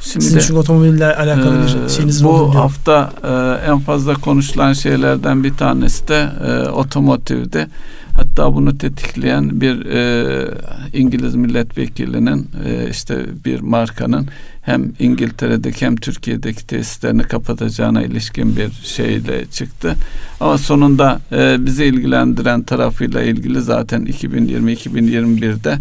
Şimdi 0.00 0.24
Sizin 0.24 0.38
çünkü 0.38 0.54
otomobille 0.54 1.16
alakalı 1.16 1.54
bir 1.54 1.84
e, 1.84 1.88
şeyiniz 1.88 2.24
Bu 2.24 2.28
oldu 2.28 2.54
hafta 2.54 3.12
e, 3.24 3.70
en 3.70 3.78
fazla 3.78 4.14
konuşulan 4.14 4.72
şeylerden 4.72 5.44
bir 5.44 5.54
tanesi 5.54 6.08
de 6.08 6.28
e, 6.46 6.68
otomotivde. 6.68 7.68
Hatta 8.12 8.54
bunu 8.54 8.78
tetikleyen 8.78 9.60
bir 9.60 9.86
e, 9.86 10.50
İngiliz 10.92 11.34
milletvekilinin 11.34 12.48
e, 12.66 12.90
işte 12.90 13.26
bir 13.44 13.60
markanın 13.60 14.28
hem 14.62 14.92
İngiltere'deki 14.98 15.86
hem 15.86 15.96
Türkiye'deki 15.96 16.66
tesislerini 16.66 17.22
kapatacağına 17.22 18.02
ilişkin 18.02 18.56
bir 18.56 18.70
şeyle 18.84 19.46
çıktı. 19.46 19.94
Ama 20.40 20.58
sonunda 20.58 21.20
e, 21.32 21.56
bizi 21.66 21.84
ilgilendiren 21.84 22.62
tarafıyla 22.62 23.22
ilgili 23.22 23.60
zaten 23.60 24.06
2020-2021'de 24.06 25.78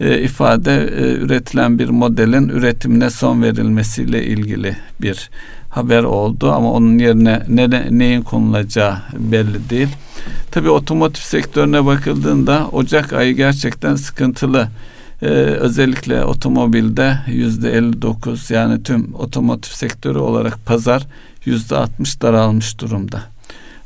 e, 0.00 0.20
ifade 0.22 0.74
e, 0.74 1.12
üretilen 1.12 1.78
bir 1.78 1.88
modelin 1.88 2.48
üretimine 2.48 3.10
son 3.10 3.42
verilmesiyle 3.42 4.26
ilgili 4.26 4.76
bir 5.00 5.30
haber 5.70 6.02
oldu 6.02 6.52
ama 6.52 6.72
onun 6.72 6.98
yerine 6.98 7.42
ne, 7.48 7.98
neyin 7.98 8.22
konulacağı 8.22 8.98
belli 9.18 9.70
değil. 9.70 9.88
Tabii 10.50 10.70
otomotiv 10.70 11.22
sektörüne 11.22 11.86
bakıldığında 11.86 12.68
Ocak 12.72 13.12
ayı 13.12 13.36
gerçekten 13.36 13.96
sıkıntılı. 13.96 14.68
Ee, 15.22 15.26
özellikle 15.26 16.24
otomobilde 16.24 17.18
yüzde 17.26 17.72
59 17.72 18.50
yani 18.50 18.82
tüm 18.82 19.14
otomotiv 19.14 19.70
sektörü 19.70 20.18
olarak 20.18 20.66
pazar 20.66 21.06
yüzde 21.44 21.76
60 21.76 22.22
daralmış 22.22 22.80
durumda. 22.80 23.22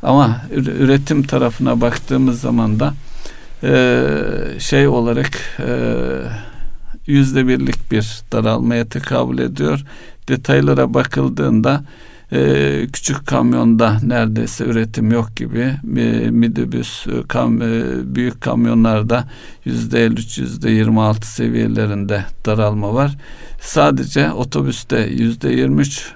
Ama 0.03 0.41
üretim 0.55 1.23
tarafına 1.23 1.81
baktığımız 1.81 2.41
zaman 2.41 2.81
da 2.81 2.95
e, 3.63 4.05
şey 4.59 4.89
olarak 4.89 5.31
e, 5.59 5.73
yüzde 7.07 7.49
birlik 7.49 7.93
bir 7.93 8.21
daralmaya 8.33 8.89
tekabül 8.89 9.39
ediyor. 9.39 9.85
Detaylara 10.29 10.95
bakıldığında 10.95 11.85
e, 12.33 12.87
küçük 12.93 13.27
kamyonda 13.27 13.99
neredeyse 14.03 14.65
üretim 14.65 15.11
yok 15.13 15.37
gibi 15.37 15.75
e, 15.97 16.31
midibüs 16.31 17.07
e, 17.07 18.15
büyük 18.15 18.41
kamyonlarda 18.41 19.25
yüzde 19.65 20.05
53 20.05 20.39
yüzde 20.39 20.71
26 20.71 21.33
seviyelerinde 21.33 22.25
daralma 22.47 22.95
var. 22.95 23.17
Sadece 23.61 24.33
otobüste 24.33 24.99
yüzde 25.01 25.49
23 25.49 26.13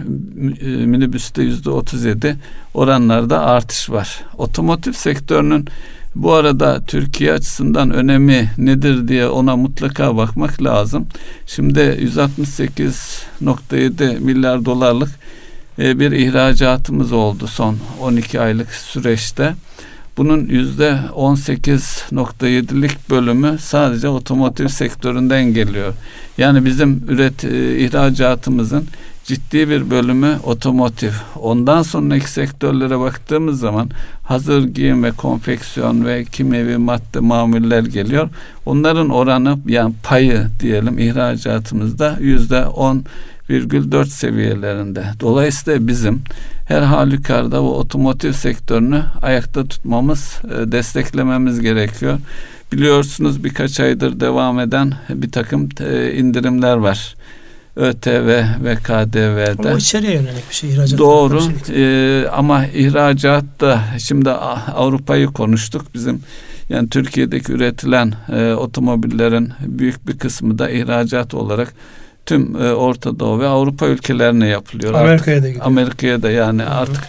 e, 0.60 0.66
minibüste 0.66 1.42
yüzde 1.42 1.70
37 1.70 2.36
oranlarda 2.74 3.40
artış 3.40 3.90
var. 3.90 4.20
Otomotiv 4.38 4.92
sektörünün 4.92 5.68
bu 6.14 6.32
arada 6.32 6.82
Türkiye 6.86 7.32
açısından 7.32 7.90
önemi 7.90 8.50
nedir 8.58 9.08
diye 9.08 9.28
ona 9.28 9.56
mutlaka 9.56 10.16
bakmak 10.16 10.62
lazım. 10.62 11.06
Şimdi 11.46 11.80
168.7 11.80 14.20
milyar 14.20 14.64
dolarlık 14.64 15.10
e, 15.78 16.00
bir 16.00 16.12
ihracatımız 16.12 17.12
oldu 17.12 17.46
son 17.46 17.76
12 18.00 18.40
aylık 18.40 18.70
süreçte. 18.70 19.54
Bunun 20.16 20.46
yüzde 20.46 20.98
18.7'lik 21.16 23.10
bölümü 23.10 23.56
sadece 23.60 24.08
otomotiv 24.08 24.68
sektöründen 24.68 25.54
geliyor. 25.54 25.94
Yani 26.38 26.64
bizim 26.64 27.04
üret 27.08 27.44
e, 27.44 27.78
ihracatımızın 27.78 28.86
ciddi 29.24 29.68
bir 29.68 29.90
bölümü 29.90 30.38
otomotiv. 30.44 31.10
Ondan 31.40 31.82
sonraki 31.82 32.30
sektörlere 32.30 32.98
baktığımız 32.98 33.60
zaman 33.60 33.90
hazır 34.22 34.64
giyim 34.64 35.04
ve 35.04 35.10
konfeksiyon 35.10 36.04
ve 36.04 36.24
kimyevi 36.24 36.76
madde 36.76 37.20
mamuller 37.20 37.82
geliyor. 37.82 38.28
Onların 38.66 39.08
oranı 39.08 39.58
yani 39.66 39.94
payı 40.02 40.46
diyelim 40.60 40.98
ihracatımızda 40.98 42.16
yüzde 42.20 42.66
on 42.66 43.04
virgül 43.50 43.92
dört 43.92 44.08
seviyelerinde. 44.08 45.04
Dolayısıyla 45.20 45.88
bizim 45.88 46.22
her 46.68 46.82
halükarda 46.82 47.62
bu 47.62 47.76
otomotiv 47.76 48.32
sektörünü 48.32 49.02
ayakta 49.22 49.64
tutmamız, 49.64 50.38
e, 50.44 50.72
desteklememiz 50.72 51.60
gerekiyor. 51.60 52.18
Biliyorsunuz 52.72 53.44
birkaç 53.44 53.80
aydır 53.80 54.20
devam 54.20 54.60
eden 54.60 54.92
bir 55.08 55.30
takım 55.30 55.68
e, 55.80 56.12
indirimler 56.12 56.76
var. 56.76 57.14
ÖTV 57.76 58.44
ve 58.64 58.76
KDV'de. 58.76 59.68
Ama 59.68 59.78
içeriye 59.78 60.12
yönelik 60.12 60.50
bir 60.50 60.54
şey. 60.54 60.70
ihracat. 60.70 60.98
Doğru 60.98 61.40
şey. 61.40 62.22
ee, 62.22 62.28
ama 62.28 62.66
ihracatta 62.66 63.80
şimdi 63.98 64.30
Avrupa'yı 64.30 65.26
konuştuk. 65.26 65.94
Bizim 65.94 66.22
yani 66.68 66.88
Türkiye'deki 66.88 67.52
üretilen 67.52 68.14
e, 68.32 68.52
otomobillerin 68.52 69.52
büyük 69.60 70.08
bir 70.08 70.18
kısmı 70.18 70.58
da 70.58 70.70
ihracat 70.70 71.34
olarak 71.34 71.74
tüm 72.26 72.56
e, 72.56 72.72
Orta 72.72 73.18
Doğu 73.18 73.40
ve 73.40 73.46
Avrupa 73.46 73.86
ülkelerine 73.86 74.48
yapılıyor. 74.48 74.94
Amerika'ya 74.94 75.42
da 75.42 75.48
gidiyor. 75.48 75.66
Amerika'ya 75.66 76.22
da 76.22 76.30
yani 76.30 76.62
Hı-hı. 76.62 76.74
artık 76.74 77.04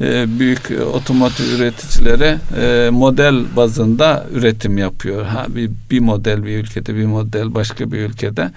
e, 0.00 0.38
büyük 0.38 0.70
otomotiv 0.94 1.44
üreticileri 1.44 2.38
e, 2.60 2.90
model 2.90 3.56
bazında 3.56 4.26
üretim 4.32 4.78
yapıyor. 4.78 5.24
Ha 5.24 5.46
bir, 5.48 5.70
bir 5.90 6.00
model 6.00 6.44
bir 6.44 6.58
ülkede, 6.58 6.96
bir 6.96 7.06
model 7.06 7.54
başka 7.54 7.92
bir 7.92 7.98
ülkede. 7.98 8.50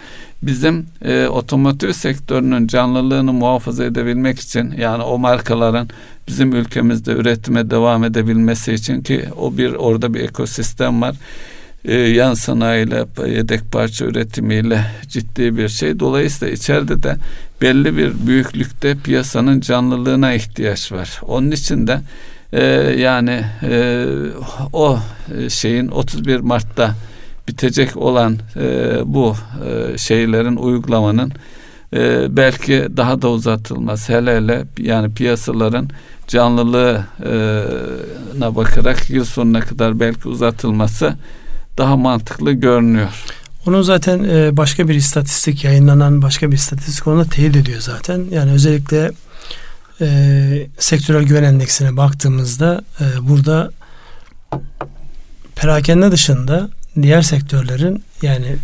Bizim 0.44 0.86
e, 1.06 1.28
otomotiv 1.28 1.92
sektörünün 1.92 2.68
canlılığını 2.68 3.34
muhafaza 3.34 3.84
edebilmek 3.84 4.40
için 4.40 4.74
yani 4.78 5.04
o 5.04 5.18
markaların 5.18 5.90
bizim 6.28 6.56
ülkemizde 6.56 7.12
üretime 7.12 7.70
devam 7.70 8.04
edebilmesi 8.04 8.74
için 8.74 9.02
ki 9.02 9.26
o 9.38 9.58
bir 9.58 9.74
orada 9.74 10.14
bir 10.14 10.20
ekosistem 10.20 11.02
var 11.02 11.16
e, 11.86 11.96
yan 11.96 12.34
sanayiyle 12.34 13.06
yedek 13.28 13.72
parça 13.72 14.06
üretimiyle 14.06 14.86
ciddi 15.08 15.58
bir 15.58 15.70
şey. 15.70 16.00
Dolayısıyla 16.00 16.54
içeride 16.54 17.04
de 17.04 17.18
belli 17.62 17.98
bir 17.98 18.28
büyüklükte 18.28 18.96
piyasanın 18.96 19.62
canlılığına 19.62 20.34
ihtiyaç 20.34 20.92
var. 20.92 21.22
Onun 21.28 21.52
için 21.52 21.88
de 21.88 22.02
e, 22.54 22.64
yani 22.98 23.44
e, 23.64 24.06
o 24.74 25.00
şeyin 25.50 25.88
31 25.88 26.40
Mart'ta 26.40 26.96
bitecek 27.48 27.98
olan 27.98 28.38
e, 28.56 28.98
bu 29.06 29.36
e, 29.66 29.98
şeylerin 29.98 30.56
uygulamanın 30.56 31.32
e, 31.94 32.28
belki 32.38 32.88
daha 32.98 33.22
da 33.22 33.30
uzatılmaz. 33.30 34.10
Hele 34.10 34.36
hele 34.36 34.66
yani 34.78 35.14
piyasaların 35.14 35.90
canlılığına 36.28 37.06
bakarak 38.56 39.10
yıl 39.10 39.26
sonuna 39.26 39.60
kadar 39.60 40.00
belki 40.00 40.28
uzatılması 40.28 41.16
daha 41.80 41.98
mantıklı 41.98 42.52
görünüyor. 42.52 43.10
Onun 43.68 43.82
zaten 43.82 44.24
e, 44.24 44.58
başka 44.58 44.88
bir 44.88 44.96
istatistik 44.96 45.64
yayınlanan 45.64 46.22
başka 46.22 46.52
bir 46.52 46.56
istatistik 46.56 47.08
onu 47.08 47.30
teyit 47.30 47.56
ediyor 47.56 47.82
zaten. 47.82 48.26
Yani 48.32 48.52
özellikle 48.52 49.12
e, 50.02 50.68
sektörel 50.80 51.24
güven 51.24 51.44
endeksine 51.44 51.98
baktığımızda 51.98 52.82
e, 53.02 53.06
burada 53.30 53.72
perakende 55.56 56.12
dışında 56.12 56.70
diğer 57.02 57.22
sektörlerin 57.22 58.04
yani 58.22 58.56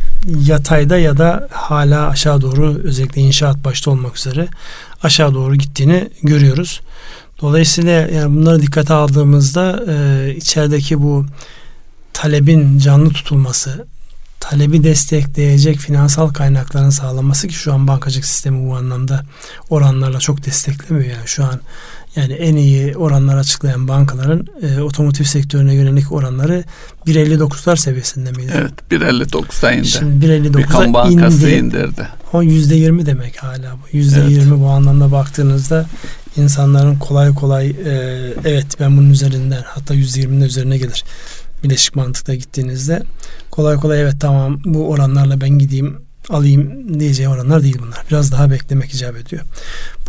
yatayda 0.46 0.98
ya 0.98 1.18
da 1.18 1.48
hala 1.52 2.10
aşağı 2.10 2.42
doğru 2.42 2.82
özellikle 2.84 3.22
inşaat 3.22 3.64
başta 3.66 3.92
olmak 3.92 4.18
üzere 4.18 4.48
aşağı 5.04 5.34
doğru 5.34 5.56
gittiğini 5.56 6.10
görüyoruz. 6.24 6.82
Dolayısıyla 7.42 7.92
yani 7.92 8.36
bunları 8.36 8.62
dikkate 8.62 8.94
aldığımızda 8.94 9.84
e, 9.88 10.36
içerideki 10.36 11.02
bu 11.02 11.26
talebin 12.16 12.80
canlı 12.80 13.10
tutulması, 13.10 13.86
talebi 14.40 14.84
destekleyecek 14.84 15.78
finansal 15.78 16.30
kaynakların 16.30 16.90
sağlanması 16.90 17.48
ki 17.48 17.54
şu 17.54 17.74
an 17.74 17.88
bankacılık 17.88 18.26
sistemi 18.26 18.70
bu 18.70 18.76
anlamda 18.76 19.24
oranlarla 19.70 20.20
çok 20.20 20.46
desteklemiyor 20.46 21.10
yani 21.10 21.28
şu 21.28 21.44
an 21.44 21.60
yani 22.16 22.34
en 22.34 22.56
iyi 22.56 22.98
oranlar 22.98 23.38
açıklayan 23.38 23.88
bankaların 23.88 24.48
e, 24.62 24.82
otomotiv 24.82 25.24
sektörüne 25.24 25.74
yönelik 25.74 26.12
oranları 26.12 26.64
1.59'lar 27.08 27.78
seviyesinde 27.78 28.32
miydi? 28.32 28.52
Evet 28.56 28.74
1.59'a 28.92 29.72
indi. 29.72 29.88
Şimdi 29.88 30.26
1.59'a 30.26 30.94
bankası 30.94 31.50
indi. 31.50 31.56
indirdi. 31.56 32.08
O 32.34 32.44
%20 32.44 33.06
demek 33.06 33.44
hala 33.44 33.78
bu. 33.84 33.98
%20 33.98 34.38
evet. 34.38 34.60
bu 34.60 34.68
anlamda 34.68 35.12
baktığınızda 35.12 35.86
insanların 36.38 36.96
kolay 36.96 37.34
kolay 37.34 37.70
e, 37.70 38.34
evet 38.46 38.66
ben 38.80 38.98
bunun 38.98 39.10
üzerinden 39.10 39.64
hatta 39.66 39.96
%20'nin 39.96 40.42
üzerine 40.42 40.78
gelir 40.78 41.04
Bileşik 41.66 41.96
mantıkla 41.96 42.36
gittiğinizde 42.36 43.04
kolay 43.52 43.76
kolay 43.76 44.02
evet 44.02 44.16
tamam 44.20 44.60
bu 44.66 44.90
oranlarla 44.90 45.42
ben 45.42 45.50
gideyim 45.50 45.98
alayım 46.30 47.00
diyeceği 47.00 47.30
oranlar 47.30 47.64
değil 47.64 47.78
bunlar. 47.80 48.06
Biraz 48.10 48.32
daha 48.32 48.52
beklemek 48.52 48.94
icap 48.94 49.18
ediyor. 49.18 49.42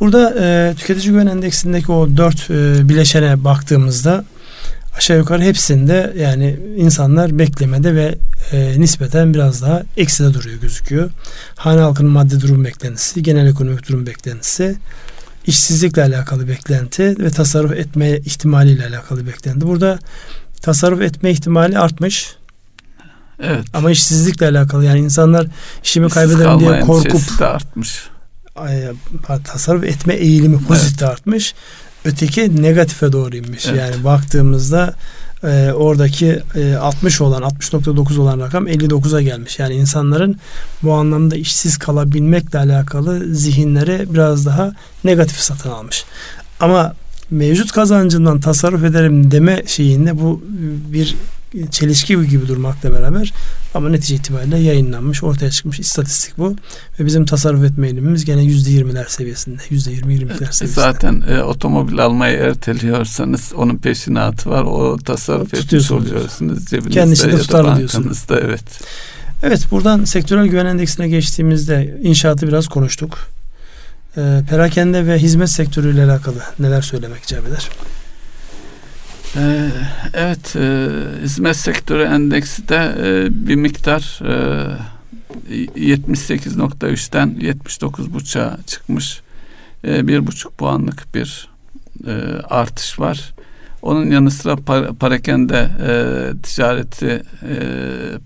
Burada 0.00 0.34
e, 0.40 0.74
tüketici 0.74 1.10
güven 1.10 1.26
endeksindeki 1.26 1.92
o 1.92 2.16
dört 2.16 2.50
e, 2.50 2.88
bileşene 2.88 3.44
baktığımızda 3.44 4.24
aşağı 4.96 5.16
yukarı 5.18 5.42
hepsinde 5.42 6.14
yani 6.18 6.58
insanlar 6.76 7.38
beklemede 7.38 7.94
ve 7.94 8.18
e, 8.52 8.80
nispeten 8.80 9.34
biraz 9.34 9.62
daha 9.62 9.82
ekside 9.96 10.34
duruyor 10.34 10.60
gözüküyor. 10.60 11.10
Hane 11.56 11.80
halkının 11.80 12.10
maddi 12.10 12.40
durum 12.40 12.64
beklentisi, 12.64 13.22
genel 13.22 13.46
ekonomik 13.46 13.88
durum 13.88 14.06
beklentisi, 14.06 14.76
işsizlikle 15.46 16.02
alakalı 16.02 16.48
beklenti 16.48 17.16
ve 17.18 17.30
tasarruf 17.30 17.72
etme 17.72 18.16
ihtimaliyle 18.16 18.86
alakalı 18.86 19.26
beklenti. 19.26 19.60
Burada 19.66 19.98
tasarruf 20.66 21.00
etme 21.00 21.30
ihtimali 21.30 21.78
artmış. 21.78 22.36
Evet. 23.40 23.64
Ama 23.74 23.90
işsizlikle 23.90 24.46
alakalı 24.48 24.84
yani 24.84 25.00
insanlar 25.00 25.46
işimi 25.84 26.08
kaybederim 26.08 26.60
diye 26.60 26.80
korkup 26.80 27.38
de 27.38 27.46
artmış. 27.46 28.08
tasarruf 29.44 29.84
etme 29.84 30.14
eğilimi 30.14 30.64
pozitif 30.64 31.02
evet. 31.02 31.12
artmış. 31.12 31.54
Öteki 32.04 32.62
negatife 32.62 33.12
doğru 33.12 33.36
inmiş. 33.36 33.66
Evet. 33.66 33.78
Yani 33.78 34.04
baktığımızda 34.04 34.94
e, 35.44 35.72
oradaki 35.72 36.42
e, 36.54 36.74
60 36.74 37.20
olan 37.20 37.42
60.9 37.42 38.20
olan 38.20 38.40
rakam 38.40 38.68
59'a 38.68 39.22
gelmiş. 39.22 39.58
Yani 39.58 39.74
insanların 39.74 40.36
bu 40.82 40.92
anlamda 40.94 41.36
işsiz 41.36 41.78
kalabilmekle 41.78 42.58
alakalı 42.58 43.34
zihinlere 43.34 44.14
biraz 44.14 44.46
daha 44.46 44.72
negatif 45.04 45.38
satın 45.38 45.70
almış. 45.70 46.04
Ama 46.60 46.94
mevcut 47.30 47.72
kazancından 47.72 48.40
tasarruf 48.40 48.84
ederim 48.84 49.30
deme 49.30 49.62
şeyinde 49.66 50.20
bu 50.20 50.42
bir 50.92 51.16
çelişki 51.70 52.26
gibi 52.26 52.48
durmakla 52.48 52.92
beraber 52.92 53.32
ama 53.74 53.88
netice 53.88 54.14
itibariyle 54.14 54.58
yayınlanmış, 54.58 55.24
ortaya 55.24 55.50
çıkmış 55.50 55.80
istatistik 55.80 56.38
bu. 56.38 56.56
Ve 57.00 57.06
bizim 57.06 57.24
tasarruf 57.24 57.64
etme 57.64 57.86
eğilimimiz 57.86 58.24
gene 58.24 58.44
yüzde 58.44 58.70
yirmiler 58.70 59.04
seviyesinde. 59.04 59.62
Yüzde 59.70 59.90
yirmi 59.90 60.14
yirmiler 60.14 60.34
seviyesinde. 60.34 60.68
Zaten 60.68 61.24
e, 61.28 61.42
otomobil 61.42 62.00
almayı 62.00 62.38
erteliyorsanız 62.38 63.52
onun 63.56 63.76
peşinatı 63.76 64.50
var. 64.50 64.62
O 64.62 64.98
tasarruf 65.04 65.54
etmiş 65.54 65.90
oluyorsunuz. 65.90 66.66
Cebinizde 66.66 67.00
Kendi 67.00 67.12
içinde 67.12 67.38
tutar 67.38 67.76
diyorsunuz. 67.76 68.24
Evet. 68.30 68.80
Evet 69.42 69.70
buradan 69.70 70.04
sektörel 70.04 70.46
güven 70.46 70.66
endeksine 70.66 71.08
geçtiğimizde 71.08 71.98
inşaatı 72.02 72.48
biraz 72.48 72.68
konuştuk. 72.68 73.35
E, 74.16 74.42
perakende 74.50 75.06
ve 75.06 75.18
hizmet 75.18 75.50
sektörüyle 75.50 76.04
alakalı 76.04 76.42
neler 76.58 76.82
söylemek 76.82 77.22
icap 77.22 77.48
eder? 77.48 77.68
Ee, 79.36 79.70
evet, 80.14 80.56
e, 80.56 80.88
hizmet 81.22 81.56
sektörü 81.56 82.02
endeksi 82.02 82.68
de 82.68 82.94
e, 83.04 83.28
bir 83.46 83.54
miktar 83.54 84.20
e, 84.24 84.76
78.3'ten 85.76 87.28
79.5'a 87.28 88.58
çıkmış. 88.66 89.20
e, 89.84 90.08
bir 90.08 90.26
buçuk 90.26 90.58
puanlık 90.58 91.14
bir 91.14 91.48
e, 92.06 92.12
artış 92.50 93.00
var. 93.00 93.34
Onun 93.86 94.10
yanı 94.10 94.30
sıra 94.30 94.56
para, 94.56 94.92
parakende 94.92 95.70
e, 95.88 95.90
ticareti 96.42 97.22
e, 97.42 97.56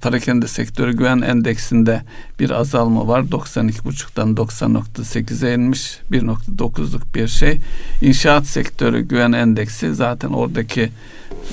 parakende 0.02 0.48
sektörü 0.48 0.96
güven 0.96 1.20
endeksinde 1.20 2.02
bir 2.38 2.50
azalma 2.50 3.08
var. 3.08 3.20
92.5'tan 3.20 4.34
90.8'e 4.34 5.54
inmiş. 5.54 5.98
1.9'luk 6.10 7.14
bir 7.14 7.28
şey. 7.28 7.58
İnşaat 8.02 8.46
sektörü 8.46 9.00
güven 9.00 9.32
endeksi 9.32 9.94
zaten 9.94 10.28
oradaki 10.28 10.90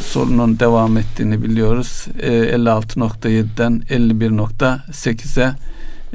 sorunun 0.01 0.59
devam 0.59 0.97
ettiğini 0.97 1.43
biliyoruz. 1.43 2.05
E, 2.19 2.29
56.7'den 2.29 3.83
51.8'e 3.89 5.55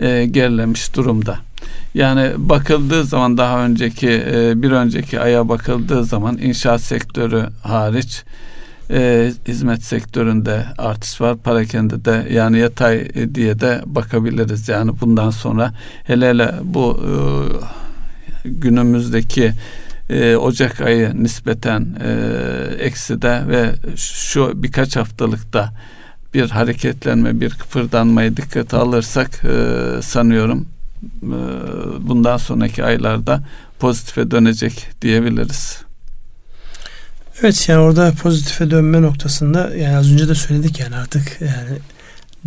e, 0.07 0.27
gerilemiş 0.27 0.97
durumda. 0.97 1.52
Yani 1.95 2.33
bakıldığı 2.37 3.05
zaman 3.05 3.39
daha 3.39 3.65
önceki 3.65 4.11
e, 4.11 4.63
bir 4.63 4.71
önceki 4.71 5.21
aya 5.21 5.49
bakıldığı 5.49 6.05
zaman 6.05 6.39
inşaat 6.39 6.81
sektörü 6.81 7.47
hariç 7.63 8.25
e, 8.91 9.33
hizmet 9.49 9.83
sektöründe 9.83 10.65
artış 10.79 11.21
var. 11.21 11.37
Parakende 11.37 12.05
de 12.05 12.27
yani 12.31 12.59
yatay 12.59 13.09
diye 13.35 13.61
de 13.61 13.83
bakabiliriz. 13.87 14.69
Yani 14.69 14.93
bundan 15.01 15.31
sonra 15.31 15.75
hele 16.05 16.29
hele 16.29 16.55
bu 16.63 17.01
e, 17.07 17.13
günümüzdeki 18.49 19.53
e, 20.11 20.37
Ocak 20.37 20.81
ayı 20.81 21.23
nispeten 21.23 21.87
e, 22.05 22.13
ekside 22.79 23.43
ve 23.49 23.75
şu 23.97 24.63
birkaç 24.63 24.97
haftalıkta 24.97 25.73
bir 26.35 26.51
hareketlenme, 26.51 27.41
bir 27.41 27.51
kıpırdanmayı 27.51 28.37
dikkate 28.37 28.77
alırsak 28.77 29.45
e, 29.45 30.03
sanıyorum 30.03 30.61
e, 30.61 30.82
bundan 32.01 32.37
sonraki 32.37 32.85
aylarda 32.85 33.43
pozitife 33.79 34.31
dönecek 34.31 34.87
diyebiliriz. 35.03 35.83
Evet 37.41 37.69
yani 37.69 37.81
orada 37.81 38.13
pozitife 38.13 38.71
dönme 38.71 39.03
noktasında 39.03 39.77
yani 39.77 39.97
az 39.97 40.13
önce 40.13 40.29
de 40.29 40.35
söyledik 40.35 40.81
yani 40.81 40.97
artık 40.97 41.41
yani 41.41 41.79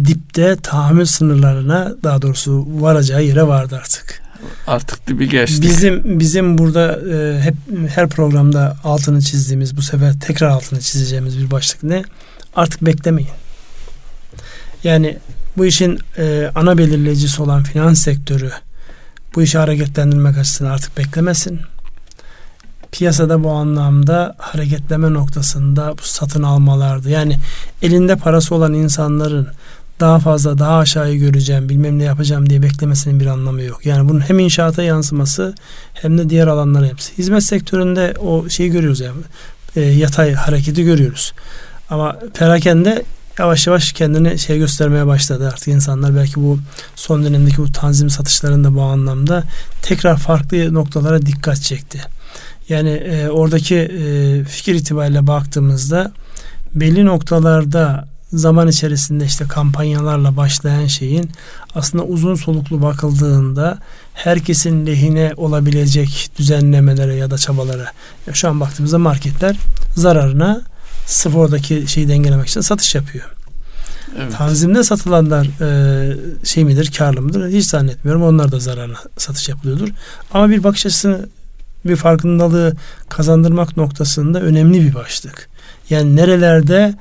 dipte 0.06 0.56
tahammül 0.56 1.06
sınırlarına 1.06 1.93
daha 2.03 2.22
doğrusu 2.22 2.66
varacağı 2.70 3.24
yere 3.24 3.47
vardı 3.47 3.80
artık. 3.82 4.22
Artık 4.68 5.08
dibi 5.08 5.30
geçtik. 5.30 5.64
Bizim 5.64 6.20
bizim 6.20 6.58
burada 6.58 6.99
e, 7.16 7.41
hep 7.41 7.56
her 7.95 8.10
programda 8.10 8.78
altını 8.84 9.22
çizdiğimiz 9.22 9.78
bu 9.78 9.82
sefer 9.82 10.20
tekrar 10.20 10.47
altını 10.47 10.80
çizeceğimiz 10.80 11.39
bir 11.39 11.51
başlık 11.51 11.84
ne? 11.84 12.03
Artık 12.56 12.82
beklemeyin. 12.82 13.30
Yani 14.84 15.18
bu 15.58 15.66
işin 15.66 15.99
e, 16.18 16.51
ana 16.56 16.78
belirleyicisi 16.78 17.41
olan 17.41 17.64
finans 17.64 18.01
sektörü 18.01 18.51
bu 19.36 19.41
işi 19.41 19.58
hareketlendirmek 19.58 20.38
açısından 20.38 20.72
artık 20.72 20.97
beklemesin. 20.97 21.60
Piyasada 22.91 23.43
bu 23.43 23.51
anlamda 23.51 24.36
hareketleme 24.38 25.14
noktasında 25.14 25.93
bu 25.97 26.01
satın 26.01 26.43
almalardı. 26.43 27.10
Yani 27.10 27.38
elinde 27.82 28.16
parası 28.16 28.56
olan 28.56 28.74
insanların 28.74 29.47
daha 29.99 30.20
fazla 30.20 30.60
daha 30.60 30.78
aşağıyı 30.78 31.20
göreceğim 31.20 31.70
bilmem 31.70 31.99
ne 31.99 32.03
yapacağım 32.03 32.49
diye 32.49 32.62
beklemesinin 32.62 33.20
bir 33.20 33.26
anlamı 33.26 33.62
yok. 33.62 33.86
Yani 33.86 34.10
bunun 34.10 34.20
hem 34.20 34.39
inşaata 34.39 34.84
yansıması 34.84 35.56
hem 35.93 36.18
de 36.18 36.30
diğer 36.30 36.47
alanlara 36.47 36.86
hepsi. 36.86 37.18
Hizmet 37.18 37.43
sektöründe 37.43 38.14
o 38.22 38.49
şeyi 38.49 38.72
görüyoruz 38.72 38.99
yani 38.99 39.18
e, 39.76 39.82
yatay 39.82 40.34
hareketi 40.34 40.84
görüyoruz. 40.84 41.34
Ama 41.89 42.20
perakende 42.34 43.03
yavaş 43.40 43.68
yavaş 43.68 43.94
kendini 43.94 44.40
şey 44.40 44.58
göstermeye 44.58 45.08
başladı 45.08 45.50
artık 45.54 45.68
insanlar 45.68 46.16
belki 46.16 46.36
bu 46.36 46.60
son 46.96 47.24
dönemdeki 47.24 47.58
bu 47.58 47.72
tanzim 47.72 48.10
satışlarında 48.10 48.76
bu 48.76 48.82
anlamda 48.82 49.44
tekrar 49.82 50.18
farklı 50.18 50.74
noktalara 50.74 51.22
dikkat 51.22 51.62
çekti. 51.62 52.02
Yani 52.70 52.90
e, 52.90 53.30
oradaki 53.30 53.76
e, 53.76 54.44
fikir 54.44 54.76
itibariyle 54.76 55.28
baktığımızda 55.28 56.12
belli 56.76 57.06
noktalarda 57.06 58.08
zaman 58.34 58.68
içerisinde 58.68 59.26
işte 59.26 59.46
kampanyalarla 59.48 60.38
başlayan 60.38 60.88
şeyin 60.88 61.30
aslında 61.76 62.04
uzun 62.04 62.36
soluklu 62.36 62.82
bakıldığında 62.82 63.78
herkesin 64.14 64.86
lehine 64.86 65.32
olabilecek 65.38 66.30
düzenlemelere 66.38 67.16
ya 67.16 67.32
da 67.32 67.38
çabalara 67.38 67.92
ya 68.28 68.34
şu 68.34 68.50
an 68.50 68.60
baktığımızda 68.60 69.00
marketler 69.00 69.58
zararına 69.96 70.62
sırf 71.06 71.36
oradaki 71.36 71.88
şeyi 71.88 72.08
dengelemek 72.08 72.47
için 72.47 72.62
satış 72.62 72.95
yapıyor. 72.95 73.36
Evet. 74.20 74.34
Tanzimde 74.38 74.84
satılanlar 74.84 75.47
e, 75.62 76.45
şey 76.45 76.64
midir, 76.66 76.91
karlı 76.97 77.22
mıdır? 77.22 77.49
Hiç 77.49 77.66
zannetmiyorum. 77.66 78.24
Onlar 78.24 78.51
da 78.51 78.60
zararına 78.60 78.97
satış 79.18 79.49
yapılıyordur. 79.49 79.89
Ama 80.32 80.49
bir 80.49 80.64
bakış 80.64 80.86
açısını 80.86 81.30
bir 81.86 81.95
farkındalığı 81.95 82.74
kazandırmak 83.10 83.78
noktasında 83.78 84.41
önemli 84.41 84.82
bir 84.82 84.95
başlık. 84.95 85.49
Yani 85.89 86.16
nerelerde 86.16 86.93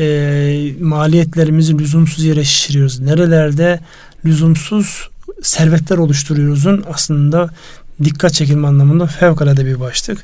e, 0.00 0.72
maliyetlerimizi 0.80 1.78
lüzumsuz 1.78 2.24
yere 2.24 2.44
şişiriyoruz. 2.44 3.00
Nerelerde 3.00 3.80
lüzumsuz 4.24 5.08
servetler 5.42 5.98
oluşturuyoruzun 5.98 6.84
aslında 6.94 7.50
dikkat 8.04 8.34
çekilme 8.34 8.68
anlamında 8.68 9.06
fevkalade 9.06 9.66
bir 9.66 9.80
başlık. 9.80 10.18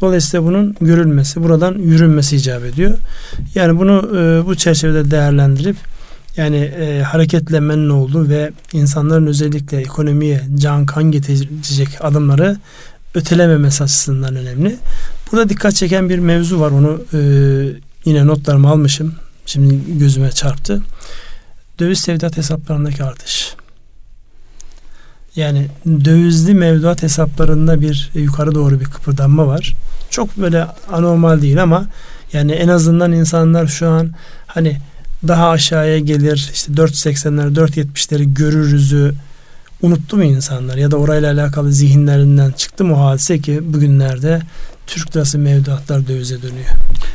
Dolayısıyla 0.00 0.46
bunun 0.46 0.76
görülmesi, 0.80 1.42
buradan 1.42 1.74
yürünmesi 1.78 2.36
icap 2.36 2.64
ediyor. 2.64 2.98
Yani 3.54 3.78
bunu 3.78 4.10
e, 4.18 4.46
bu 4.46 4.54
çerçevede 4.54 5.10
değerlendirip 5.10 5.76
yani 6.36 6.56
e, 6.56 7.02
hareketlenmenin 7.02 7.88
olduğu 7.88 8.28
ve 8.28 8.50
insanların 8.72 9.26
özellikle 9.26 9.80
ekonomiye 9.80 10.44
can 10.58 10.86
kan 10.86 11.04
getirecek 11.04 11.88
adımları 12.00 12.56
ötelememesi 13.14 13.84
açısından 13.84 14.36
önemli. 14.36 14.76
Burada 15.32 15.48
dikkat 15.48 15.74
çeken 15.74 16.08
bir 16.08 16.18
mevzu 16.18 16.60
var. 16.60 16.70
Onu 16.70 17.02
e, 17.12 17.20
yine 18.04 18.26
notlarımı 18.26 18.68
almışım. 18.68 19.14
Şimdi 19.46 19.98
gözüme 19.98 20.30
çarptı. 20.30 20.82
Döviz 21.78 22.02
tevdiat 22.02 22.36
hesaplarındaki 22.36 23.04
artış. 23.04 23.54
Yani 25.36 25.66
dövizli 25.86 26.54
mevduat 26.54 27.02
hesaplarında 27.02 27.80
bir 27.80 28.10
e, 28.14 28.20
yukarı 28.20 28.54
doğru 28.54 28.80
bir 28.80 28.84
kıpırdanma 28.84 29.46
var. 29.46 29.74
Çok 30.10 30.36
böyle 30.36 30.66
anormal 30.92 31.42
değil 31.42 31.62
ama 31.62 31.86
yani 32.32 32.52
en 32.52 32.68
azından 32.68 33.12
insanlar 33.12 33.66
şu 33.66 33.88
an 33.88 34.10
hani 34.46 34.78
daha 35.28 35.48
aşağıya 35.50 35.98
gelir 35.98 36.50
işte 36.52 36.72
4.80'ler 36.72 37.54
4.70'leri 37.54 38.34
görürüzü 38.34 39.14
unuttu 39.82 40.16
mu 40.16 40.24
insanlar 40.24 40.76
ya 40.76 40.90
da 40.90 40.96
orayla 40.96 41.32
alakalı 41.32 41.72
zihinlerinden 41.72 42.50
çıktı 42.50 42.84
mı 42.84 42.96
o 42.96 43.04
hadise 43.04 43.38
ki 43.38 43.60
bugünlerde 43.72 44.40
Türk 44.90 45.16
lirası 45.16 45.38
mevduatlar 45.38 46.08
dövize 46.08 46.42
dönüyor. 46.42 46.68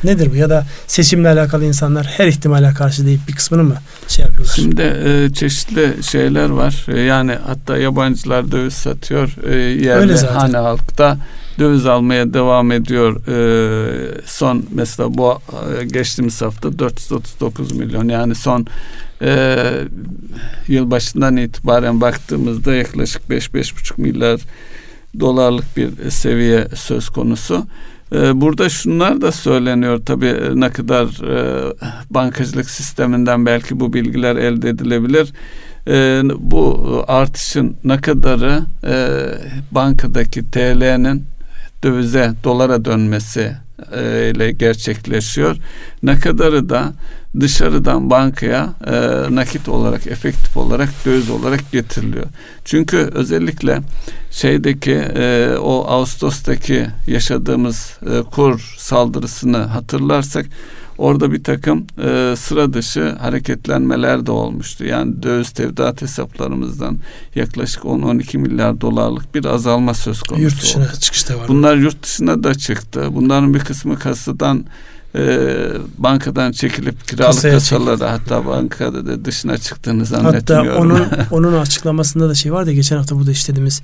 Nedir 0.04 0.32
bu? 0.32 0.36
Ya 0.36 0.50
da 0.50 0.66
seçimle 0.88 1.30
alakalı 1.30 1.66
insanlar 1.66 2.06
her 2.06 2.28
ihtimale 2.28 2.74
karşı 2.74 3.06
deyip 3.06 3.28
bir 3.28 3.34
kısmını 3.34 3.64
mı 3.64 3.76
şey 4.08 4.26
yapıyorlar? 4.26 4.54
Şimdi 4.56 4.82
e, 4.82 5.34
çeşitli 5.34 6.04
şeyler 6.04 6.50
var. 6.50 6.86
E, 6.88 7.00
yani 7.00 7.38
hatta 7.48 7.78
yabancılar 7.78 8.52
döviz 8.52 8.74
satıyor. 8.74 9.36
E, 9.44 9.56
yerli 9.58 10.18
hane 10.18 10.58
halkta 10.58 11.18
döviz 11.60 11.86
almaya 11.86 12.34
devam 12.34 12.72
ediyor. 12.72 13.28
E, 13.28 14.22
son 14.26 14.66
mesela 14.72 15.18
bu 15.18 15.40
e, 15.82 15.86
geçtiğimiz 15.86 16.42
hafta 16.42 16.80
439 16.80 17.72
milyon 17.72 18.10
yani 18.10 18.36
son 18.36 18.68
e, 19.22 19.58
yılbaşından 20.68 21.38
itibaren 21.38 22.02
baktığımızda 22.02 22.74
yaklaşık 22.74 23.22
5-5,5 23.30 24.02
milyar 24.02 24.40
dolarlık 25.20 25.78
bir 25.78 26.10
seviye 26.10 26.68
söz 26.76 27.10
konusu. 27.10 27.66
Ee, 28.14 28.42
burada 28.42 28.70
şunlar 28.70 29.22
da 29.22 29.32
söyleniyor 29.32 30.02
tabii 30.06 30.26
e, 30.26 30.50
ne 30.54 30.70
kadar 30.70 31.06
e, 31.06 31.74
bankacılık 32.10 32.70
sisteminden 32.70 33.46
belki 33.46 33.80
bu 33.80 33.94
bilgiler 33.94 34.36
elde 34.36 34.70
edilebilir. 34.70 35.34
Ee, 35.88 36.22
bu 36.38 37.04
artışın 37.08 37.76
ne 37.84 38.02
kadarı 38.02 38.64
e, 38.88 39.08
bankadaki 39.72 40.52
TL'nin 40.52 41.24
dövize, 41.84 42.34
dolara 42.44 42.86
dönmesi 42.86 43.52
ile 44.34 44.52
gerçekleşiyor. 44.52 45.58
Ne 46.04 46.20
kadarı 46.20 46.70
da 46.70 46.94
dışarıdan 47.40 48.10
bankaya 48.10 48.74
e, 48.88 48.92
nakit 49.36 49.70
olarak, 49.70 50.08
efektif 50.08 50.58
olarak, 50.58 50.90
döviz 51.06 51.30
olarak 51.30 51.72
getiriliyor. 51.72 52.26
Çünkü 52.66 52.98
özellikle 52.98 53.82
şeydeki 54.32 54.92
e, 55.16 55.56
o 55.62 55.86
Ağustos'taki 55.88 56.88
yaşadığımız 57.08 57.98
e, 58.12 58.22
kur 58.22 58.76
saldırısını 58.78 59.58
hatırlarsak 59.58 60.46
orada 60.98 61.32
bir 61.32 61.44
takım 61.44 61.88
e, 62.04 62.34
sıra 62.38 62.74
dışı 62.74 63.10
hareketlenmeler 63.10 64.26
de 64.26 64.32
olmuştu. 64.32 64.86
Yani 64.86 65.24
döviz 65.24 65.50
tevdiat 65.52 66.02
hesaplarımızdan 66.02 66.98
yaklaşık 67.36 67.84
10-12 67.84 68.38
milyar 68.38 68.82
dolarlık 68.82 69.36
bir 69.36 69.46
azalma 69.46 69.94
söz 69.94 70.22
konusu 70.22 70.44
Yurt 70.44 70.62
dışına 70.62 70.84
oldu. 70.84 70.92
çıkışta 71.00 71.38
var. 71.40 71.48
Bunlar 71.48 71.76
yurt 71.76 72.04
dışına 72.04 72.44
da 72.44 72.56
çıktı. 72.56 73.08
Bunların 73.12 73.54
bir 73.54 73.60
kısmı 73.60 74.00
kasadan 74.00 74.66
e, 75.18 75.48
bankadan 75.98 76.52
çekilip 76.52 77.08
kiralık 77.08 77.34
Kasaya 77.34 77.54
kasalara 77.54 78.12
hatta 78.12 78.46
bankada 78.46 79.06
da 79.06 79.26
dışına 79.26 79.58
çıktığını 79.58 80.06
zannetmiyorum. 80.06 80.68
Hatta 80.68 80.82
onun 80.82 81.08
onun 81.32 81.60
açıklamasında 81.60 82.30
da 82.30 82.36
şey 82.36 82.54
vardı 82.54 82.72
geçen 82.72 82.98
hafta 82.98 83.16
burada 83.16 83.32
işlediğimiz 83.32 83.82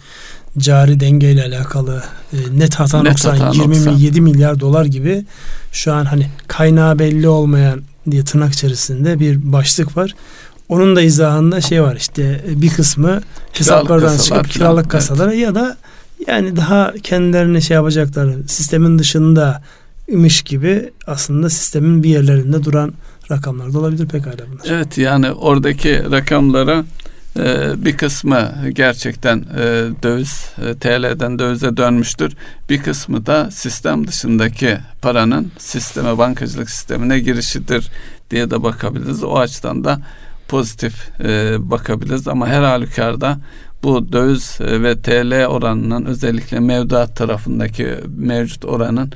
cari 0.57 0.99
dengeyle 0.99 1.43
alakalı 1.43 2.03
e, 2.33 2.37
net 2.59 2.75
hata 2.75 2.97
Net 2.97 3.11
noksan 3.11 3.37
hata 3.37 3.63
27 3.63 4.21
milyar 4.21 4.59
dolar 4.59 4.85
gibi 4.85 5.25
şu 5.71 5.93
an 5.93 6.05
hani 6.05 6.27
kaynağı 6.47 6.99
belli 6.99 7.27
olmayan 7.27 7.81
diye 8.11 8.23
tırnak 8.23 8.53
içerisinde 8.53 9.19
bir 9.19 9.51
başlık 9.51 9.97
var. 9.97 10.15
Onun 10.69 10.95
da 10.95 11.01
izahında 11.01 11.61
şey 11.61 11.83
var 11.83 11.95
işte 11.95 12.45
bir 12.47 12.69
kısmı 12.69 13.21
hesaplardan 13.53 14.17
kasalar 14.17 14.39
çıkıp 14.39 14.53
kiralık 14.53 14.81
evet. 14.81 14.91
kasalara 14.91 15.33
ya 15.33 15.55
da 15.55 15.77
yani 16.27 16.55
daha 16.55 16.93
kendilerine 17.03 17.61
şey 17.61 17.75
yapacaklar 17.75 18.29
sistemin 18.47 18.99
dışında 18.99 19.61
imiş 20.11 20.41
gibi 20.41 20.91
aslında 21.07 21.49
sistemin 21.49 22.03
bir 22.03 22.09
yerlerinde 22.09 22.63
duran 22.63 22.93
rakamlar 23.31 23.73
da 23.73 23.79
olabilir 23.79 24.07
pekala 24.07 24.37
bunlar. 24.51 24.65
Evet 24.65 24.97
yani 24.97 25.31
oradaki 25.31 26.11
rakamlara 26.11 26.85
e, 27.39 27.73
bir 27.85 27.97
kısmı 27.97 28.51
gerçekten 28.71 29.37
e, 29.37 29.63
döviz 30.03 30.45
e, 30.65 30.75
TL'den 30.75 31.39
dövize 31.39 31.77
dönmüştür. 31.77 32.33
Bir 32.69 32.83
kısmı 32.83 33.25
da 33.25 33.51
sistem 33.51 34.07
dışındaki 34.07 34.77
paranın 35.01 35.51
sisteme 35.57 36.17
bankacılık 36.17 36.69
sistemine 36.69 37.19
girişidir 37.19 37.91
diye 38.31 38.51
de 38.51 38.63
bakabiliriz. 38.63 39.23
O 39.23 39.37
açıdan 39.37 39.83
da 39.83 40.01
pozitif 40.47 41.09
bakabiliriz 41.59 42.27
ama 42.27 42.47
her 42.47 42.63
halükarda 42.63 43.37
bu 43.83 44.13
döviz 44.13 44.57
ve 44.61 45.01
TL 45.01 45.45
oranının 45.45 46.05
özellikle 46.05 46.59
mevduat 46.59 47.15
tarafındaki 47.15 47.95
mevcut 48.17 48.65
oranın 48.65 49.11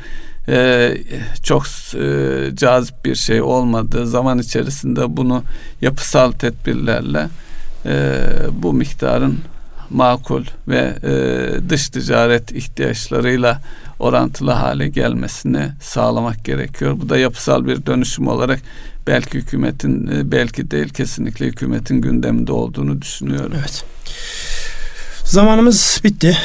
e, 0.50 0.98
çok 1.44 1.66
e, 1.94 2.56
cazip 2.56 3.06
bir 3.06 3.16
şey 3.16 3.42
olmadığı 3.42 4.08
zaman 4.08 4.40
içerisinde 4.40 5.18
bunu 5.18 5.44
yapısal 5.82 6.32
tedbirlerle 6.32 7.28
e, 7.86 8.24
bu 8.52 8.74
miktarın 8.74 9.40
makul 9.90 10.44
ve 10.68 10.96
e, 11.04 11.70
dış 11.70 11.90
ticaret 11.90 12.52
ihtiyaçlarıyla 12.52 13.62
orantılı 14.00 14.52
hale 14.52 14.88
gelmesini 14.88 15.72
sağlamak 15.82 16.46
gerekiyor. 16.46 16.98
Bu 17.02 17.10
da 17.10 17.18
yapısal 17.18 17.66
bir 17.66 17.86
dönüşüm 17.86 18.28
olarak 18.28 18.60
belki 19.08 19.38
hükümetin 19.38 20.08
e, 20.08 20.32
belki 20.32 20.72
değil 20.72 20.90
kesinlikle 20.90 21.46
hükümetin 21.46 22.02
gündeminde 22.02 22.52
olduğunu 22.52 23.02
düşünüyorum. 23.02 23.54
Evet. 23.60 23.84
Zamanımız 25.24 26.02
bitti. 26.04 26.38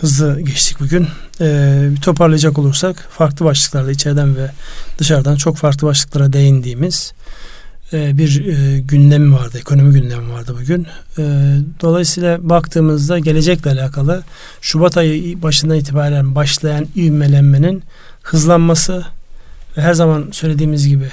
Hızlı 0.00 0.40
geçtik 0.40 0.80
bugün. 0.80 1.08
Bir 1.40 2.00
toparlayacak 2.00 2.58
olursak 2.58 3.08
farklı 3.10 3.44
başlıklarda 3.44 3.90
içeriden 3.90 4.36
ve 4.36 4.50
dışarıdan 4.98 5.36
çok 5.36 5.56
farklı 5.56 5.86
başlıklara 5.86 6.32
değindiğimiz 6.32 7.12
e, 7.92 8.18
bir 8.18 8.46
e, 8.46 8.80
gündemi 8.80 9.34
vardı. 9.34 9.58
Ekonomi 9.58 9.92
gündemi 9.92 10.32
vardı 10.32 10.56
bugün. 10.60 10.86
E, 11.18 11.22
dolayısıyla 11.80 12.48
baktığımızda 12.48 13.18
gelecekle 13.18 13.70
alakalı 13.70 14.22
Şubat 14.60 14.96
ayı 14.96 15.42
başından 15.42 15.76
itibaren 15.76 16.34
başlayan 16.34 16.86
ivmelenmenin 16.96 17.82
hızlanması 18.22 19.04
ve 19.76 19.82
her 19.82 19.94
zaman 19.94 20.28
söylediğimiz 20.32 20.88
gibi 20.88 21.08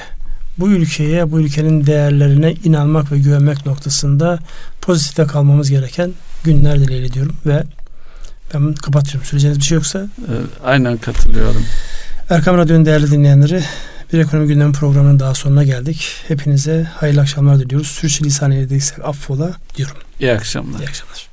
bu 0.58 0.70
ülkeye, 0.70 1.32
bu 1.32 1.40
ülkenin 1.40 1.86
değerlerine 1.86 2.54
inanmak 2.64 3.12
ve 3.12 3.20
güvenmek 3.20 3.66
noktasında 3.66 4.40
pozitifte 4.82 5.24
kalmamız 5.26 5.70
gereken 5.70 6.12
günler 6.44 6.80
dileğiyle 6.80 7.14
diyorum 7.14 7.36
ve 7.46 7.64
ben 8.54 8.74
kapatıyorum. 8.74 9.26
Söyleyeceğiniz 9.26 9.60
bir 9.60 9.64
şey 9.66 9.76
yoksa 9.76 10.00
E, 10.00 10.34
aynen 10.66 10.98
katılıyorum. 10.98 11.66
Erkam 12.30 12.58
Radyo'nun 12.58 12.86
değerli 12.86 13.12
dinleyenleri 13.12 13.64
bir 14.14 14.20
ekonomi 14.20 14.48
gündemi 14.48 14.74
programının 14.74 15.20
daha 15.20 15.34
sonuna 15.34 15.64
geldik. 15.64 16.08
Hepinize 16.28 16.84
hayırlı 16.84 17.22
akşamlar 17.22 17.60
diliyoruz. 17.60 17.88
Sürçülisan 17.88 18.52
eyledik 18.52 18.84
affola 19.04 19.52
diyorum. 19.76 19.96
İyi 20.20 20.32
akşamlar. 20.32 20.80
İyi 20.80 20.88
akşamlar. 20.88 21.33